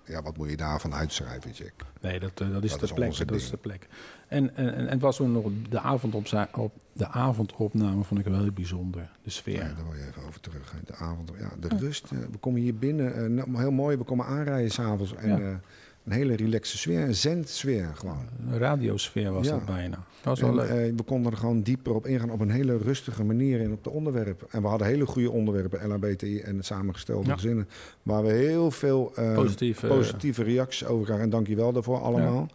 Ja, 0.05 0.21
wat 0.21 0.37
moet 0.37 0.49
je 0.49 0.57
daarvan 0.57 0.93
uitschrijven, 0.93 1.51
Jack? 1.51 1.71
Nee, 2.01 2.19
dat, 2.19 2.31
eh, 2.41 2.51
dat 2.51 2.63
is 2.63 2.69
Dat 2.71 2.79
de 2.79 2.85
is 2.85 2.91
plek. 2.93 3.27
Dat 3.27 3.37
is 3.37 3.49
de 3.49 3.57
plek. 3.57 3.87
En, 4.27 4.55
en, 4.55 4.73
en 4.75 4.87
het 4.87 5.01
was 5.01 5.15
toen 5.15 5.31
nog 5.31 5.45
de, 5.69 5.79
avond 5.79 6.15
op, 6.15 6.27
op 6.55 6.71
de 6.93 7.07
avondopname 7.07 8.03
vond 8.03 8.19
ik 8.19 8.25
wel 8.25 8.39
heel 8.41 8.51
bijzonder. 8.51 9.09
De 9.23 9.29
sfeer. 9.29 9.55
Ja, 9.55 9.73
daar 9.73 9.83
wil 9.89 9.93
je 9.99 10.07
even 10.07 10.23
over 10.27 10.39
terug. 10.39 10.71
hè. 10.71 10.77
De 10.85 10.95
avond, 10.95 11.31
ja, 11.39 11.49
de 11.59 11.67
rust. 11.77 12.11
eh, 12.11 12.17
we 12.31 12.37
komen 12.37 12.61
hier 12.61 12.75
binnen, 12.75 13.15
eh, 13.15 13.25
nou, 13.29 13.57
heel 13.57 13.71
mooi. 13.71 13.97
We 13.97 14.03
komen 14.03 14.25
aanrijden 14.25 14.71
s'avonds. 14.71 15.15
En 15.15 15.41
Ja. 15.41 15.59
Een 16.09 16.15
hele 16.15 16.35
relaxe 16.35 16.77
sfeer, 16.77 17.01
een 17.01 17.15
zendsfeer 17.15 17.91
gewoon. 17.95 18.27
Een 18.51 18.57
radiosfeer 18.57 19.31
was 19.31 19.45
Ja. 19.45 19.51
dat 19.51 19.65
bijna. 19.65 19.95
Dat 19.95 20.05
was 20.23 20.39
wel 20.39 20.49
En, 20.49 20.55
leuk. 20.55 20.89
eh, 20.89 20.95
we 20.97 21.03
konden 21.03 21.31
er 21.31 21.37
gewoon 21.37 21.61
dieper 21.61 21.95
op 21.95 22.05
ingaan 22.07 22.31
op 22.31 22.39
een 22.39 22.49
hele 22.49 22.77
rustige 22.77 23.23
manier 23.23 23.59
in 23.59 23.71
op 23.71 23.83
de 23.83 23.89
onderwerpen. 23.89 24.47
En 24.51 24.61
we 24.61 24.67
hadden 24.67 24.87
hele 24.87 25.05
goede 25.05 25.31
onderwerpen, 25.31 25.87
LHBTI 25.87 26.39
en 26.39 26.55
het 26.57 26.65
samengestelde 26.65 27.27
Ja. 27.27 27.33
gezinnen. 27.33 27.67
Waar 28.03 28.23
we 28.23 28.31
heel 28.31 28.71
veel 28.71 29.11
eh, 29.15 29.33
Positief. 29.35 29.83
eh, 29.83 29.89
positieve 29.89 30.43
reacties 30.43 30.85
over 30.87 31.03
krijgen. 31.03 31.25
En 31.25 31.31
dank 31.31 31.47
je 31.47 31.55
wel 31.55 31.71
daarvoor 31.73 31.99
allemaal. 32.01 32.47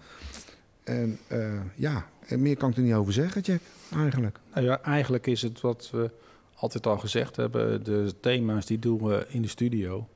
En 0.85 1.19
eh, 1.27 1.53
ja, 1.75 2.07
en 2.27 2.43
meer 2.43 2.57
kan 2.57 2.71
ik 2.71 2.77
er 2.77 2.83
niet 2.83 2.95
over 2.95 3.13
zeggen, 3.13 3.41
Jack, 3.41 3.61
eigenlijk. 3.95 4.39
Nou 4.55 4.67
ja, 4.67 4.83
eigenlijk 4.83 5.27
is 5.27 5.43
het 5.43 5.61
wat 5.61 5.89
we 5.93 6.11
altijd 6.55 6.87
al 6.87 6.99
gezegd 6.99 7.37
hebben. 7.37 7.85
De 7.85 8.15
thema's 8.21 8.67
die 8.67 8.79
doen 8.79 9.03
we 9.09 9.25
in 9.29 9.43
de 9.43 9.49
studio. 9.49 10.09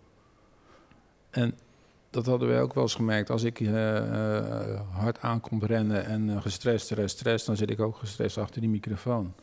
En 1.30 1.54
dat 2.18 2.26
hadden 2.26 2.48
wij 2.48 2.62
ook 2.62 2.74
wel 2.74 2.82
eens 2.82 2.94
gemerkt. 2.94 3.30
Als 3.30 3.42
ik 3.42 3.60
eh, 3.60 4.80
hard 4.90 5.20
aankom 5.20 5.62
rennen 5.64 6.04
en 6.04 6.30
eh, 6.30 6.42
gestrest, 6.42 6.84
stress, 6.84 7.14
stress... 7.14 7.44
dan 7.44 7.56
zit 7.56 7.70
ik 7.70 7.80
ook 7.80 7.96
gestrest 7.96 8.38
achter 8.38 8.60
die 8.60 8.70
microfoon. 8.70 9.34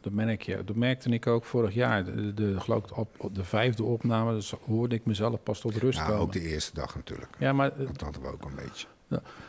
Dat 0.00 0.12
merk 0.12 0.42
je. 0.42 0.64
Dat 0.64 0.76
merkte 0.76 1.08
ik 1.08 1.26
ook 1.26 1.44
vorig 1.44 1.74
jaar. 1.74 2.04
De, 2.04 2.34
de, 2.34 2.60
geloof 2.60 2.84
ik 2.84 2.96
op, 2.96 3.14
op 3.18 3.34
de 3.34 3.44
vijfde 3.44 3.82
opname 3.82 4.34
dus 4.34 4.50
hoorde 4.66 4.94
ik 4.94 5.04
mezelf 5.06 5.42
pas 5.42 5.60
tot 5.60 5.76
rust 5.76 5.98
Ja, 5.98 6.04
komen. 6.06 6.20
ook 6.20 6.32
de 6.32 6.40
eerste 6.40 6.74
dag 6.74 6.94
natuurlijk. 6.94 7.36
Ja, 7.38 7.52
maar 7.52 7.76
Dat 7.76 8.00
hadden 8.00 8.22
we 8.22 8.28
ook 8.28 8.44
een 8.44 8.54
beetje. 8.54 8.86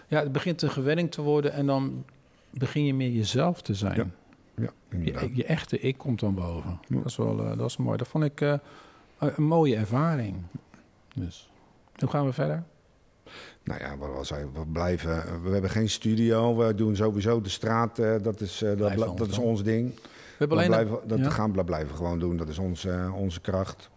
ja, 0.08 0.20
het 0.20 0.32
begint 0.32 0.62
een 0.62 0.70
gewenning 0.70 1.12
te 1.12 1.22
worden... 1.22 1.52
en 1.54 1.66
dan 1.66 2.06
begin 2.50 2.86
je 2.86 2.94
meer 2.94 3.12
jezelf 3.12 3.62
te 3.62 3.74
zijn. 3.74 3.96
Ja. 3.96 4.08
Ja, 4.64 4.70
inderdaad. 4.90 5.22
Je, 5.22 5.36
je 5.36 5.46
echte 5.46 5.80
ik 5.80 5.98
komt 5.98 6.20
dan 6.20 6.34
boven. 6.34 6.80
Ja. 6.88 6.96
Dat, 6.96 7.06
is 7.06 7.16
wel, 7.16 7.56
dat 7.58 7.70
is 7.70 7.78
mooi. 7.78 7.98
Dat 7.98 8.08
vond 8.08 8.24
ik 8.24 8.40
een 9.20 9.44
mooie 9.44 9.76
ervaring. 9.76 10.36
Dus, 11.16 11.50
hoe 11.98 12.10
gaan 12.10 12.26
we 12.26 12.34
verder? 12.34 12.64
Nou 13.64 13.80
ja, 13.80 13.98
hij? 14.30 14.46
We 14.54 14.66
blijven. 14.72 15.44
We 15.44 15.50
hebben 15.50 15.70
geen 15.70 15.90
studio. 15.90 16.56
We 16.58 16.76
doen 16.76 16.96
sowieso 16.96 17.42
de 17.42 17.50
straat. 17.50 18.00
eh, 18.00 18.16
dat 18.22 18.42
is, 18.42 18.62
eh, 18.62 18.78
dat, 18.78 18.98
ons 19.08 19.18
dat 19.18 19.28
is 19.30 19.38
ons 19.38 19.64
ding. 19.64 19.94
We 19.96 20.02
hebben 20.38 20.58
Dat, 20.58 20.68
alleen... 20.68 20.86
blijven, 20.88 21.08
dat 21.08 21.20
ja. 21.20 21.30
gaan 21.30 21.54
we 21.54 21.64
blijven 21.64 21.90
we 21.90 21.96
gewoon 21.96 22.20
doen. 22.20 22.38
Dat 22.38 22.48
is 22.50 22.58
onze, 22.58 22.90
eh, 22.92 23.16
onze 23.16 23.42
kracht. 23.42 23.90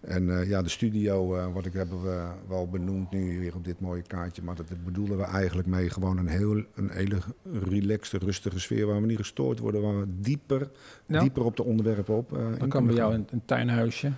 En 0.00 0.38
eh, 0.40 0.48
ja, 0.48 0.62
de 0.62 0.68
studio, 0.68 1.36
eh, 1.36 1.52
wat 1.52 1.66
ik 1.66 1.72
hebben 1.72 2.02
we 2.02 2.24
wel 2.48 2.68
benoemd 2.68 3.10
nu 3.10 3.38
weer 3.40 3.54
op 3.54 3.64
dit 3.64 3.80
mooie 3.80 4.02
kaartje. 4.02 4.42
Maar 4.42 4.54
dat 4.54 4.66
bedoelen 4.84 5.16
we 5.16 5.24
eigenlijk 5.24 5.68
mee 5.68 5.90
gewoon 5.90 6.18
een, 6.18 6.26
heel, 6.28 6.62
een 6.74 6.90
hele 6.90 7.18
relaxte, 7.68 8.18
rustige 8.18 8.58
sfeer. 8.60 8.86
Waar 8.86 9.00
we 9.00 9.06
niet 9.06 9.16
gestoord 9.16 9.58
worden. 9.58 9.82
Waar 9.82 9.98
we 10.00 10.06
dieper, 10.20 10.70
Ja. 11.06 11.20
dieper 11.20 11.44
op 11.44 11.56
de 11.56 11.64
onderwerpen 11.64 12.14
op. 12.16 12.36
eh, 12.36 12.58
Dan 12.58 12.68
kan 12.68 12.86
bij 12.86 12.94
jou 12.94 13.14
een, 13.14 13.26
een 13.30 13.42
tuinhuisje. 13.44 14.12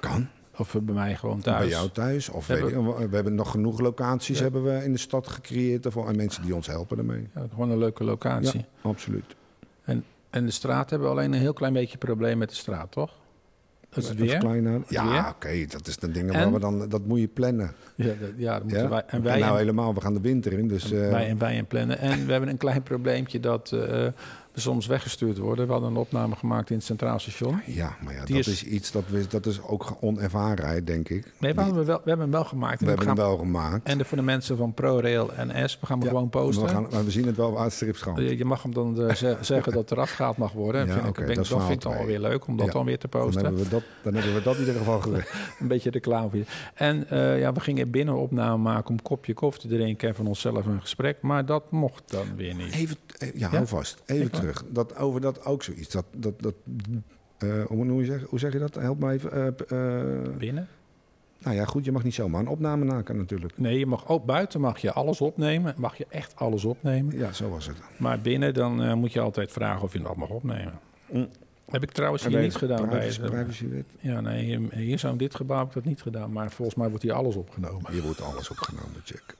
Kan. 0.00 0.28
Of 0.58 0.76
bij 0.82 0.94
mij 0.94 1.16
gewoon 1.16 1.40
thuis. 1.40 1.58
Bij 1.58 1.68
jou 1.68 1.88
thuis. 1.90 2.28
Of 2.28 2.46
We 2.46 2.54
weet 2.54 2.70
ik- 2.72 3.08
we 3.10 3.14
hebben 3.14 3.34
nog 3.34 3.50
genoeg 3.50 3.80
locaties 3.80 4.36
Ja. 4.36 4.42
hebben 4.42 4.64
we 4.64 4.84
in 4.84 4.92
de 4.92 4.98
stad 4.98 5.26
gecreëerd. 5.28 5.82
daarvoor. 5.82 6.08
En 6.08 6.16
mensen 6.16 6.42
die 6.42 6.54
ons 6.54 6.66
helpen 6.66 6.96
daarmee. 6.96 7.26
Ja, 7.34 7.46
gewoon 7.50 7.70
een 7.70 7.78
leuke 7.78 8.04
locatie. 8.04 8.64
Absoluut. 8.82 9.36
En 10.30 10.44
de 10.44 10.50
straat 10.50 10.90
hebben 10.90 11.08
we 11.08 11.14
alleen 11.14 11.32
een 11.32 11.40
heel 11.40 11.52
klein 11.52 11.72
beetje 11.72 11.98
probleem 11.98 12.38
met 12.38 12.48
de 12.48 12.54
straat, 12.54 12.92
toch? 12.92 13.10
Dat 13.90 14.02
is 14.04 14.08
het 14.08 14.18
weer. 14.18 14.84
Ja, 14.88 15.28
oké. 15.28 15.66
dat 15.68 15.86
is 15.86 15.96
de 15.96 16.10
dingen 16.10 16.34
En? 16.34 16.40
waar 16.42 16.52
we 16.52 16.58
dan... 16.60 16.88
Dat 16.88 17.06
moet 17.06 17.20
je 17.20 17.28
plannen. 17.28 17.72
Ja, 17.94 18.06
dat, 18.06 18.28
ja 18.36 18.52
dat 18.54 18.62
moeten 18.62 18.88
wij. 18.90 18.98
En 18.98 19.06
En 19.08 19.22
wij, 19.22 19.38
nou 19.38 19.52
en, 19.52 19.58
helemaal, 19.58 19.94
we 19.94 20.00
gaan 20.00 20.14
de 20.14 20.20
winter 20.20 20.52
in. 20.52 20.68
Dus 20.68 20.92
eh, 20.92 21.10
wij 21.10 21.28
en 21.28 21.38
wij 21.38 21.56
en 21.58 21.66
plannen. 21.66 21.98
En 21.98 22.26
we 22.26 22.30
hebben 22.32 22.50
een 22.50 22.56
klein 22.56 22.82
probleempje 22.82 23.40
dat 23.40 23.72
eh, 23.72 23.80
we 23.80 24.12
soms 24.60 24.86
weggestuurd 24.86 25.38
worden. 25.38 25.66
We 25.66 25.72
hadden 25.72 25.90
een 25.90 25.96
opname 25.96 26.36
gemaakt 26.36 26.70
in 26.70 26.76
het 26.76 26.84
Centraal 26.84 27.18
Station. 27.18 27.60
ja, 27.66 27.96
maar 28.04 28.14
ja, 28.14 28.24
Die 28.24 28.36
dat 28.36 28.46
is- 28.46 28.52
is, 28.52 28.64
iets 28.64 28.92
dat, 28.92 29.04
we, 29.08 29.26
dat 29.28 29.46
is 29.46 29.62
ook 29.62 29.96
onervarenheid, 30.00 30.86
denk 30.86 31.08
ik. 31.08 31.32
Nee, 31.38 31.54
we, 31.54 31.64
we, 31.72 31.84
wel, 31.84 31.96
we 32.04 32.08
hebben 32.08 32.20
hem 32.20 32.30
wel 32.30 32.44
gemaakt. 32.44 32.78
we 32.78 32.84
we 32.84 32.90
hebben 32.90 33.06
hem 33.06 33.16
wel 33.16 33.36
gemaakt. 33.36 33.86
En 33.88 33.98
de, 33.98 34.04
voor 34.04 34.16
de 34.16 34.22
mensen 34.24 34.56
van 34.56 34.72
ProRail 34.74 35.32
en 35.32 35.68
S, 35.70 35.78
we 35.80 35.86
gaan 35.86 35.96
hem 35.98 36.06
Ja, 36.06 36.12
gewoon 36.12 36.28
posten. 36.28 36.62
We, 36.64 36.68
gaan, 36.70 36.86
maar 36.92 37.04
we 37.04 37.10
zien 37.10 37.26
het 37.26 37.36
wel 37.36 37.52
waar 37.52 37.70
strips 37.70 38.00
gaan. 38.02 38.22
Je 38.24 38.36
je 38.38 38.44
mag 38.44 38.62
hem 38.62 38.74
dan 38.74 39.00
eh, 39.08 39.14
ze- 39.14 39.36
zeggen 39.54 39.72
dat 39.72 39.90
er 39.90 40.00
afgehaald 40.00 40.36
mag 40.36 40.52
worden. 40.52 40.86
Ja, 40.86 40.92
vind 40.92 41.04
ik, 41.04 41.08
oké, 41.10 41.24
ben- 41.24 41.34
dat 41.34 41.46
dat 41.48 41.60
vind 41.64 41.84
ik 41.84 41.90
dan 41.92 42.06
weer 42.06 42.20
leuk 42.20 42.46
om 42.46 42.56
dat 42.56 42.66
Ja. 42.66 42.72
dan 42.72 42.84
weer 42.84 42.98
te 42.98 43.06
Dan 43.10 43.20
posten. 43.20 43.44
hebben, 43.44 43.62
we 43.62 43.68
dat, 43.68 43.82
dan 44.02 44.14
hebben 44.14 44.34
we 44.34 44.42
dat 44.42 44.54
in 44.54 44.60
ieder 44.60 44.74
geval 44.76 45.00
gewerkt. 45.00 45.32
Een 45.60 45.68
beetje 45.68 45.90
reclame 45.90 46.28
voor 46.28 46.38
je. 46.38 46.44
En 46.74 47.08
eh, 47.10 47.40
ja, 47.40 47.52
we 47.52 47.60
gingen 47.60 47.90
binnen 47.90 48.14
opname 48.16 48.56
maken 48.62 48.88
om 48.88 48.94
een 48.94 49.02
kopje 49.02 49.34
koffie 49.34 49.60
te 49.62 49.68
drinken 49.76 50.08
en 50.08 50.14
van 50.14 50.26
onszelf 50.26 50.66
een 50.66 50.80
gesprek. 50.80 51.16
Maar 51.22 51.46
dat 51.46 51.70
mocht 51.70 52.02
dan 52.06 52.26
weer 52.36 52.54
niet. 52.54 52.72
Even, 52.72 52.96
eh, 53.18 53.28
ja, 53.34 53.48
hou 53.48 53.66
vast. 53.66 54.02
Even 54.06 54.26
Ik 54.26 54.32
wel. 54.32 54.47
Terug. 54.52 54.64
Dat, 54.72 54.96
over 54.96 55.20
dat 55.20 55.44
ook 55.44 55.62
zoiets. 55.62 55.88
Dat, 55.90 56.04
dat, 56.16 56.42
dat, 56.42 56.54
eh, 57.38 57.64
hoe, 57.66 58.04
zeg, 58.04 58.22
hoe 58.22 58.38
zeg 58.38 58.52
je 58.52 58.58
dat? 58.58 58.74
Help 58.74 58.98
me 59.00 59.12
even. 59.12 59.32
eh, 59.32 59.46
eh, 60.26 60.36
Binnen? 60.38 60.68
nou 61.38 61.56
ja, 61.56 61.64
goed, 61.64 61.84
je 61.84 61.92
mag 61.92 62.02
niet 62.04 62.14
zomaar 62.14 62.40
een 62.40 62.48
opname 62.48 62.84
maken 62.84 63.16
natuurlijk. 63.16 63.58
Nee, 63.58 63.78
je 63.78 63.86
mag 63.86 64.08
ook 64.08 64.24
buiten 64.24 64.60
mag 64.60 64.78
je 64.78 64.92
alles 64.92 65.20
opnemen. 65.20 65.74
Mag 65.76 65.96
je 65.98 66.06
echt 66.08 66.36
alles 66.36 66.64
opnemen. 66.64 67.16
Ja, 67.18 67.32
zo 67.32 67.48
was 67.48 67.66
het. 67.66 67.76
Maar 67.98 68.20
binnen 68.20 68.54
dan 68.54 68.98
moet 68.98 69.12
je 69.12 69.20
altijd 69.20 69.52
vragen 69.52 69.82
of 69.82 69.92
je 69.92 70.00
dat 70.02 70.16
mag 70.16 70.28
opnemen. 70.28 70.78
Mm. 71.10 71.28
Heb 71.70 71.82
ik 71.82 71.90
trouwens 71.90 72.22
En 72.22 72.28
hier 72.28 72.38
bij 72.38 72.46
niet 72.46 72.56
gedaan. 72.56 72.88
Bij, 72.88 72.98
privacy- 72.98 73.20
het- 73.20 73.30
privacywet. 73.30 73.84
ja, 74.00 74.20
nee, 74.20 74.44
hier, 74.44 74.60
hier 74.74 74.98
zo 74.98 75.10
in 75.10 75.16
dit 75.16 75.34
gebouw 75.34 75.58
heb 75.58 75.68
ik 75.68 75.74
dat 75.74 75.84
niet 75.84 76.02
gedaan. 76.02 76.32
Maar 76.32 76.50
volgens 76.50 76.76
mij 76.76 76.88
wordt 76.88 77.02
hier 77.02 77.12
alles 77.12 77.36
opgenomen. 77.36 77.92
Hier 77.92 78.02
wordt 78.02 78.20
alles 78.22 78.50
opgenomen, 78.50 79.00
check. 79.04 79.36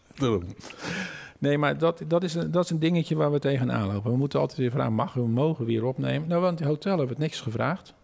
Nee, 1.38 1.58
maar 1.58 1.78
dat, 1.78 2.02
dat, 2.06 2.22
is 2.22 2.34
een, 2.34 2.50
dat 2.50 2.64
is 2.64 2.70
een 2.70 2.78
dingetje 2.78 3.16
waar 3.16 3.32
we 3.32 3.38
tegenaan 3.38 3.92
lopen. 3.92 4.10
We 4.10 4.16
moeten 4.16 4.40
altijd 4.40 4.58
weer 4.58 4.70
vragen, 4.70 4.92
mag 4.92 5.14
we, 5.14 5.20
mogen 5.20 5.64
we 5.64 5.70
hier 5.70 5.84
opnemen? 5.84 6.28
Nou, 6.28 6.42
want 6.42 6.58
het 6.58 6.68
hotel 6.68 6.90
hebben 6.90 7.16
we 7.16 7.22
het 7.22 7.22
niks 7.22 7.40
gevraagd. 7.40 7.94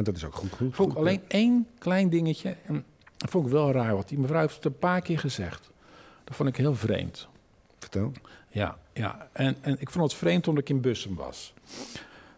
En 0.00 0.04
dat 0.04 0.16
is 0.16 0.24
ook 0.24 0.34
goed. 0.34 0.52
goed, 0.52 0.74
Vond 0.74 0.92
ik 0.92 0.98
alleen 0.98 1.20
één 1.28 1.66
klein 1.78 2.08
dingetje. 2.08 2.56
En 2.66 2.84
dat 3.16 3.30
vond 3.30 3.46
ik 3.46 3.52
wel 3.52 3.72
raar, 3.72 3.94
want 3.94 4.08
die 4.08 4.18
mevrouw 4.18 4.40
heeft 4.40 4.54
het 4.54 4.64
een 4.64 4.78
paar 4.78 5.00
keer 5.00 5.18
gezegd. 5.18 5.70
Dat 6.24 6.36
vond 6.36 6.48
ik 6.48 6.56
heel 6.56 6.74
vreemd. 6.74 7.28
Vertel. 7.78 8.12
Ja, 8.48 8.78
ja. 8.92 9.28
En, 9.32 9.56
en 9.60 9.80
ik 9.80 9.90
vond 9.90 10.10
het 10.10 10.20
vreemd 10.20 10.48
omdat 10.48 10.62
ik 10.62 10.68
in 10.68 10.80
Bussum 10.80 11.14
was. 11.14 11.54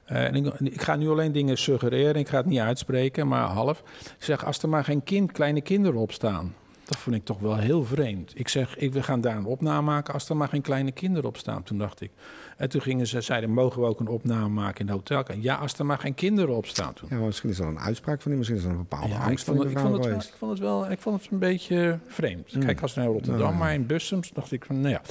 Eh, 0.04 0.24
en 0.24 0.34
ik, 0.34 0.46
ik 0.60 0.82
ga 0.82 0.96
nu 0.96 1.08
alleen 1.08 1.32
dingen 1.32 1.58
suggereren, 1.58 2.14
ik 2.14 2.28
ga 2.28 2.36
het 2.36 2.46
niet 2.46 2.58
uitspreken, 2.58 3.28
maar 3.28 3.48
half. 3.48 3.82
Ik 4.00 4.24
zeg, 4.24 4.44
als 4.44 4.62
er 4.62 4.68
maar 4.68 4.84
geen 4.84 5.02
kind, 5.02 5.32
kleine 5.32 5.60
kinderen 5.60 6.00
op 6.00 6.12
staan. 6.12 6.54
Dat 6.84 6.96
vond 6.96 7.16
ik 7.16 7.24
toch 7.24 7.38
wel 7.38 7.56
heel 7.56 7.84
vreemd. 7.84 8.32
Ik 8.38 8.48
zeg, 8.48 8.76
ik, 8.76 8.92
we 8.92 9.02
gaan 9.02 9.20
daar 9.20 9.36
een 9.36 9.44
opname 9.44 9.82
maken 9.82 10.14
als 10.14 10.28
er 10.28 10.36
maar 10.36 10.48
geen 10.48 10.62
kleine 10.62 10.92
kinderen 10.92 11.28
op 11.28 11.36
staan. 11.36 11.62
Toen 11.62 11.78
dacht 11.78 12.00
ik. 12.00 12.10
En 12.56 12.68
toen 12.68 12.80
gingen 12.80 13.06
ze, 13.06 13.20
zeiden, 13.20 13.50
mogen 13.50 13.80
we 13.80 13.86
ook 13.86 14.00
een 14.00 14.08
opname 14.08 14.48
maken 14.48 14.80
in 14.80 14.86
de 14.86 14.92
hotel? 14.92 15.24
Ja, 15.40 15.54
als 15.54 15.78
er 15.78 15.86
maar 15.86 15.98
geen 15.98 16.14
kinderen 16.14 16.56
op 16.56 16.66
staan. 16.66 16.92
Toen. 16.92 17.08
Ja, 17.10 17.16
misschien 17.16 17.50
is 17.50 17.56
dat 17.56 17.66
een 17.66 17.78
uitspraak 17.78 18.22
van 18.22 18.30
die. 18.30 18.38
Misschien 18.38 18.58
is 18.58 18.64
dat 18.64 18.72
een 18.72 18.78
bepaalde 18.78 19.08
Ja, 19.08 19.20
ik, 19.20 19.28
angst 19.28 19.44
van 19.44 19.54
vond 19.56 19.68
die 19.68 19.78
het, 19.78 19.86
ik, 19.86 19.90
vond 19.90 20.04
het 20.04 20.08
wel, 20.08 20.20
ik, 20.20 20.34
vond 20.38 20.50
het 20.50 20.60
wel, 20.60 20.90
ik 20.90 21.00
vond 21.00 21.22
het 21.22 21.32
een 21.32 21.38
beetje 21.38 21.98
vreemd. 22.06 22.54
Mm. 22.54 22.64
Kijk, 22.64 22.80
als 22.80 22.94
naar 22.94 23.06
Rotterdam, 23.06 23.40
Nou, 23.40 23.54
maar 23.54 23.74
in 23.74 23.86
Bussum 23.86 24.20
dacht 24.32 24.52
ik 24.52 24.64
van, 24.64 24.80
nou 24.80 24.88
ja. 24.88 25.02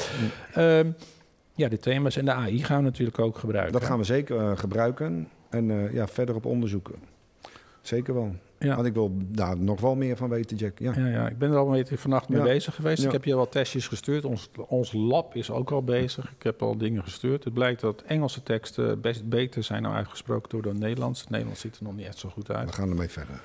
Ehm, 0.54 0.92
ja, 1.56 1.68
de 1.68 1.78
thema's 1.78 2.16
en 2.16 2.26
de 2.26 2.32
AI 2.32 2.64
gaan 2.64 2.78
we 2.78 2.84
natuurlijk 2.84 3.20
ook 3.20 3.38
gebruiken. 3.38 3.74
Dat 3.74 3.84
gaan 3.84 3.98
we 3.98 4.04
zeker 4.04 4.38
eh, 4.38 4.58
gebruiken. 4.58 5.28
En 5.50 5.72
eh, 5.72 5.94
ja, 5.94 6.08
verder 6.08 6.36
op 6.36 6.46
onderzoeken. 6.46 6.96
Zeker 7.82 8.14
wel. 8.14 8.36
Ja. 8.64 8.76
Want 8.76 8.88
ik 8.88 8.94
wil 8.94 9.18
daar 9.28 9.58
nog 9.58 9.82
wel 9.82 9.96
meer 9.96 10.18
van 10.18 10.30
weten, 10.30 10.58
Jack. 10.58 10.80
Ja. 10.80 10.94
Ja, 10.96 11.08
ja, 11.08 11.30
ik 11.30 11.38
ben 11.38 11.52
er 11.52 11.58
al 11.58 11.66
een 11.66 11.72
beetje 11.72 11.98
vannacht 11.98 12.30
mee 12.30 12.42
bezig 12.42 12.76
geweest. 12.76 13.04
Ik 13.04 13.12
heb 13.12 13.24
je 13.26 13.36
wat 13.36 13.52
testjes 13.52 13.88
gestuurd. 13.88 14.26
Ons, 14.26 14.50
ons 14.68 14.94
lab 14.94 15.36
is 15.36 15.52
ook 15.52 15.72
al 15.72 15.84
bezig. 15.84 16.32
Ik 16.38 16.44
heb 16.44 16.62
al 16.62 16.78
dingen 16.78 17.04
gestuurd. 17.04 17.44
Het 17.44 17.54
blijkt 17.54 17.82
dat 17.82 18.02
Engelse 18.02 18.44
teksten 18.44 19.02
best 19.02 19.30
beter 19.30 19.64
zijn 19.64 19.82
nou 19.82 19.96
uitgesproken 19.96 20.50
door 20.50 20.62
de 20.74 20.80
Nederlands. 20.80 21.20
Het 21.22 21.30
Nederlands 21.30 21.60
ziet 21.62 21.78
er 21.78 21.84
nog 21.84 21.96
niet 21.96 22.06
echt 22.06 22.18
zo 22.18 22.30
goed 22.30 22.48
We 22.48 22.54
uit. 22.54 22.76
gaan 22.76 22.90
ermee 22.90 23.10
verder. 23.10 23.42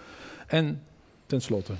En 0.46 0.82
tenslotte, 1.26 1.72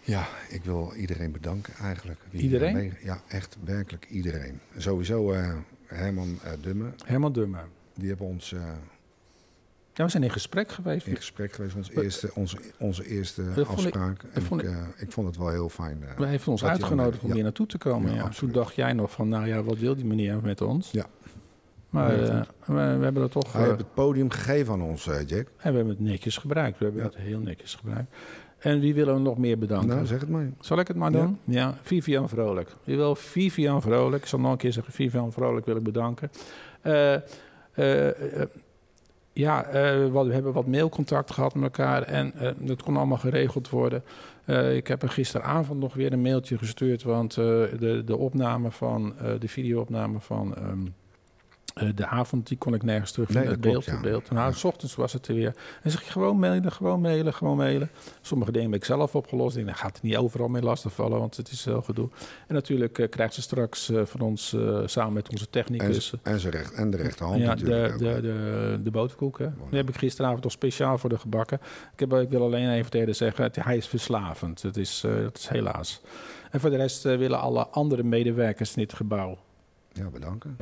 Ja, 0.00 0.26
ik 0.48 0.64
wil 0.64 0.92
iedereen 0.96 1.32
bedanken 1.32 1.74
eigenlijk. 1.74 2.20
Wie 2.30 2.42
Iedereen? 2.42 2.74
mee- 2.74 2.92
ja, 3.02 3.20
echt 3.28 3.56
werkelijk 3.64 4.06
iedereen. 4.10 4.60
Sowieso 4.76 5.32
eh, 5.32 5.54
Herman 5.86 6.38
eh 6.44 6.52
Dumme. 6.60 6.90
Herman 7.04 7.32
Dummer. 7.32 7.64
Die 7.94 8.08
hebben 8.08 8.26
ons 8.26 8.52
eh, 8.52 8.62
Ja, 9.96 10.04
we 10.04 10.10
zijn 10.10 10.22
in 10.22 10.30
gesprek 10.30 10.70
geweest. 10.70 11.06
in 11.06 11.16
gesprek 11.16 11.52
geweest. 11.52 11.74
Maar- 11.94 12.04
eerste, 12.04 12.30
onze, 12.34 12.56
onze 12.78 13.06
eerste 13.08 13.42
Dat 13.54 13.66
vond 13.66 13.78
ik- 13.78 13.84
afspraak. 13.84 14.22
en 14.32 14.42
vond 14.42 14.62
ik, 14.62 14.68
ik- 14.68 14.74
eh, 14.74 14.82
ik 15.02 15.12
vond 15.12 15.26
het 15.26 15.36
wel 15.36 15.48
heel 15.50 15.68
fijn. 15.68 16.02
eh. 16.02 16.16
Hij 16.18 16.28
heeft 16.28 16.48
ons 16.48 16.60
Dat 16.60 16.70
uitgenodigd 16.70 17.22
om 17.22 17.28
ja. 17.28 17.34
hier 17.34 17.42
naartoe 17.42 17.66
te 17.66 17.78
komen. 17.78 18.10
Ja, 18.10 18.16
Ja, 18.16 18.28
Toen 18.28 18.52
dacht 18.52 18.74
jij 18.74 18.92
nog 18.92 19.10
van, 19.10 19.28
nou 19.28 19.46
ja, 19.46 19.62
wat 19.62 19.78
wil 19.78 19.94
die 19.96 20.04
meneer 20.04 20.38
met 20.42 20.60
ons? 20.60 20.90
Ja. 20.90 21.06
Maar 21.90 22.22
eh, 22.22 22.40
we, 22.64 22.72
we 22.74 23.04
hebben 23.04 23.22
het 23.22 23.30
toch... 23.32 23.52
Hij 23.52 23.64
heeft 23.64 23.78
het 23.78 23.94
podium 23.94 24.30
gegeven 24.30 24.72
aan 24.72 24.82
ons, 24.82 25.04
Jack. 25.04 25.30
en 25.30 25.70
we 25.70 25.76
hebben 25.76 25.88
het 25.88 26.00
netjes 26.00 26.36
gebruikt. 26.36 26.78
We 26.78 26.84
hebben 26.84 27.02
het 27.02 27.14
heel 27.16 27.40
netjes 27.40 27.74
gebruikt. 27.74 28.14
En 28.58 28.80
wie 28.80 28.94
willen 28.94 29.14
we 29.14 29.20
nog 29.20 29.38
meer 29.38 29.58
bedanken? 29.58 29.88
Nou, 29.88 30.06
zeg 30.06 30.20
het 30.20 30.28
maar. 30.28 30.50
Zal 30.60 30.78
ik 30.78 30.88
het 30.88 30.96
maar 30.96 31.12
doen? 31.12 31.38
Ja, 31.44 31.74
Vivian 31.82 32.28
Vrolijk. 32.28 32.70
Wil 32.84 33.14
Vivian 33.14 33.82
Vrolijk? 33.82 34.22
Ik 34.22 34.28
zal 34.28 34.38
nog 34.40 34.52
een 34.52 34.56
keer 34.58 34.72
zeggen, 34.72 34.92
Vivian 34.92 35.32
Vrolijk 35.32 35.66
wil 35.66 35.76
ik 35.76 35.82
bedanken. 35.82 36.30
Eh, 36.80 37.14
ja, 39.34 39.64
eh, 39.64 39.72
we 40.12 40.32
hebben 40.32 40.52
wat 40.52 40.66
mailcontact 40.66 41.30
gehad 41.30 41.54
met 41.54 41.62
elkaar 41.62 42.02
en 42.02 42.32
eh, 42.34 42.50
dat 42.58 42.82
kon 42.82 42.96
allemaal 42.96 43.18
geregeld 43.18 43.68
worden. 43.68 44.04
Eh, 44.44 44.76
ik 44.76 44.86
heb 44.86 45.02
er 45.02 45.08
gisteravond 45.08 45.80
nog 45.80 45.94
weer 45.94 46.12
een 46.12 46.22
mailtje 46.22 46.58
gestuurd, 46.58 47.02
want 47.02 47.34
de, 47.34 48.02
de 48.04 48.16
opname 48.16 48.70
van, 48.70 49.14
de 49.38 49.48
videoopname 49.48 50.20
van 50.20 50.54
ehm, 50.54 50.86
eh, 51.74 51.88
de 51.94 52.06
avond, 52.06 52.46
die 52.48 52.58
kon 52.58 52.74
ik 52.74 52.82
nergens 52.82 53.12
terugvinden. 53.12 53.44
Nee, 53.50 53.58
dat 53.60 53.70
beeld, 53.70 53.84
ja. 53.84 54.00
beeld. 54.00 54.30
Nou, 54.30 54.48
Ja. 54.50 54.56
s 54.56 54.64
ochtends 54.64 54.94
was 54.94 55.12
het 55.12 55.28
er 55.28 55.34
weer. 55.34 55.54
En 55.82 55.90
zeg 55.90 56.02
je 56.02 56.10
gewoon 56.10 56.38
mailen, 56.38 56.72
gewoon 56.72 57.00
mailen, 57.00 57.34
gewoon 57.34 57.56
mailen. 57.56 57.90
Sommige 58.20 58.52
dingen 58.52 58.70
heb 58.70 58.78
ik 58.80 58.84
zelf 58.84 59.14
opgelost. 59.14 59.56
Ik 59.56 59.68
gaat 59.70 59.92
het 59.94 60.02
niet 60.02 60.16
overal 60.16 60.48
mee 60.48 60.62
lastigvallen, 60.62 61.18
want 61.18 61.36
het 61.36 61.50
is 61.50 61.64
heel 61.64 61.82
gedoe. 61.82 62.08
En 62.46 62.54
natuurlijk 62.54 62.98
eh, 62.98 63.08
krijgt 63.08 63.34
ze 63.34 63.42
straks 63.42 63.88
eh, 63.90 64.02
van 64.04 64.20
ons, 64.20 64.56
samen 64.84 65.12
met 65.12 65.28
onze 65.30 65.44
En, 65.44 65.50
technicus... 65.50 66.06
z- 66.06 66.12
en, 66.22 66.40
zijn 66.40 66.52
recht, 66.52 66.72
en 66.72 66.90
de 66.90 66.96
rechterhand 66.96 67.40
ja, 67.40 67.46
natuurlijk. 67.46 67.98
de, 67.98 68.04
de, 68.04 68.20
de, 68.20 68.80
de 68.82 68.90
boterkoek. 68.90 69.38
Hè. 69.38 69.48
Die 69.68 69.78
heb 69.78 69.88
ik 69.88 69.96
gisteravond 69.96 70.42
nog 70.42 70.52
speciaal 70.52 70.98
voor 70.98 71.08
de 71.10 71.18
gebakken. 71.18 71.60
Ik, 71.92 72.00
heb, 72.00 72.12
ik 72.12 72.28
wil 72.30 72.42
alleen 72.42 72.70
even 72.70 72.90
tegen 72.90 73.14
zeggen, 73.16 73.44
het- 73.44 73.56
hij 73.56 73.76
is 73.76 73.86
verslavend. 73.86 74.62
Het 74.62 74.76
is, 74.76 75.02
het 75.06 75.38
is 75.38 75.48
helaas. 75.48 76.00
En 76.50 76.60
voor 76.60 76.70
de 76.70 76.76
rest 76.76 77.02
willen 77.02 77.40
alle 77.40 77.66
andere 77.66 78.02
medewerkers 78.02 78.74
in 78.76 78.82
dit 78.82 78.92
gebouw... 78.92 79.38
Ja, 79.92 80.08
bedanken. 80.10 80.56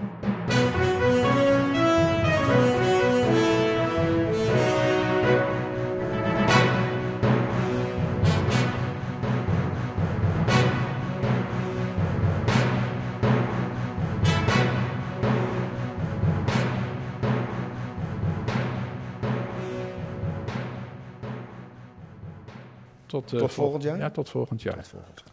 Tot, 23.12 23.32
eh, 23.32 23.38
Tot 23.38 23.52
vol- 23.52 23.64
volgend 23.64 23.82
jaar? 23.82 23.98
Ja, 23.98 24.10
tot 24.10 24.28
volgend 24.28 24.62
jaar. 24.62 24.74
Tot 24.76 24.86
volgend 24.88 25.22
jaar. 25.24 25.31